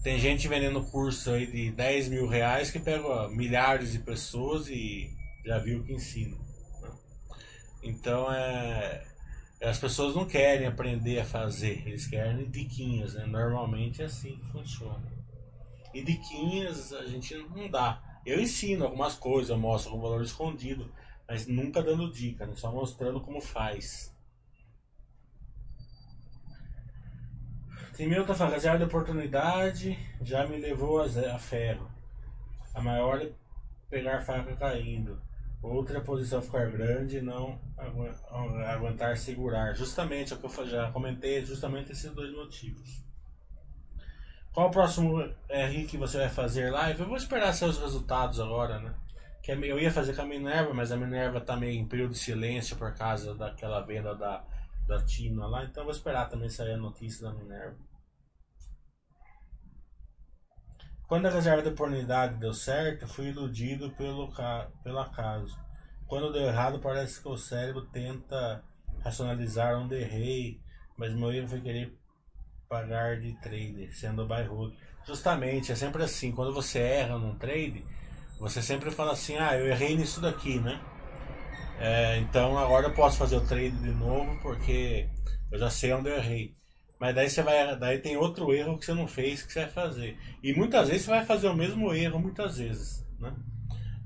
tem 0.03 0.19
gente 0.19 0.49
vendendo 0.49 0.83
curso 0.83 1.31
aí 1.31 1.47
de 1.47 1.71
10 1.71 2.09
mil 2.09 2.27
reais 2.27 2.69
que 2.69 2.77
pega 2.77 3.29
milhares 3.29 3.93
de 3.93 3.99
pessoas 3.99 4.67
e 4.67 5.09
já 5.45 5.57
viu 5.59 5.81
que 5.83 5.93
ensina. 5.93 6.35
Né? 6.81 6.91
Então 7.81 8.31
é, 8.31 9.05
as 9.61 9.79
pessoas 9.79 10.13
não 10.13 10.25
querem 10.25 10.67
aprender 10.67 11.19
a 11.19 11.25
fazer, 11.25 11.87
eles 11.87 12.05
querem 12.05 12.49
diquinhas, 12.49 13.13
né? 13.13 13.25
Normalmente 13.25 14.01
é 14.01 14.05
assim 14.05 14.37
que 14.37 14.51
funciona. 14.51 15.11
E 15.93 16.03
diquinhas 16.03 16.91
a 16.91 17.05
gente 17.05 17.33
não 17.37 17.69
dá. 17.69 18.01
Eu 18.25 18.41
ensino 18.41 18.83
algumas 18.83 19.15
coisas, 19.15 19.57
mostro 19.57 19.91
algum 19.91 20.03
valor 20.03 20.21
escondido, 20.21 20.91
mas 21.27 21.47
nunca 21.47 21.81
dando 21.81 22.11
dica, 22.11 22.45
né? 22.45 22.53
só 22.55 22.71
mostrando 22.71 23.21
como 23.21 23.39
faz. 23.39 24.12
Tem 27.95 28.07
meu 28.07 28.25
tá 28.25 28.33
falando, 28.33 28.59
de 28.59 28.83
oportunidade 28.83 29.97
já 30.21 30.47
me 30.47 30.57
levou 30.57 31.01
a, 31.01 31.37
ferro. 31.37 31.87
A 32.73 32.81
maior 32.81 33.21
é 33.21 33.29
pegar 33.87 34.21
faca 34.21 34.55
caindo. 34.55 35.21
Outra 35.61 36.01
posição 36.01 36.41
ficar 36.41 36.71
grande 36.71 37.17
e 37.17 37.21
não 37.21 37.59
aguentar 38.67 39.15
segurar. 39.15 39.75
Justamente 39.75 40.33
é 40.33 40.35
o 40.35 40.39
que 40.39 40.59
eu 40.59 40.67
já 40.67 40.91
comentei, 40.91 41.45
justamente 41.45 41.91
esses 41.91 42.11
dois 42.11 42.33
motivos. 42.33 43.03
Qual 44.51 44.67
o 44.67 44.71
próximo 44.71 45.19
RI 45.49 45.85
que 45.85 45.97
você 45.97 46.17
vai 46.17 46.29
fazer 46.29 46.71
live? 46.71 46.99
Eu 46.99 47.07
vou 47.07 47.15
esperar 47.15 47.53
seus 47.53 47.77
resultados 47.77 48.39
agora, 48.39 48.79
né? 48.79 48.93
que 49.43 49.51
é 49.51 49.55
eu 49.55 49.77
ia 49.77 49.91
fazer 49.91 50.15
com 50.15 50.21
a 50.21 50.25
Minerva, 50.25 50.73
mas 50.73 50.89
a 50.91 50.95
Minerva 50.95 51.41
tá 51.41 51.57
meio 51.57 51.77
em 51.77 51.85
período 51.85 52.11
de 52.11 52.17
silêncio 52.17 52.77
por 52.77 52.93
causa 52.95 53.35
daquela 53.35 53.81
venda 53.81 54.15
da, 54.15 54.41
da 54.87 55.01
Tina 55.03 55.47
lá, 55.47 55.63
então 55.63 55.81
eu 55.81 55.85
vou 55.85 55.95
esperar 55.95 56.29
também 56.29 56.49
sair 56.49 56.73
a 56.73 56.77
notícia 56.77 57.27
da 57.27 57.33
Minerva. 57.33 57.77
Quando 61.07 61.27
a 61.27 61.29
reserva 61.29 61.61
de 61.61 61.69
oportunidade 61.69 62.39
deu 62.39 62.53
certo, 62.53 63.07
fui 63.07 63.27
iludido 63.27 63.91
pelo, 63.91 64.31
pelo 64.83 64.99
acaso. 64.99 65.57
Quando 66.07 66.31
deu 66.31 66.43
errado, 66.43 66.79
parece 66.79 67.21
que 67.21 67.27
o 67.27 67.37
cérebro 67.37 67.85
tenta 67.87 68.63
racionalizar 69.03 69.77
onde 69.77 69.95
errei, 69.95 70.59
mas 70.97 71.13
meu 71.13 71.31
erro 71.31 71.47
foi 71.47 71.61
querer 71.61 71.97
pagar 72.67 73.19
de 73.19 73.33
trader, 73.41 73.95
sendo 73.95 74.25
hold. 74.25 74.73
Justamente, 75.05 75.71
é 75.71 75.75
sempre 75.75 76.03
assim, 76.03 76.31
quando 76.31 76.53
você 76.53 76.79
erra 76.79 77.17
num 77.19 77.37
trade, 77.37 77.85
você 78.39 78.61
sempre 78.61 78.89
fala 78.89 79.11
assim, 79.11 79.37
ah, 79.37 79.57
eu 79.57 79.67
errei 79.67 79.95
nisso 79.95 80.21
daqui, 80.21 80.59
né? 80.59 80.81
É, 81.79 82.17
então 82.19 82.57
agora 82.57 82.87
eu 82.87 82.93
posso 82.93 83.17
fazer 83.17 83.35
o 83.35 83.45
trade 83.45 83.71
de 83.71 83.91
novo 83.91 84.39
porque 84.41 85.09
eu 85.51 85.59
já 85.59 85.69
sei 85.69 85.93
onde 85.93 86.09
eu 86.09 86.15
errei. 86.15 86.55
Mas 86.99 87.15
daí 87.15 87.29
você 87.29 87.41
vai, 87.41 87.75
daí 87.77 87.99
tem 87.99 88.15
outro 88.15 88.53
erro 88.53 88.77
que 88.77 88.85
você 88.85 88.93
não 88.93 89.07
fez 89.07 89.43
que 89.43 89.51
você 89.51 89.61
vai 89.61 89.69
fazer. 89.69 90.17
E 90.41 90.53
muitas 90.53 90.87
vezes 90.87 91.05
você 91.05 91.11
vai 91.11 91.25
fazer 91.25 91.47
o 91.47 91.55
mesmo 91.55 91.93
erro 91.93 92.19
muitas 92.19 92.57
vezes, 92.57 93.05
né? 93.19 93.35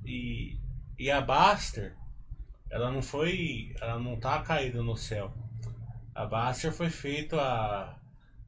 E, 0.04 0.58
e 0.98 1.12
a 1.12 1.22
Baster, 1.22 1.96
ela 2.72 2.92
não 2.92 3.02
foi, 3.02 3.76
ela 3.80 4.00
não 4.00 4.20
tá 4.20 4.42
caída 4.42 4.82
no 4.82 4.98
céu. 4.98 5.32
A 6.16 6.26
Baster 6.26 6.72
foi 6.72 6.90
feita 6.90 7.40
a, 7.40 7.96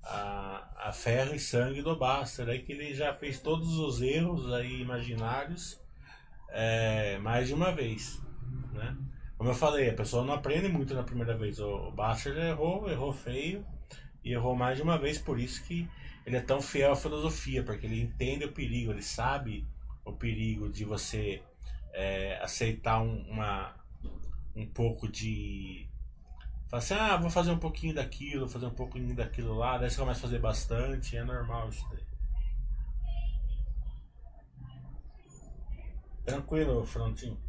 a, 0.03 0.88
a 0.88 0.91
ferro 0.91 1.36
e 1.36 1.39
sangue 1.39 1.84
do 1.84 1.95
Baster, 1.95 2.49
aí 2.49 2.63
que 2.63 2.72
ele 2.72 2.93
já 2.93 3.13
fez 3.13 3.39
todos 3.39 3.78
os 3.78 4.01
erros 4.01 4.51
aí 4.51 4.82
imaginários 4.82 5.80
é, 6.49 7.17
mais 7.20 7.47
de 7.47 7.53
uma 7.53 7.72
vez. 7.72 8.20
Né? 8.73 8.97
Como 9.37 9.49
eu 9.49 9.55
falei, 9.55 9.89
a 9.89 9.93
pessoa 9.93 10.25
não 10.25 10.33
aprende 10.33 10.67
muito 10.67 10.93
na 10.93 11.03
primeira 11.03 11.37
vez. 11.37 11.59
O, 11.59 11.91
Basser 11.91 12.37
errou, 12.37 12.89
errou 12.89 13.13
feio 13.13 13.65
e 14.23 14.33
errou 14.33 14.55
mais 14.55 14.77
de 14.77 14.83
uma 14.83 14.97
vez, 14.97 15.17
por 15.17 15.39
isso 15.39 15.63
que 15.63 15.89
ele 16.25 16.35
é 16.35 16.41
tão 16.41 16.61
fiel 16.61 16.91
à 16.91 16.95
filosofia, 16.95 17.63
porque 17.63 17.85
ele 17.85 18.01
entende 18.01 18.45
o 18.45 18.51
perigo, 18.51 18.91
ele 18.91 19.01
sabe 19.01 19.65
o 20.03 20.13
perigo 20.13 20.69
de 20.69 20.83
você 20.83 21.41
é, 21.93 22.37
aceitar 22.41 23.01
um, 23.01 23.21
uma, 23.29 23.73
um 24.55 24.65
pouco 24.65 25.07
de. 25.07 25.87
Assim, 26.71 26.93
ah, 26.93 27.17
vou 27.17 27.31
fazer 27.31 27.51
um 27.51 27.57
pouquinho 27.57 27.95
daquilo, 27.95 28.47
fazer 28.47 28.67
um 28.67 28.75
pouquinho 28.75 29.15
daquilo 29.15 29.55
lá, 29.55 29.77
daí 29.77 29.89
você 29.89 29.97
começa 29.97 30.19
a 30.19 30.21
fazer 30.21 30.39
bastante, 30.39 31.17
é 31.17 31.23
normal 31.23 31.69
isso 31.69 31.87
daí. 31.89 32.03
Tranquilo, 36.25 36.85
Frontinho. 36.85 37.48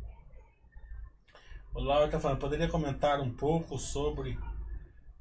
O 1.73 1.81
Laura 1.81 2.07
está 2.07 2.19
falando, 2.19 2.39
poderia 2.39 2.69
comentar 2.69 3.21
um 3.21 3.33
pouco 3.33 3.79
sobre 3.79 4.39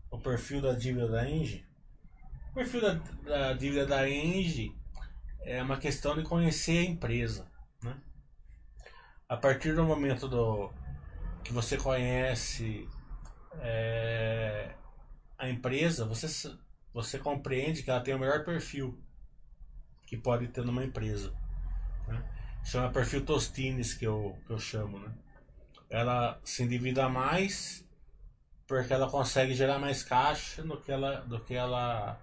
o 0.10 0.18
perfil 0.18 0.62
da 0.62 0.74
dívida 0.74 1.08
da 1.08 1.30
Engie? 1.30 1.66
O 2.52 2.54
perfil 2.56 2.82
da, 2.82 2.93
da 3.24 3.54
dívida 3.54 3.86
da 3.86 4.10
Engie 4.10 4.76
é 5.41 5.62
uma 5.62 5.78
questão 5.78 6.16
de 6.16 6.24
conhecer 6.24 6.80
a 6.80 6.89
empresa. 6.89 7.47
Né? 7.84 7.95
A 9.28 9.38
partir 9.38 9.76
do 9.76 9.84
momento 9.84 10.28
do, 10.28 10.72
que 11.43 11.54
você 11.54 11.78
conhece 11.78 12.88
é, 13.60 14.74
a 15.38 15.50
empresa, 15.50 16.06
você, 16.06 16.56
você 16.93 17.18
compreende 17.18 17.84
que 17.84 17.89
ela 17.89 18.02
tem 18.02 18.14
o 18.14 18.20
melhor 18.20 18.43
perfil 18.43 19.00
que 20.06 20.18
pode 20.18 20.47
ter 20.47 20.66
numa 20.66 20.84
empresa. 20.84 21.34
Né? 22.08 22.24
Chama 22.64 22.91
perfil 22.91 23.26
Tostines, 23.26 23.93
que 23.93 24.06
eu, 24.06 24.38
que 24.45 24.52
eu 24.52 24.60
chamo. 24.60 25.00
Né? 25.00 25.14
Ela 25.90 26.40
se 26.44 26.64
endivida 26.64 27.10
mais 27.10 27.86
porque 28.70 28.94
ela 28.94 29.10
consegue 29.10 29.56
gerar 29.56 29.80
mais 29.80 30.04
caixa 30.04 30.62
do 30.62 30.80
que 30.80 30.92
ela, 30.92 31.22
do 31.22 31.40
que 31.40 31.56
ela, 31.56 32.22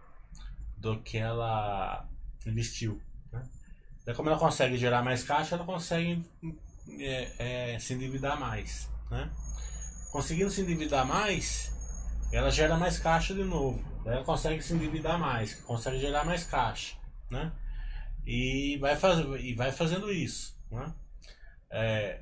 do 0.76 1.02
que 1.02 1.18
ela 1.18 2.08
investiu. 2.46 3.02
Né? 3.32 3.44
Como 4.14 4.28
ela 4.28 4.38
consegue 4.38 4.76
gerar 4.76 5.02
mais 5.02 5.24
caixa, 5.24 5.56
ela 5.56 5.64
consegue 5.64 6.24
é, 7.00 7.72
é, 7.74 7.78
se 7.80 7.94
endividar 7.94 8.38
mais. 8.38 8.88
Né? 9.10 9.28
Conseguindo 10.12 10.48
se 10.48 10.60
endividar 10.60 11.04
mais, 11.04 11.72
ela 12.32 12.48
gera 12.48 12.76
mais 12.76 12.96
caixa 12.96 13.34
de 13.34 13.42
novo. 13.42 13.84
Ela 14.06 14.22
consegue 14.22 14.62
se 14.62 14.72
endividar 14.72 15.18
mais, 15.18 15.54
consegue 15.54 15.98
gerar 15.98 16.24
mais 16.24 16.44
caixa. 16.44 16.96
Né? 17.28 17.50
E, 18.24 18.78
vai 18.78 18.94
faz, 18.94 19.18
e 19.40 19.52
vai 19.52 19.72
fazendo 19.72 20.12
isso. 20.12 20.56
Né? 20.70 20.94
É, 21.70 22.20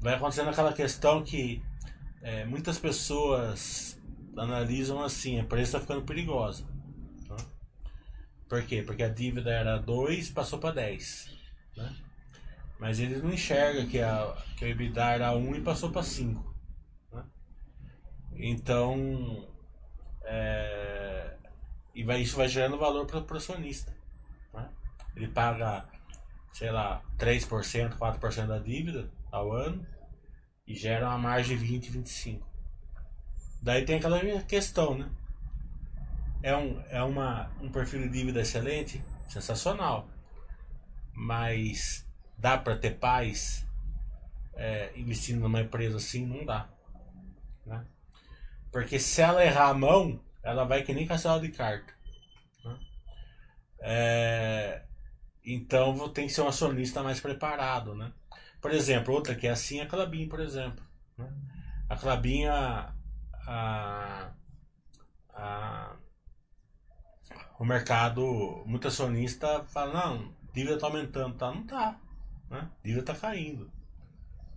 vai 0.00 0.14
acontecendo 0.14 0.50
aquela 0.50 0.72
questão 0.72 1.22
que 1.22 1.62
é, 2.22 2.44
muitas 2.44 2.78
pessoas 2.78 4.00
analisam 4.36 5.02
assim, 5.02 5.38
a 5.38 5.42
empresa 5.42 5.62
está 5.62 5.80
ficando 5.80 6.04
perigosa. 6.04 6.66
Né? 7.28 7.36
Por 8.48 8.62
quê? 8.64 8.82
Porque 8.82 9.02
a 9.02 9.08
dívida 9.08 9.50
era 9.50 9.78
2, 9.78 10.30
passou 10.30 10.58
para 10.58 10.74
10. 10.74 11.36
Né? 11.76 11.96
Mas 12.78 13.00
eles 13.00 13.22
não 13.22 13.32
enxergam 13.32 13.86
que 13.86 14.00
a, 14.00 14.36
que 14.56 14.64
a 14.64 14.68
EBITDA 14.68 15.04
era 15.12 15.36
1 15.36 15.56
e 15.56 15.60
passou 15.62 15.90
para 15.90 16.02
5. 16.02 16.54
Né? 17.12 17.24
Então, 18.34 19.48
é, 20.24 21.36
e 21.94 22.04
vai, 22.04 22.20
isso 22.20 22.36
vai 22.36 22.48
gerando 22.48 22.76
valor 22.76 23.06
para 23.06 23.20
o 23.20 23.36
acionista. 23.36 23.94
Né? 24.52 24.68
Ele 25.16 25.28
paga, 25.28 25.88
sei 26.52 26.70
lá, 26.70 27.02
3%, 27.18 27.96
4% 27.96 28.46
da 28.46 28.58
dívida 28.58 29.10
ao 29.30 29.52
ano 29.52 29.86
e 30.66 30.74
gera 30.74 31.08
uma 31.08 31.18
margem 31.18 31.56
de 31.56 31.64
20, 31.64 31.90
25. 31.90 32.46
Daí 33.62 33.84
tem 33.84 33.96
aquela 33.96 34.20
questão, 34.42 34.96
né? 34.96 35.10
É 36.42 36.56
um, 36.56 36.80
é 36.88 37.02
uma, 37.02 37.50
um 37.60 37.70
perfil 37.70 38.02
de 38.02 38.08
dívida 38.08 38.40
excelente, 38.40 39.02
sensacional. 39.28 40.08
Mas 41.12 42.06
dá 42.36 42.58
para 42.58 42.76
ter 42.76 42.98
paz 42.98 43.66
é, 44.54 44.92
investindo 44.96 45.40
numa 45.40 45.60
empresa 45.60 45.96
assim? 45.96 46.26
Não 46.26 46.44
dá. 46.44 46.68
Né? 47.64 47.84
Porque 48.70 48.98
se 48.98 49.22
ela 49.22 49.44
errar 49.44 49.70
a 49.70 49.74
mão, 49.74 50.20
ela 50.42 50.64
vai 50.64 50.82
que 50.82 50.92
nem 50.92 51.06
castelo 51.06 51.40
de 51.40 51.48
carta. 51.48 51.92
Né? 52.64 52.78
É, 53.80 54.82
então 55.44 56.08
tem 56.10 56.26
que 56.26 56.32
ser 56.32 56.42
um 56.42 56.48
acionista 56.48 57.02
mais 57.02 57.20
preparado, 57.20 57.94
né? 57.94 58.12
Por 58.66 58.74
exemplo, 58.74 59.14
outra 59.14 59.36
que 59.36 59.46
é 59.46 59.50
assim 59.50 59.78
é 59.78 59.84
a 59.84 59.86
Clabin, 59.86 60.26
por 60.26 60.40
exemplo. 60.40 60.84
Né? 61.16 61.32
A 61.88 61.94
Clabin, 61.94 62.46
a, 62.46 62.92
a, 63.46 64.30
a, 65.32 65.96
o 67.60 67.64
mercado, 67.64 68.64
muito 68.66 68.88
acionista 68.88 69.64
fala, 69.66 69.92
não, 69.92 70.34
dívida 70.52 70.74
está 70.74 70.88
aumentando, 70.88 71.36
tá? 71.36 71.52
Não 71.52 71.64
tá. 71.64 71.96
Né? 72.50 72.68
Dívida 72.82 73.02
está 73.02 73.14
caindo. 73.14 73.70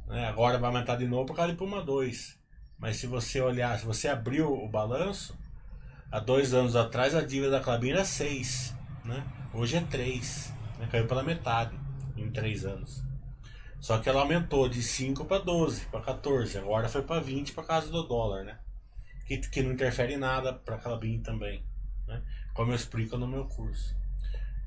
Né? 0.07 0.28
Agora 0.28 0.57
vai 0.57 0.70
aumentar 0.72 0.95
de 0.95 1.05
novo 1.05 1.28
por 1.28 1.36
causa 1.36 1.51
de 1.51 1.57
Puma 1.60 1.84
2. 1.84 2.39
Mas 2.80 2.95
se 2.95 3.05
você 3.05 3.39
olhar, 3.39 3.78
se 3.78 3.86
você 3.86 4.07
abrir 4.07 4.41
o, 4.41 4.68
balanço, 4.68 5.38
há 6.12 6.20
dois 6.20 6.51
anos 6.51 6.76
atrás 6.76 7.14
a 7.14 7.22
dívida 7.22 7.51
da 7.51 7.60
Clabin 7.60 7.91
era 7.91 8.03
6. 8.03 8.76
Né? 9.05 9.24
Hoje 9.53 9.78
é 9.78 9.82
3. 9.82 10.51
Né? 10.80 10.88
Caiu 10.91 11.05
pela 11.05 11.22
metade 11.22 11.80
em 12.18 12.32
3 12.32 12.66
anos. 12.66 13.07
Só 13.80 13.98
que 14.00 14.10
ela 14.10 14.22
aumentou 14.22 14.68
de 14.68 14.84
5 14.84 15.26
para 15.26 15.44
12, 15.44 15.86
para 15.86 16.02
14. 16.02 16.58
Agora 16.58 16.90
foi 16.90 17.02
para 17.02 17.22
20 17.22 17.54
por 17.54 17.66
causa 17.66 17.90
do 17.90 18.04
dólar, 18.04 18.44
né? 18.44 18.60
Que, 19.26 19.38
que 19.38 19.62
não 19.62 19.72
interfere 19.72 20.14
em 20.14 20.18
nada 20.18 20.54
para 20.54 20.76
a 20.76 20.80
Clabin 20.80 21.22
também. 21.22 21.64
Né? 22.08 22.22
Como 22.54 22.72
eu 22.72 22.76
explico 22.76 23.18
no 23.18 23.28
meu 23.28 23.46
curso. 23.46 23.96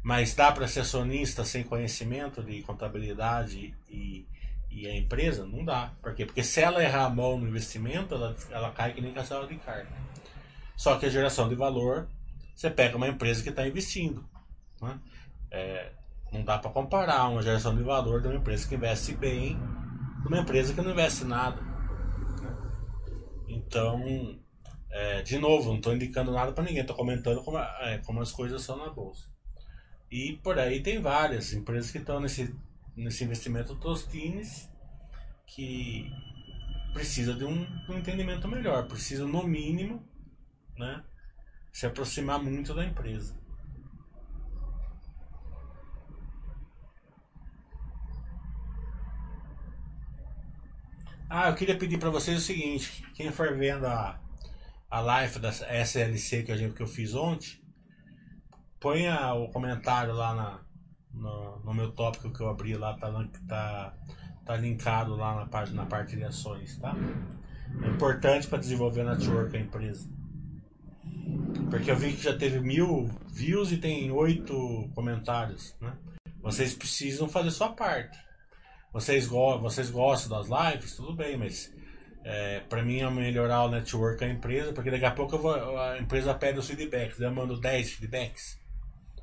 Mas 0.02 0.34
dá 0.34 0.50
para 0.50 0.66
ser 0.66 0.80
acionista 0.80 1.44
sem 1.44 1.62
conhecimento 1.62 2.42
de 2.42 2.62
contabilidade 2.62 3.74
e, 3.88 4.26
e 4.70 4.86
a 4.88 4.96
empresa? 4.96 5.46
Não 5.46 5.64
dá. 5.64 5.92
Por 6.02 6.14
quê? 6.14 6.24
Porque 6.24 6.42
se 6.42 6.60
ela 6.60 6.82
errar 6.82 7.04
a 7.04 7.10
mão 7.10 7.38
no 7.38 7.46
investimento, 7.46 8.14
ela, 8.14 8.34
ela 8.50 8.72
cai 8.72 8.94
que 8.94 9.00
nem 9.00 9.12
castelo 9.12 9.46
de 9.46 9.56
carne. 9.56 9.90
Só 10.76 10.98
que 10.98 11.06
a 11.06 11.10
geração 11.10 11.48
de 11.48 11.54
valor, 11.54 12.08
você 12.54 12.70
pega 12.70 12.96
uma 12.96 13.08
empresa 13.08 13.42
que 13.42 13.50
está 13.50 13.66
investindo. 13.66 14.28
Né? 14.80 14.98
É, 15.50 15.92
não 16.32 16.42
dá 16.42 16.58
para 16.58 16.70
comparar 16.70 17.28
uma 17.28 17.42
geração 17.42 17.76
de 17.76 17.82
valor 17.82 18.20
de 18.22 18.28
uma 18.28 18.36
empresa 18.36 18.66
que 18.66 18.74
investe 18.74 19.14
bem 19.14 19.58
com 20.22 20.28
uma 20.28 20.38
empresa 20.38 20.72
que 20.72 20.80
não 20.80 20.92
investe 20.92 21.24
nada. 21.24 21.60
Então, 23.48 24.38
é, 24.90 25.22
de 25.22 25.38
novo, 25.38 25.70
não 25.70 25.76
estou 25.76 25.94
indicando 25.94 26.32
nada 26.32 26.52
para 26.52 26.64
ninguém, 26.64 26.80
estou 26.80 26.96
comentando 26.96 27.42
como, 27.42 27.58
é, 27.58 27.98
como 27.98 28.20
as 28.20 28.32
coisas 28.32 28.62
são 28.62 28.76
na 28.76 28.88
bolsa. 28.88 29.30
E 30.10 30.38
por 30.42 30.58
aí 30.58 30.82
tem 30.82 31.00
várias 31.00 31.52
empresas 31.52 31.90
que 31.90 31.98
estão 31.98 32.20
nesse, 32.20 32.54
nesse 32.96 33.24
investimento 33.24 33.76
Tostines 33.76 34.70
que 35.46 36.10
precisa 36.92 37.34
de 37.34 37.44
um, 37.44 37.66
um 37.88 37.98
entendimento 37.98 38.46
melhor, 38.46 38.86
precisa 38.86 39.26
no 39.26 39.42
mínimo 39.42 40.06
né, 40.76 41.02
se 41.72 41.86
aproximar 41.86 42.42
muito 42.42 42.74
da 42.74 42.84
empresa. 42.84 43.41
Ah, 51.34 51.48
eu 51.48 51.54
queria 51.54 51.78
pedir 51.78 51.98
para 51.98 52.10
vocês 52.10 52.36
o 52.36 52.42
seguinte: 52.42 53.02
quem 53.14 53.32
for 53.32 53.56
vendo 53.56 53.86
a, 53.86 54.20
a 54.90 55.00
live 55.00 55.38
da 55.38 55.48
SLC 55.48 56.42
que, 56.42 56.52
a 56.52 56.56
gente, 56.58 56.74
que 56.74 56.82
eu 56.82 56.86
fiz 56.86 57.14
ontem, 57.14 57.58
ponha 58.78 59.32
o 59.32 59.48
comentário 59.48 60.12
lá 60.12 60.34
na, 60.34 60.60
no, 61.10 61.58
no 61.60 61.72
meu 61.72 61.90
tópico 61.90 62.30
que 62.30 62.42
eu 62.42 62.50
abri 62.50 62.74
lá, 62.74 62.98
tá, 62.98 63.10
tá, 63.48 63.94
tá 64.44 64.56
linkado 64.58 65.16
lá 65.16 65.36
na 65.36 65.46
parte, 65.46 65.72
na 65.72 65.86
parte 65.86 66.16
de 66.16 66.22
ações, 66.22 66.76
tá? 66.76 66.94
É 67.82 67.88
importante 67.88 68.46
para 68.46 68.58
desenvolver 68.58 69.02
network 69.02 69.56
a 69.56 69.60
empresa. 69.60 70.06
Porque 71.70 71.90
eu 71.90 71.96
vi 71.96 72.12
que 72.12 72.24
já 72.24 72.36
teve 72.36 72.60
mil 72.60 73.10
views 73.32 73.72
e 73.72 73.78
tem 73.78 74.10
oito 74.10 74.90
comentários, 74.94 75.74
né? 75.80 75.96
Vocês 76.42 76.74
precisam 76.74 77.26
fazer 77.26 77.50
sua 77.52 77.70
parte 77.70 78.18
vocês, 78.92 79.26
go 79.26 79.58
vocês 79.58 79.90
gostam 79.90 80.38
das 80.38 80.48
lives, 80.48 80.94
tudo 80.94 81.14
bem, 81.14 81.36
mas 81.36 81.72
é, 82.24 82.60
para 82.60 82.82
mim 82.82 83.00
é 83.00 83.10
melhorar 83.10 83.64
o 83.64 83.70
network 83.70 84.20
da 84.20 84.28
empresa, 84.28 84.72
porque 84.72 84.90
daqui 84.90 85.04
a 85.04 85.10
pouco 85.10 85.38
vou, 85.38 85.78
a 85.78 85.98
empresa 85.98 86.34
pede 86.34 86.58
os 86.58 86.66
feedbacks, 86.66 87.18
eu 87.18 87.32
mando 87.32 87.58
10 87.58 87.92
feedbacks. 87.92 88.60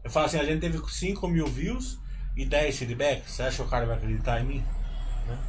Eu 0.03 0.09
falo 0.09 0.25
assim, 0.25 0.39
a 0.39 0.43
gente 0.43 0.61
teve 0.61 0.79
5 0.79 1.27
mil 1.27 1.45
views 1.45 1.99
e 2.35 2.45
10 2.45 2.79
feedbacks, 2.79 3.31
você 3.31 3.43
acha 3.43 3.57
que 3.57 3.61
o 3.61 3.69
cara 3.69 3.85
vai 3.85 3.97
acreditar 3.97 4.41
em 4.41 4.45
mim? 4.45 4.65
Né? 5.27 5.39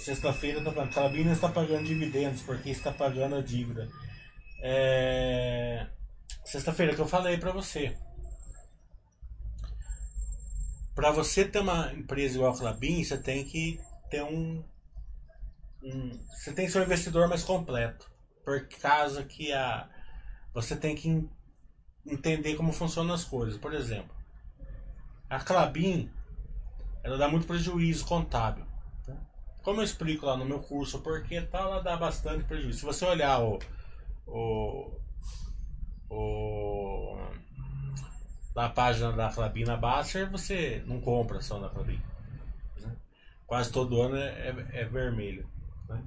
Sexta-feira 0.00 0.60
tá 0.60 0.86
Calabina 0.88 1.32
está 1.32 1.48
pagando 1.48 1.84
dividendos, 1.84 2.42
porque 2.42 2.70
está 2.70 2.90
pagando 2.90 3.36
a 3.36 3.40
dívida. 3.40 3.88
É... 4.60 5.86
Sexta-feira 6.44 6.92
que 6.92 7.00
eu 7.00 7.06
falei 7.06 7.38
para 7.38 7.52
você 7.52 7.96
para 10.94 11.10
você 11.10 11.44
ter 11.44 11.60
uma 11.60 11.92
empresa 11.92 12.36
igual 12.36 12.52
a 12.52 12.58
Clabin, 12.58 13.02
você 13.02 13.16
tem 13.16 13.44
que 13.44 13.80
ter 14.10 14.22
um, 14.22 14.62
um, 15.82 16.10
você 16.34 16.52
tem 16.52 16.66
que 16.66 16.72
ser 16.72 16.80
um 16.80 16.84
investidor 16.84 17.28
mais 17.28 17.42
completo, 17.42 18.10
por 18.44 18.66
causa 18.80 19.24
que 19.24 19.52
a 19.52 19.88
você 20.52 20.76
tem 20.76 20.94
que 20.94 21.28
entender 22.06 22.56
como 22.56 22.72
funcionam 22.72 23.14
as 23.14 23.24
coisas. 23.24 23.56
Por 23.58 23.72
exemplo, 23.72 24.14
a 25.30 25.40
Clabin 25.40 26.10
ela 27.02 27.16
dá 27.16 27.28
muito 27.28 27.46
prejuízo 27.46 28.04
contábil. 28.04 28.66
Tá? 29.06 29.16
Como 29.62 29.80
eu 29.80 29.84
explico 29.84 30.26
lá 30.26 30.36
no 30.36 30.44
meu 30.44 30.60
curso, 30.60 31.00
porque 31.00 31.40
tá, 31.40 31.60
ela 31.60 31.80
dá 31.80 31.96
bastante 31.96 32.44
prejuízo. 32.44 32.80
Se 32.80 32.84
você 32.84 33.04
olhar 33.04 33.40
o, 33.42 33.58
o 34.26 35.00
na 38.54 38.68
página 38.68 39.12
da 39.12 39.30
Flabina 39.30 39.76
Basser, 39.76 40.30
você 40.30 40.82
não 40.86 41.00
compra 41.00 41.38
ação 41.38 41.60
da 41.60 41.70
Flabina. 41.70 42.02
Né? 42.80 42.94
Quase 43.46 43.72
todo 43.72 44.00
ano 44.00 44.16
é, 44.16 44.48
é, 44.48 44.80
é 44.82 44.84
vermelho. 44.84 45.48
Né? 45.88 46.02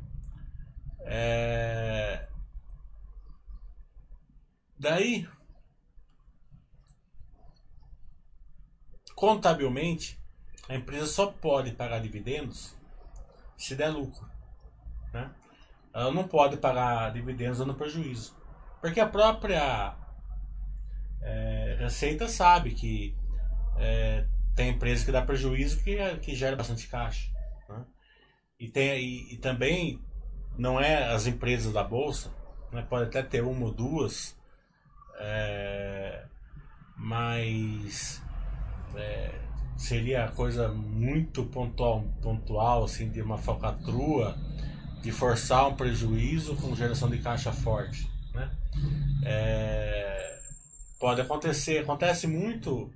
É... 1.01 2.27
Daí, 4.77 5.27
contabilmente, 9.15 10.19
a 10.67 10.75
empresa 10.75 11.07
só 11.07 11.27
pode 11.27 11.71
pagar 11.71 11.99
dividendos 11.99 12.75
se 13.57 13.75
der 13.75 13.89
lucro. 13.89 14.29
Né? 15.13 15.33
Ela 15.93 16.11
não 16.11 16.27
pode 16.27 16.57
pagar 16.57 17.11
dividendos 17.13 17.59
dando 17.59 17.73
prejuízo. 17.73 18.35
Porque 18.81 18.99
a 18.99 19.07
própria 19.07 19.95
é, 21.85 21.87
Receita 21.87 22.27
sabe 22.27 22.71
que 22.71 23.15
é, 23.77 24.25
tem 24.55 24.69
empresa 24.69 25.05
que 25.05 25.11
dá 25.11 25.21
prejuízo 25.21 25.83
que, 25.83 25.97
que 26.17 26.35
gera 26.35 26.55
bastante 26.55 26.87
caixa. 26.87 27.29
Né? 27.69 27.85
E, 28.59 28.69
tem, 28.69 28.99
e, 28.99 29.33
e, 29.33 29.37
também 29.37 30.01
não 30.57 30.79
é 30.79 31.11
as 31.11 31.27
empresas 31.27 31.73
da 31.73 31.83
Bolsa, 31.83 32.31
né? 32.71 32.85
pode 32.89 33.05
até 33.05 33.21
ter 33.21 33.43
uma 33.43 33.65
ou 33.65 33.73
duas, 33.73 34.35
é, 35.19 36.25
mas 36.97 38.21
é, 38.95 39.31
seria 39.77 40.27
coisa 40.29 40.69
muito 40.69 41.45
pontual, 41.45 42.03
pontual 42.21 42.85
assim, 42.85 43.09
de 43.09 43.21
uma 43.21 43.37
falcatrua, 43.37 44.35
de 45.01 45.11
forçar 45.11 45.67
um 45.67 45.75
prejuízo 45.75 46.55
com 46.55 46.75
geração 46.75 47.09
de 47.09 47.19
caixa 47.19 47.51
forte. 47.51 48.09
Né? 48.33 48.51
É, 49.23 50.34
pode 50.99 51.21
acontecer, 51.21 51.79
acontece 51.79 52.27
muito 52.27 52.91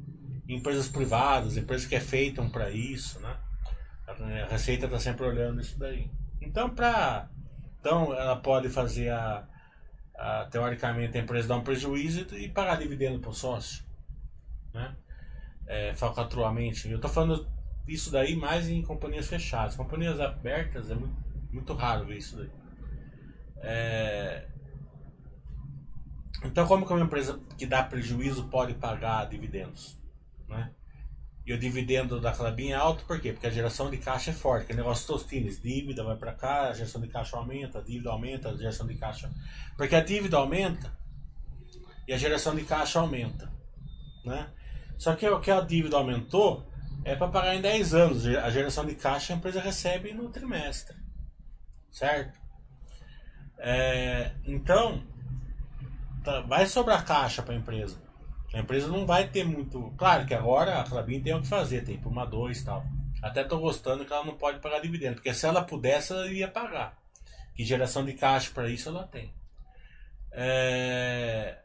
em 0.48 0.56
empresas 0.56 0.88
privadas, 0.88 1.58
empresas 1.58 1.88
que 1.88 1.96
é 1.96 2.00
feitam 2.00 2.50
para 2.50 2.70
isso, 2.70 3.20
né? 3.20 3.38
A 4.08 4.48
Receita 4.50 4.86
está 4.86 5.00
sempre 5.00 5.26
olhando 5.26 5.62
isso 5.62 5.78
daí. 5.78 6.10
Então, 6.42 6.70
para 6.70 7.30
então 7.80 8.14
ela 8.14 8.36
pode 8.36 8.68
fazer 8.70 9.10
a, 9.10 9.48
a, 10.16 10.48
teoricamente 10.52 11.18
a 11.18 11.22
empresa 11.22 11.48
dar 11.48 11.58
um 11.58 11.64
prejuízo 11.64 12.26
e 12.36 12.50
pagar 12.50 12.78
dividendo 12.78 13.20
para 13.20 13.30
o 13.30 13.34
sócio, 13.34 13.84
né? 14.74 14.96
É, 15.68 15.94
falcatruamente. 15.94 16.90
Eu 16.90 16.96
estou 16.96 17.10
falando 17.10 17.48
isso 17.88 18.12
daí 18.12 18.36
mais 18.36 18.68
em 18.68 18.82
companhias 18.82 19.28
fechadas. 19.28 19.76
Companhias 19.76 20.20
abertas 20.20 20.90
é 20.90 20.96
muito, 20.96 21.16
muito 21.52 21.74
raro 21.74 22.06
ver 22.06 22.18
isso 22.18 22.38
daí. 22.38 22.50
É, 23.58 24.48
então, 26.44 26.66
como 26.68 26.86
que 26.86 26.94
uma 26.94 27.04
empresa 27.04 27.40
que 27.58 27.66
dá 27.66 27.84
prejuízo 27.84 28.48
pode 28.48 28.74
pagar 28.74 29.28
dividendos? 29.28 30.00
Né? 30.48 30.72
E 31.46 31.54
o 31.54 31.58
dividendo 31.58 32.22
da 32.22 32.32
Clabin 32.32 32.70
é 32.70 32.76
alto 32.76 33.04
por 33.06 33.20
quê? 33.20 33.34
Porque 33.34 33.48
a 33.48 33.52
geração 33.52 33.90
de 33.90 33.98
caixa 33.98 34.32
é 34.32 34.34
forte, 34.34 34.68
que 34.68 34.72
é 34.72 34.76
negócio 34.76 35.08
tostines, 35.08 35.62
dívida 35.62 36.04
vai 36.04 36.16
para 36.16 36.34
cá, 36.34 36.70
a 36.70 36.74
geração 36.74 37.02
de 37.02 37.08
caixa 37.08 37.36
aumenta, 37.36 37.80
a 37.80 37.82
dívida 37.82 38.12
aumenta, 38.12 38.50
a 38.50 38.56
geração 38.56 38.88
de 38.88 38.96
caixa. 38.96 39.32
Porque 39.76 39.96
a 39.96 40.04
dívida 40.04 40.38
aumenta 40.38 40.96
e 42.08 42.14
a 42.14 42.18
geração 42.18 42.56
de 42.56 42.64
caixa 42.64 43.00
aumenta. 43.00 43.52
Né? 44.24 44.48
Só 44.98 45.16
que 45.16 45.28
o 45.28 45.40
que 45.40 45.52
a 45.52 45.62
dívida 45.62 45.98
aumentou 45.98 46.70
é 47.04 47.16
para 47.16 47.28
pagar 47.30 47.56
em 47.56 47.62
10 47.62 47.94
anos. 47.94 48.26
A 48.28 48.50
geração 48.50 48.86
de 48.86 48.96
caixa 48.96 49.34
a 49.34 49.36
empresa 49.36 49.60
recebe 49.60 50.14
no 50.14 50.30
trimestre. 50.30 50.96
Certo? 51.92 52.40
É, 53.58 54.34
então, 54.46 55.04
vai 56.48 56.66
sobrar 56.66 57.06
caixa 57.06 57.42
para 57.42 57.54
a 57.54 57.58
empresa. 57.58 58.02
A 58.54 58.60
empresa 58.60 58.88
não 58.88 59.06
vai 59.06 59.28
ter 59.28 59.44
muito. 59.44 59.94
Claro 59.98 60.26
que 60.26 60.34
agora 60.34 60.80
a 60.80 60.84
Clabin 60.84 61.22
tem 61.22 61.34
o 61.34 61.42
que 61.42 61.48
fazer, 61.48 61.84
tem 61.84 62.02
uma 62.06 62.26
dois 62.26 62.62
e 62.62 62.66
tal. 62.66 62.84
Até 63.22 63.42
estou 63.42 63.60
gostando 63.60 64.06
que 64.06 64.14
ela 64.14 64.26
não 64.26 64.36
pode 64.36 64.60
pagar 64.60 64.80
dividendo, 64.80 65.16
porque 65.16 65.34
se 65.34 65.46
ela 65.46 65.64
pudesse, 65.64 66.14
ela 66.14 66.28
iria 66.28 66.48
pagar. 66.48 66.98
Que 67.56 67.64
geração 67.64 68.04
de 68.06 68.14
caixa 68.14 68.52
para 68.54 68.70
isso 68.70 68.90
ela 68.90 69.04
tem. 69.04 69.34
É... 70.32 71.60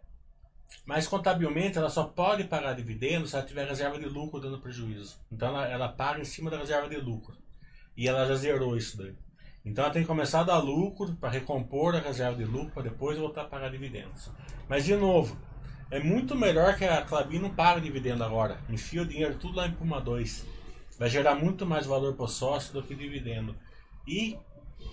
Mas 0.85 1.07
contabilmente 1.07 1.79
ela 1.79 1.89
só 1.89 2.05
pode 2.05 2.45
pagar 2.45 2.75
dividendo 2.75 3.27
se 3.27 3.37
ela 3.37 3.47
tiver 3.47 3.67
reserva 3.67 3.99
de 3.99 4.07
lucro 4.07 4.41
dando 4.41 4.61
prejuízo. 4.61 5.19
Então 5.31 5.49
ela, 5.49 5.67
ela 5.69 5.89
paga 5.89 6.21
em 6.21 6.25
cima 6.25 6.51
da 6.51 6.59
reserva 6.59 6.89
de 6.89 6.97
lucro. 6.97 7.37
E 7.97 8.09
ela 8.09 8.27
já 8.27 8.35
zerou 8.35 8.77
isso 8.77 8.99
daí. 8.99 9.15
Então 9.65 9.85
ela 9.85 9.93
tem 9.93 10.03
que 10.03 10.09
começar 10.09 10.41
a 10.41 10.45
dar 10.45 10.59
lucro 10.59 11.15
para 11.15 11.31
recompor 11.31 11.95
a 11.95 12.01
reserva 12.01 12.37
de 12.37 12.45
lucro 12.45 12.73
para 12.73 12.83
depois 12.83 13.19
voltar 13.19 13.43
a 13.43 13.47
pagar 13.47 13.71
dividendos. 13.71 14.31
Mas 14.69 14.85
de 14.85 14.95
novo, 14.95 15.37
é 15.91 15.99
muito 15.99 16.35
melhor 16.35 16.77
que 16.77 16.85
a 16.85 17.03
Clabin 17.03 17.39
não 17.39 17.55
pague 17.55 17.81
dividendo 17.81 18.23
agora. 18.23 18.59
Enfia 18.69 19.03
o 19.03 19.07
dinheiro 19.07 19.37
tudo 19.37 19.57
lá 19.57 19.67
em 19.67 19.73
Puma 19.73 20.01
2. 20.01 20.47
Vai 20.99 21.09
gerar 21.09 21.35
muito 21.35 21.65
mais 21.65 21.87
valor 21.87 22.15
para 22.15 22.25
o 22.25 22.29
sócio 22.29 22.75
do 22.75 22.83
que 22.83 22.95
dividendo. 22.95 23.57
E 24.07 24.39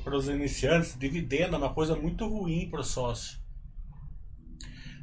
para 0.04 0.16
os 0.16 0.30
iniciantes, 0.30 0.98
dividendo 0.98 1.56
é 1.56 1.58
uma 1.58 1.74
coisa 1.74 1.96
muito 1.96 2.26
ruim 2.28 2.70
para 2.70 2.80
o 2.80 2.84
sócio. 2.84 3.40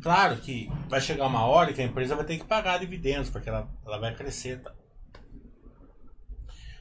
Claro 0.03 0.37
que 0.37 0.71
vai 0.89 1.01
chegar 1.01 1.27
uma 1.27 1.45
hora 1.45 1.73
que 1.73 1.83
a 1.83 1.85
empresa 1.85 2.17
vai 2.17 2.25
ter 2.25 2.39
que 2.39 2.45
pagar 2.45 2.79
dividendos, 2.79 3.31
porque 3.31 3.49
ela, 3.49 3.69
ela 3.85 3.99
vai 3.99 4.15
crescer. 4.15 4.63
Tá? 4.63 4.73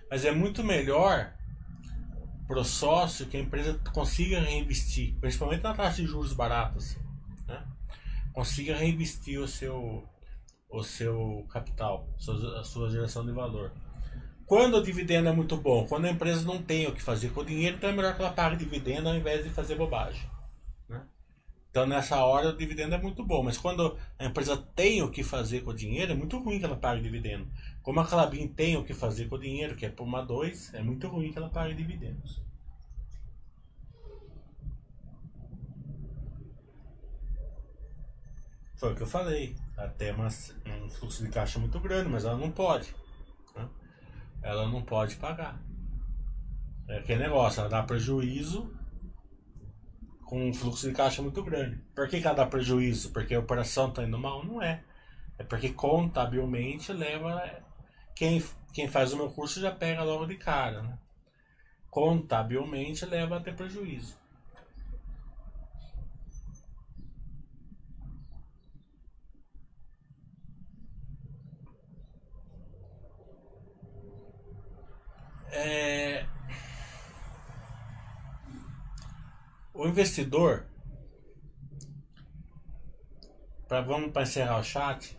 Mas 0.09 0.23
é 0.23 0.31
muito 0.31 0.63
melhor 0.63 1.33
para 2.47 2.59
o 2.59 2.63
sócio 2.63 3.27
que 3.27 3.35
a 3.35 3.39
empresa 3.39 3.77
consiga 3.93 4.39
reinvestir, 4.39 5.15
principalmente 5.19 5.63
na 5.63 5.73
taxa 5.73 6.01
de 6.01 6.07
juros 6.07 6.33
baratas, 6.33 6.97
né? 7.45 7.63
consiga 8.33 8.75
reinvestir 8.75 9.39
o 9.39 9.47
seu, 9.47 10.07
o 10.69 10.83
seu 10.83 11.45
capital, 11.49 12.07
a 12.57 12.63
sua 12.63 12.89
geração 12.89 13.25
de 13.25 13.33
valor. 13.33 13.71
Quando 14.45 14.77
o 14.77 14.83
dividendo 14.83 15.27
é 15.27 15.33
muito 15.33 15.57
bom, 15.57 15.85
quando 15.85 16.05
a 16.05 16.09
empresa 16.09 16.45
não 16.45 16.61
tem 16.61 16.87
o 16.87 16.93
que 16.93 17.03
fazer 17.03 17.31
com 17.31 17.41
o 17.41 17.45
dinheiro, 17.45 17.75
então 17.75 17.89
é 17.89 17.93
melhor 17.93 18.15
que 18.15 18.21
ela 18.21 18.31
pague 18.31 18.55
dividendo 18.55 19.09
ao 19.09 19.15
invés 19.15 19.43
de 19.43 19.49
fazer 19.49 19.75
bobagem. 19.75 20.23
Né? 20.87 21.05
Então 21.69 21.85
nessa 21.85 22.23
hora 22.23 22.49
o 22.49 22.57
dividendo 22.57 22.95
é 22.95 22.97
muito 22.97 23.25
bom, 23.25 23.43
mas 23.43 23.57
quando 23.57 23.97
a 24.17 24.25
empresa 24.25 24.55
tem 24.55 25.01
o 25.01 25.11
que 25.11 25.21
fazer 25.21 25.61
com 25.65 25.71
o 25.71 25.75
dinheiro, 25.75 26.13
é 26.13 26.15
muito 26.15 26.39
ruim 26.39 26.59
que 26.59 26.65
ela 26.65 26.77
pague 26.77 27.01
dividendo. 27.01 27.45
Como 27.87 28.01
a 28.01 28.05
Clabin 28.05 28.49
tem 28.49 28.75
o 28.75 28.83
que 28.83 28.93
fazer 28.93 29.29
com 29.29 29.35
o 29.35 29.39
dinheiro, 29.39 29.73
que 29.73 29.85
é 29.85 29.89
por 29.89 30.03
uma 30.03 30.21
2, 30.21 30.73
é 30.73 30.81
muito 30.81 31.07
ruim 31.07 31.31
que 31.31 31.37
ela 31.37 31.47
pague 31.47 31.73
dividendos. 31.73 32.41
Foi 38.75 38.91
o 38.91 38.95
que 38.97 39.03
eu 39.03 39.07
falei. 39.07 39.55
Ela 39.77 39.87
tem 39.87 40.11
uma, 40.11 40.27
um 40.27 40.89
fluxo 40.89 41.23
de 41.23 41.29
caixa 41.29 41.59
muito 41.59 41.79
grande, 41.79 42.09
mas 42.09 42.25
ela 42.25 42.37
não 42.37 42.51
pode. 42.51 42.93
Né? 43.55 43.69
Ela 44.41 44.67
não 44.67 44.81
pode 44.81 45.15
pagar. 45.15 45.57
É 46.89 46.97
aquele 46.97 47.23
negócio, 47.23 47.61
ela 47.61 47.69
dá 47.69 47.83
prejuízo 47.83 48.69
com 50.25 50.49
um 50.49 50.53
fluxo 50.53 50.89
de 50.89 50.93
caixa 50.93 51.21
muito 51.21 51.41
grande. 51.41 51.77
Por 51.95 52.09
que, 52.09 52.19
que 52.19 52.27
ela 52.27 52.35
dá 52.35 52.45
prejuízo? 52.45 53.13
Porque 53.13 53.33
a 53.33 53.39
operação 53.39 53.87
está 53.87 54.03
indo 54.03 54.19
mal? 54.19 54.43
Não 54.43 54.61
é. 54.61 54.83
É 55.37 55.43
porque 55.45 55.71
contabilmente 55.71 56.91
leva 56.91 57.65
quem, 58.17 58.43
quem 58.73 58.87
faz 58.87 59.13
o 59.13 59.17
meu 59.17 59.29
curso 59.29 59.61
já 59.61 59.71
pega 59.71 60.03
logo 60.03 60.25
de 60.25 60.35
cara. 60.35 60.81
Né? 60.81 60.97
Contabilmente 61.89 63.05
leva 63.05 63.37
a 63.37 63.39
ter 63.39 63.55
prejuízo. 63.55 64.17
É... 75.51 76.25
O 79.73 79.87
investidor, 79.87 80.65
pra, 83.67 83.81
vamos 83.81 84.11
para 84.11 84.23
encerrar 84.23 84.59
o 84.59 84.63
chat, 84.63 85.16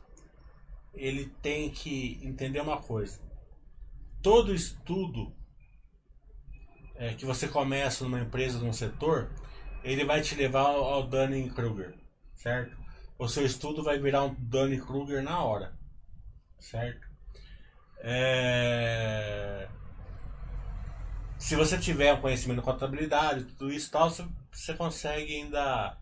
ele 0.95 1.27
tem 1.43 1.71
que 1.71 2.21
entender 2.23 2.61
uma 2.61 2.81
coisa. 2.81 3.21
Todo 4.23 4.55
estudo 4.55 5.33
é, 6.97 7.15
que 7.15 7.25
você 7.25 7.47
começa 7.47 8.05
numa 8.05 8.21
empresa, 8.21 8.59
num 8.59 8.73
setor, 8.73 9.31
ele 9.85 10.05
vai 10.05 10.21
te 10.21 10.35
levar 10.35 10.63
ao, 10.63 10.85
ao 10.85 11.07
Dunning-Kruger, 11.07 11.95
certo? 12.35 12.77
O 13.19 13.29
seu 13.29 13.45
estudo 13.45 13.83
vai 13.83 13.99
virar 13.99 14.25
um 14.25 14.35
Dunning-Kruger 14.35 15.23
na 15.23 15.43
hora, 15.43 15.79
certo? 16.59 17.07
É... 18.01 19.69
Se 21.39 21.55
você 21.55 21.79
tiver 21.79 22.21
conhecimento 22.21 22.59
de 22.59 22.65
contabilidade, 22.65 23.45
tudo 23.45 23.73
isso 23.73 23.91
tal, 23.91 24.11
você, 24.11 24.27
você 24.51 24.75
consegue 24.75 25.37
ainda 25.37 25.97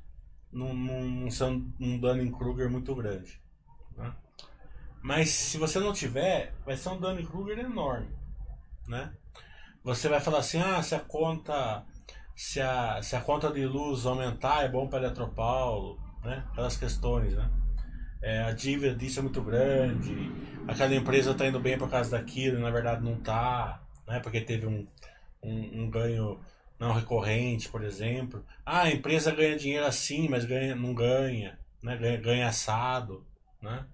não, 0.52 1.30
ser 1.30 1.44
um 1.44 1.98
Dunning-Kruger 1.98 2.70
muito 2.70 2.94
grande. 2.94 3.40
Mas 5.06 5.30
se 5.30 5.56
você 5.56 5.78
não 5.78 5.92
tiver, 5.92 6.52
vai 6.64 6.76
ser 6.76 6.88
um 6.88 6.98
Dunning-Kruger 6.98 7.60
enorme, 7.60 8.08
né? 8.88 9.12
Você 9.84 10.08
vai 10.08 10.18
falar 10.18 10.38
assim, 10.38 10.60
ah, 10.60 10.82
se 10.82 10.96
a 10.96 10.98
conta 10.98 11.86
se 12.34 12.60
a, 12.60 13.00
se 13.00 13.14
a 13.14 13.20
conta 13.20 13.52
de 13.52 13.64
luz 13.64 14.04
aumentar 14.04 14.64
é 14.64 14.68
bom 14.68 14.88
para 14.88 15.04
Eletropaulo, 15.04 15.96
né? 16.24 16.44
Aquelas 16.50 16.76
questões, 16.76 17.34
né? 17.34 17.48
É, 18.20 18.42
a 18.42 18.50
dívida 18.50 18.96
disso 18.96 19.20
é 19.20 19.22
muito 19.22 19.40
grande, 19.42 20.28
aquela 20.66 20.96
empresa 20.96 21.30
está 21.30 21.46
indo 21.46 21.60
bem 21.60 21.78
por 21.78 21.88
causa 21.88 22.10
daquilo, 22.10 22.58
na 22.58 22.70
verdade 22.70 23.04
não 23.04 23.14
está, 23.14 23.80
né? 24.08 24.18
Porque 24.18 24.40
teve 24.40 24.66
um, 24.66 24.88
um, 25.40 25.82
um, 25.84 25.88
ganho 25.88 26.40
não 26.80 26.92
recorrente, 26.92 27.68
por 27.68 27.84
exemplo. 27.84 28.44
Ah, 28.64 28.82
a 28.82 28.90
empresa 28.90 29.30
ganha 29.30 29.56
dinheiro 29.56 29.86
assim, 29.86 30.28
mas 30.28 30.44
ganha, 30.44 30.74
não 30.74 30.92
ganha, 30.92 31.56
né? 31.80 31.96
ganha, 31.96 32.16
ganha 32.16 32.48
assado, 32.48 33.24
né? 33.62 33.86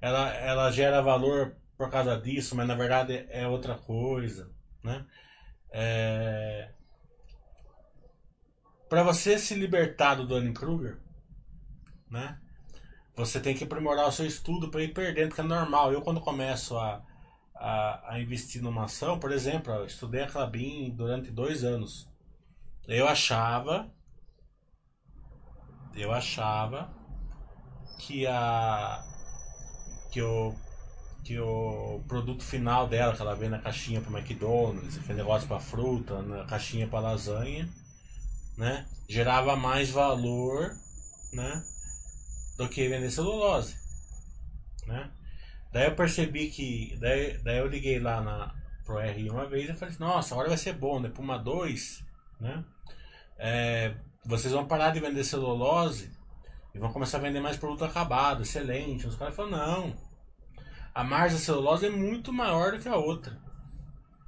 Ela, 0.00 0.34
ela 0.34 0.70
gera 0.70 1.00
valor 1.02 1.56
por 1.76 1.90
causa 1.90 2.18
disso, 2.18 2.56
mas 2.56 2.66
na 2.66 2.74
verdade 2.74 3.26
é 3.28 3.46
outra 3.46 3.76
coisa, 3.76 4.50
né? 4.82 5.06
É... 5.70 6.70
Para 8.88 9.02
você 9.02 9.38
se 9.38 9.54
libertar 9.54 10.14
do 10.14 10.26
Dunning-Kruger, 10.26 10.98
né? 12.10 12.38
Você 13.16 13.40
tem 13.40 13.54
que 13.54 13.64
aprimorar 13.64 14.08
o 14.08 14.12
seu 14.12 14.26
estudo 14.26 14.70
para 14.70 14.82
ir 14.82 14.92
perdendo, 14.92 15.28
porque 15.28 15.40
é 15.40 15.44
normal. 15.44 15.92
Eu 15.92 16.02
quando 16.02 16.20
começo 16.20 16.78
a, 16.78 17.02
a, 17.54 18.12
a 18.14 18.20
investir 18.20 18.62
numa 18.62 18.84
ação, 18.84 19.18
por 19.18 19.32
exemplo, 19.32 19.72
eu 19.72 19.86
estudei 19.86 20.22
a 20.22 20.30
Clabin 20.30 20.90
durante 20.94 21.30
dois 21.30 21.64
anos. 21.64 22.08
Eu 22.86 23.08
achava, 23.08 23.90
eu 25.94 26.12
achava 26.12 26.94
que 27.98 28.26
a 28.26 29.15
que 30.10 30.22
o 30.22 30.54
que 31.24 31.40
o 31.40 32.04
produto 32.06 32.44
final 32.44 32.86
dela, 32.86 33.12
que 33.12 33.20
ela 33.20 33.34
vem 33.34 33.48
na 33.48 33.58
caixinha 33.58 34.00
para 34.00 34.16
McDonald's, 34.16 34.96
aquele 34.96 35.18
negócio 35.18 35.48
para 35.48 35.58
fruta, 35.58 36.22
na 36.22 36.44
caixinha 36.44 36.86
para 36.86 37.00
lasanha, 37.00 37.68
né, 38.56 38.86
gerava 39.08 39.56
mais 39.56 39.90
valor, 39.90 40.70
né, 41.32 41.64
do 42.56 42.68
que 42.68 42.88
vender 42.88 43.10
celulose, 43.10 43.76
né? 44.86 45.10
Daí 45.72 45.86
eu 45.86 45.96
percebi 45.96 46.48
que, 46.48 46.96
daí, 47.00 47.38
daí 47.38 47.58
eu 47.58 47.66
liguei 47.66 47.98
lá 47.98 48.20
na 48.20 48.54
pro 48.84 49.00
R 49.00 49.28
uma 49.28 49.46
vez 49.46 49.68
e 49.68 49.74
falei, 49.74 49.92
assim, 49.92 50.02
nossa, 50.02 50.32
agora 50.32 50.48
vai 50.48 50.56
ser 50.56 50.74
bom, 50.74 51.00
né? 51.00 51.08
Puma 51.08 51.36
2, 51.36 52.04
né? 52.40 52.64
É, 53.36 53.94
vocês 54.24 54.52
vão 54.52 54.66
parar 54.66 54.92
de 54.92 55.00
vender 55.00 55.24
celulose 55.24 56.15
e 56.76 56.78
vão 56.78 56.92
começar 56.92 57.16
a 57.16 57.22
vender 57.22 57.40
mais 57.40 57.56
produto 57.56 57.86
acabado, 57.86 58.42
excelente. 58.42 59.06
Os 59.06 59.16
caras 59.16 59.34
falaram, 59.34 59.56
não, 59.56 59.96
a 60.94 61.02
margem 61.02 61.38
da 61.38 61.42
celulose 61.42 61.86
é 61.86 61.90
muito 61.90 62.32
maior 62.32 62.72
do 62.72 62.78
que 62.78 62.88
a 62.88 62.96
outra. 62.96 63.40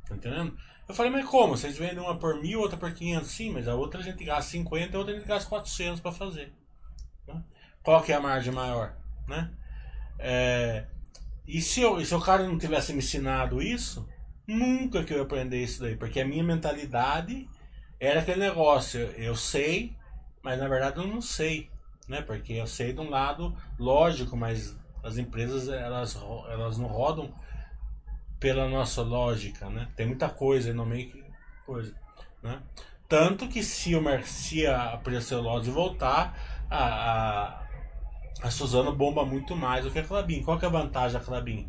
Tá 0.08 0.16
entendendo? 0.16 0.56
Eu 0.88 0.94
falei, 0.94 1.12
mas 1.12 1.26
como? 1.26 1.54
Vocês 1.54 1.76
vendem 1.76 1.98
uma 1.98 2.18
por 2.18 2.40
mil, 2.40 2.60
outra 2.60 2.78
por 2.78 2.90
500? 2.90 3.30
Sim, 3.30 3.52
mas 3.52 3.68
a 3.68 3.74
outra 3.74 4.00
a 4.00 4.02
gente 4.02 4.24
gasta 4.24 4.50
50 4.50 4.96
a 4.96 4.98
outra 4.98 5.14
a 5.14 5.18
gente 5.18 5.28
gasta 5.28 5.46
400 5.46 6.00
para 6.00 6.10
fazer. 6.10 6.50
Né? 7.26 7.44
Qual 7.82 8.02
que 8.02 8.12
é 8.12 8.14
a 8.14 8.20
margem 8.20 8.52
maior? 8.52 8.96
Né? 9.26 9.50
É, 10.18 10.86
e 11.46 11.60
se, 11.60 11.82
eu, 11.82 12.02
se 12.02 12.14
o 12.14 12.20
cara 12.20 12.44
não 12.44 12.56
tivesse 12.56 12.92
me 12.92 13.00
ensinado 13.00 13.60
isso, 13.60 14.08
nunca 14.46 15.04
que 15.04 15.12
eu 15.12 15.18
ia 15.18 15.22
aprender 15.22 15.62
isso 15.62 15.82
daí. 15.82 15.96
Porque 15.96 16.18
a 16.18 16.26
minha 16.26 16.42
mentalidade 16.42 17.46
era 18.00 18.20
aquele 18.20 18.40
negócio, 18.40 19.00
eu 19.18 19.36
sei, 19.36 19.94
mas 20.42 20.58
na 20.58 20.66
verdade 20.66 20.96
eu 20.96 21.06
não 21.06 21.20
sei. 21.20 21.70
Né? 22.08 22.22
Porque 22.22 22.54
eu 22.54 22.66
sei 22.66 22.92
de 22.92 23.00
um 23.00 23.10
lado 23.10 23.54
lógico, 23.78 24.36
mas 24.36 24.76
as 25.02 25.18
empresas 25.18 25.68
elas, 25.68 26.16
elas 26.48 26.78
não 26.78 26.88
rodam 26.88 27.32
pela 28.40 28.68
nossa 28.68 29.02
lógica, 29.02 29.68
né? 29.68 29.88
Tem 29.96 30.06
muita 30.06 30.28
coisa 30.28 30.72
no 30.72 30.86
meio 30.86 31.10
que 31.10 31.24
coisa, 31.66 31.94
né? 32.42 32.62
Tanto 33.08 33.48
que 33.48 33.62
se, 33.62 33.96
o, 33.96 34.02
se 34.22 34.66
a 34.66 35.00
celulose 35.20 35.70
voltar, 35.70 36.36
a, 36.70 36.84
a, 36.84 37.66
a 38.42 38.50
Suzano 38.50 38.94
bomba 38.94 39.24
muito 39.24 39.56
mais 39.56 39.84
do 39.84 39.90
que 39.90 39.98
a 39.98 40.04
Clabin. 40.04 40.42
Qual 40.42 40.58
que 40.58 40.64
é 40.64 40.68
a 40.68 40.70
vantagem 40.70 41.18
da 41.18 41.24
Clabin? 41.24 41.68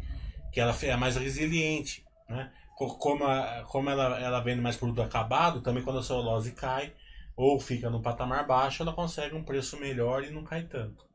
Que 0.51 0.59
ela 0.59 0.75
é 0.81 0.95
mais 0.95 1.15
resiliente, 1.15 2.05
né? 2.27 2.51
Como, 2.75 3.25
a, 3.25 3.63
como 3.67 3.89
ela, 3.89 4.19
ela 4.19 4.39
vende 4.41 4.61
mais 4.61 4.77
produto 4.77 5.01
acabado, 5.01 5.61
também 5.61 5.83
quando 5.83 5.99
a 5.99 6.03
celulose 6.03 6.51
cai 6.51 6.93
ou 7.39 7.57
fica 7.57 7.89
no 7.89 8.01
patamar 8.01 8.45
baixo, 8.45 8.83
ela 8.83 8.91
consegue 8.91 9.33
um 9.33 9.45
preço 9.45 9.79
melhor 9.79 10.25
e 10.25 10.29
não 10.29 10.43
cai 10.43 10.63
tanto, 10.63 11.05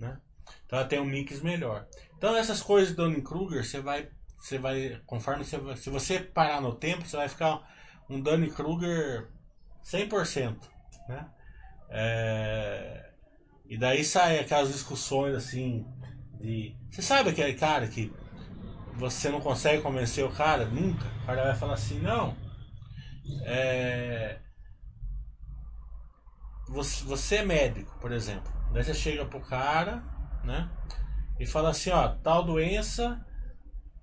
né? 0.00 0.18
Então 0.64 0.78
ela 0.78 0.88
tem 0.88 0.98
um 0.98 1.04
mix 1.04 1.42
melhor. 1.42 1.86
Então 2.16 2.34
essas 2.34 2.62
coisas 2.62 2.96
do 2.96 3.04
Dunning-Kruger, 3.04 3.62
você 3.62 3.78
vai, 3.78 4.08
você 4.38 4.58
vai, 4.58 4.98
conforme 5.04 5.44
você, 5.44 5.76
se 5.76 5.90
você 5.90 6.18
parar 6.18 6.62
no 6.62 6.74
tempo, 6.74 7.06
você 7.06 7.18
vai 7.18 7.28
ficar 7.28 7.60
um 8.08 8.18
Dunning-Kruger 8.18 9.28
100%, 9.84 10.56
né? 11.10 11.28
É, 11.90 13.10
e 13.68 13.76
daí 13.76 14.02
sai 14.02 14.38
aquelas 14.38 14.72
discussões 14.72 15.34
assim 15.34 15.86
de, 16.40 16.74
você 16.90 17.02
sabe 17.02 17.28
aquele 17.28 17.52
cara 17.52 17.86
que 17.86 18.10
você 18.94 19.28
não 19.28 19.42
consegue 19.42 19.82
convencer 19.82 20.24
o 20.24 20.32
cara 20.32 20.64
nunca? 20.64 21.06
O 21.22 21.26
cara 21.26 21.44
vai 21.44 21.54
falar 21.54 21.74
assim, 21.74 22.00
não, 22.00 22.34
é, 23.44 24.38
você, 26.68 27.04
você 27.04 27.36
é 27.36 27.44
médico, 27.44 27.96
por 28.00 28.12
exemplo. 28.12 28.52
Daí 28.72 28.84
você 28.84 28.94
chega 28.94 29.24
pro 29.24 29.40
cara 29.40 30.02
né? 30.46 30.70
E 31.38 31.44
fala 31.44 31.70
assim, 31.70 31.90
ó, 31.90 32.08
tal 32.08 32.44
doença 32.44 33.20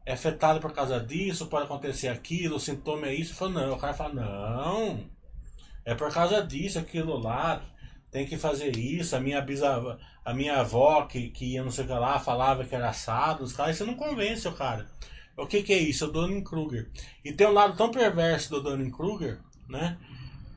é 0.06 0.14
afetada 0.14 0.60
por 0.60 0.74
causa 0.74 1.00
disso, 1.00 1.48
pode 1.48 1.66
acontecer 1.66 2.10
aquilo, 2.10 2.58
o 2.58 2.60
sintoma 2.60 3.08
é 3.08 3.16
isso. 3.16 3.34
Fala, 3.34 3.52
não, 3.52 3.74
o 3.74 3.80
cara 3.80 3.94
fala, 3.94 4.14
não, 4.14 5.10
é 5.86 5.96
por 5.96 6.14
causa 6.14 6.46
disso, 6.46 6.78
aquilo 6.78 7.18
lá, 7.18 7.64
tem 8.12 8.28
que 8.28 8.38
fazer 8.38 8.76
isso. 8.78 9.16
A 9.16 9.20
minha 9.20 9.42
bisavó, 9.42 9.98
a 10.24 10.34
minha 10.34 10.60
avó 10.60 11.04
que, 11.06 11.30
que 11.30 11.54
ia 11.54 11.64
não 11.64 11.72
sei 11.72 11.86
o 11.86 11.88
que 11.88 11.94
lá, 11.94 12.20
falava 12.20 12.66
que 12.66 12.76
era 12.76 12.90
assado, 12.90 13.44
os 13.44 13.54
caras, 13.54 13.78
você 13.78 13.86
não 13.86 13.96
convence 13.96 14.48
o 14.48 14.54
cara. 14.54 14.86
O 15.36 15.48
que, 15.48 15.64
que 15.64 15.74
é 15.74 15.80
isso? 15.80 16.04
É 16.04 16.08
o 16.08 16.12
Dunning-Kruger. 16.12 16.92
E 17.26 17.32
tem 17.32 17.48
um 17.48 17.54
lado 17.54 17.76
tão 17.76 17.90
perverso 17.90 18.52
do 18.52 18.62
Dunning-Kruger, 18.62 19.40
né? 19.68 19.98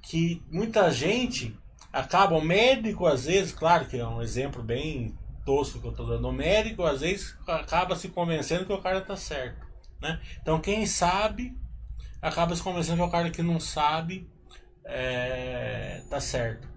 Que 0.02 0.42
muita 0.50 0.90
gente 0.90 1.57
acaba, 1.93 2.34
o 2.34 2.41
médico 2.41 3.07
às 3.07 3.24
vezes, 3.24 3.53
claro 3.53 3.87
que 3.87 3.99
é 3.99 4.07
um 4.07 4.22
exemplo 4.22 4.62
bem 4.62 5.16
tosco 5.45 5.80
que 5.80 5.87
eu 5.87 5.91
estou 5.91 6.07
dando. 6.07 6.28
O 6.28 6.32
médico, 6.32 6.84
às 6.84 7.01
vezes, 7.01 7.37
acaba 7.47 7.97
se 7.97 8.09
convencendo 8.09 8.66
que 8.66 8.72
o 8.72 8.80
cara 8.80 8.99
está 8.99 9.16
certo. 9.16 9.66
Né? 10.01 10.20
Então, 10.41 10.61
quem 10.61 10.84
sabe 10.87 11.57
acaba 12.20 12.55
se 12.57 12.62
convencendo 12.62 12.99
que 12.99 13.03
o 13.03 13.11
cara 13.11 13.30
que 13.30 13.43
não 13.43 13.61
sabe 13.61 14.28
é, 14.84 16.03
tá 16.09 16.20
certo. 16.20 16.68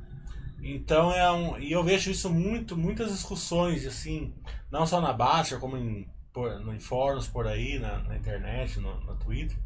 Então 0.62 1.12
é 1.12 1.32
um. 1.32 1.58
E 1.58 1.72
eu 1.72 1.84
vejo 1.84 2.12
isso 2.12 2.30
muito, 2.30 2.78
muitas 2.78 3.12
discussões, 3.12 3.86
assim, 3.86 4.34
não 4.72 4.86
só 4.86 5.00
na 5.00 5.14
Baster, 5.14 5.60
como 5.60 5.78
em, 5.78 6.08
por, 6.34 6.52
em 6.74 6.80
fóruns 6.80 7.28
por 7.28 7.48
aí, 7.48 7.80
na, 7.80 8.00
na 8.00 8.18
internet, 8.18 8.80
no, 8.80 9.00
no 9.02 9.16
Twitter. 9.16 9.58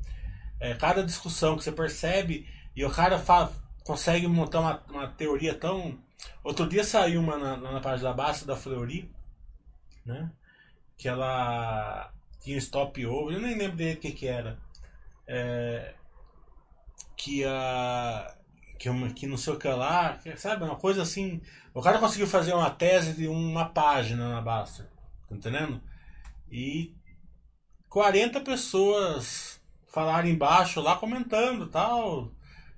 É, 0.59 0.73
cada 0.75 1.03
discussão 1.03 1.57
que 1.57 1.63
você 1.63 1.71
percebe 1.71 2.47
e 2.75 2.85
o 2.85 2.89
cara 2.89 3.17
fala, 3.17 3.51
consegue 3.83 4.27
montar 4.27 4.59
uma, 4.59 4.83
uma 4.89 5.07
teoria 5.07 5.53
tão 5.53 5.97
Outro 6.43 6.67
dia 6.67 6.83
saiu 6.83 7.21
uma 7.21 7.37
na, 7.37 7.57
na 7.57 7.79
página 7.79 8.09
da 8.09 8.15
Basta 8.15 8.45
da 8.45 8.55
Fleury, 8.55 9.09
né? 10.05 10.31
Que 10.97 11.07
ela 11.07 12.11
tinha 12.41 12.57
stop 12.57 13.05
over, 13.05 13.35
eu 13.35 13.41
nem 13.41 13.57
lembro 13.57 13.77
dele 13.77 13.97
o 13.97 13.99
que, 13.99 14.11
que 14.11 14.27
era. 14.27 14.57
É, 15.27 15.93
que 17.15 17.45
a. 17.45 18.35
Que, 18.77 18.89
uma, 18.89 19.09
que 19.13 19.25
não 19.25 19.37
sei 19.37 19.53
o 19.53 19.59
que 19.59 19.67
lá, 19.69 20.17
que, 20.17 20.35
sabe? 20.35 20.63
Uma 20.63 20.75
coisa 20.75 21.01
assim. 21.01 21.41
O 21.73 21.81
cara 21.81 21.99
conseguiu 21.99 22.27
fazer 22.27 22.53
uma 22.53 22.69
tese 22.69 23.13
de 23.13 23.27
uma 23.27 23.69
página 23.69 24.29
na 24.29 24.41
Basta, 24.41 24.89
tá 25.29 25.35
entendendo? 25.35 25.81
E 26.51 26.93
40 27.89 28.41
pessoas 28.41 29.61
falaram 29.87 30.27
embaixo 30.27 30.81
lá 30.81 30.97
comentando 30.97 31.67
tal, 31.67 32.31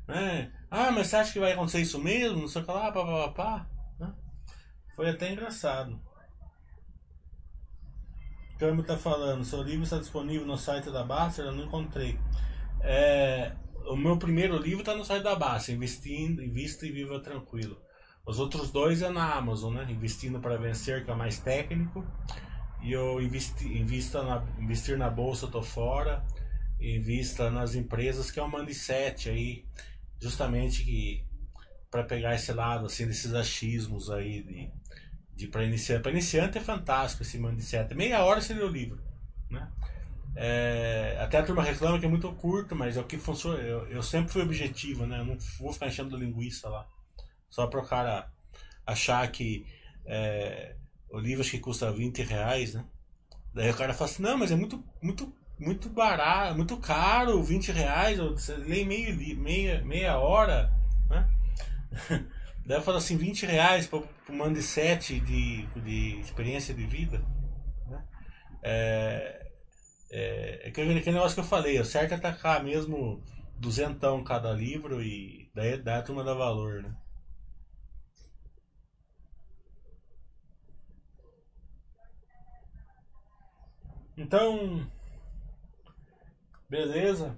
né? 0.08 0.52
Ah, 0.78 0.92
mas 0.92 1.08
você 1.08 1.16
acha 1.16 1.32
que 1.32 1.40
vai 1.40 1.54
acontecer 1.54 1.80
isso 1.80 1.98
mesmo? 1.98 2.42
Não 2.42 2.50
sei 2.50 2.62
o 2.62 2.66
que 2.66 2.72
lá, 2.72 2.92
pá, 2.92 3.06
pá, 3.06 3.30
pá, 3.32 3.68
né? 3.98 4.14
Foi 4.94 5.10
até 5.10 5.32
engraçado. 5.32 5.98
Câmbio 8.60 8.84
tá 8.84 8.98
falando, 8.98 9.46
seu 9.46 9.64
livro 9.64 9.84
está 9.84 10.00
disponível 10.00 10.46
no 10.46 10.58
site 10.58 10.92
da 10.92 11.02
Baster? 11.02 11.46
Eu 11.46 11.54
não 11.54 11.64
encontrei. 11.64 12.20
É, 12.82 13.54
o 13.88 13.96
meu 13.96 14.18
primeiro 14.18 14.58
livro 14.58 14.82
está 14.82 14.94
no 14.94 15.06
site 15.06 15.24
da 15.24 15.34
Baster, 15.34 15.74
Investindo, 15.74 16.44
Invista 16.44 16.86
e 16.86 16.92
Viva 16.92 17.22
Tranquilo. 17.22 17.82
Os 18.26 18.38
outros 18.38 18.70
dois 18.70 19.02
é 19.02 19.10
na 19.10 19.34
Amazon, 19.34 19.76
né? 19.76 19.88
Investindo 19.90 20.42
para 20.42 20.58
Vencer, 20.58 21.06
que 21.06 21.12
é 21.12 21.16
mais 21.16 21.40
técnico. 21.40 22.06
E 22.82 22.92
eu 22.92 23.22
investi, 23.22 23.66
invista 23.66 24.22
na, 24.24 24.44
investir 24.60 24.98
na 24.98 25.10
bolsa, 25.10 25.48
tô 25.48 25.64
fora. 25.64 26.26
Invista 26.82 27.50
nas 27.50 27.76
empresas, 27.76 28.30
que 28.30 28.42
é 28.42 28.44
o 28.44 28.52
Mandicete 28.52 29.30
aí 29.30 29.64
justamente 30.20 30.84
que 30.84 31.26
para 31.90 32.04
pegar 32.04 32.36
esse 32.36 32.52
lado 32.52 32.86
assim 32.86 33.08
desses 33.08 33.34
achismos 33.34 34.10
aí 34.10 34.44
de, 34.44 34.72
de 35.34 35.48
para 35.48 35.64
iniciante. 35.64 36.04
Para 36.04 36.12
iniciante 36.12 36.58
é 36.58 36.62
fantástico 36.62 37.24
esse 37.24 37.38
Mandicete. 37.38 37.96
Meia 37.96 38.24
hora 38.24 38.42
seria 38.42 38.66
o 38.66 38.70
livro, 38.70 39.02
né? 39.50 39.72
É, 40.38 41.18
até 41.22 41.38
a 41.38 41.44
turma 41.44 41.64
reclama 41.64 41.98
que 41.98 42.06
é 42.06 42.10
muito 42.10 42.30
curto, 42.34 42.76
mas 42.76 42.98
é 42.98 43.02
o 43.02 43.06
que 43.06 43.18
funciona. 43.18 43.58
Eu, 43.60 43.88
eu 43.88 44.04
sempre 44.04 44.34
fui 44.34 44.42
objetivo, 44.42 45.06
né? 45.06 45.20
Eu 45.20 45.26
não 45.26 45.38
vou 45.58 45.72
ficar 45.72 45.88
enchendo 45.88 46.18
linguiça 46.18 46.68
lá. 46.68 46.86
Só 47.50 47.68
para 47.68 47.80
o 47.80 47.88
cara 47.88 48.30
achar 48.86 49.26
que 49.32 49.66
é, 50.06 50.76
o 51.10 51.18
livro 51.18 51.42
acho 51.42 51.52
que 51.52 51.60
custa 51.60 51.92
20 51.92 52.22
reais, 52.24 52.74
né? 52.74 52.86
Daí 53.54 53.72
o 53.72 53.76
cara 53.76 53.94
fala 53.94 54.12
assim, 54.12 54.22
não, 54.22 54.38
mas 54.38 54.52
é 54.52 54.56
muito, 54.56 54.84
muito 55.02 55.34
muito 55.60 55.90
barato, 55.90 56.56
muito 56.56 56.78
caro, 56.78 57.42
20 57.42 57.72
reais, 57.72 58.18
você 58.18 58.56
lê 58.56 58.84
meio, 58.84 59.16
meia, 59.38 59.82
meia 59.84 60.18
hora, 60.20 60.72
né? 61.10 61.30
Deve 62.66 62.84
falar 62.84 62.98
assim, 62.98 63.16
20 63.16 63.46
reais 63.46 63.88
para 63.88 64.00
um 64.00 64.36
mando 64.36 64.56
de 64.56 64.64
7 64.64 65.20
de, 65.20 65.66
de 65.68 66.20
experiência 66.20 66.74
de 66.74 66.86
vida. 66.86 67.24
Né? 67.88 68.04
É, 68.64 69.52
é, 70.12 70.62
é 70.66 70.70
aquele, 70.70 70.98
aquele 70.98 71.16
negócio 71.16 71.36
que 71.36 71.42
eu 71.42 71.46
falei, 71.46 71.80
o 71.80 71.86
certo 71.86 72.14
é 72.14 72.16
atacar 72.16 72.64
mesmo 72.64 73.24
duzentão 73.58 74.24
cada 74.24 74.52
livro 74.52 75.02
e 75.02 75.50
daí, 75.54 75.78
daí 75.78 76.00
a 76.00 76.02
turma 76.02 76.24
dá 76.24 76.34
valor, 76.34 76.84
né? 76.84 76.96
Então, 84.18 84.90
beleza. 86.70 87.38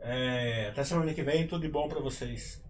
É, 0.00 0.68
até 0.68 0.84
semana 0.84 1.12
que 1.12 1.22
vem, 1.22 1.46
tudo 1.46 1.62
de 1.62 1.68
bom 1.68 1.88
para 1.88 2.00
vocês. 2.00 2.62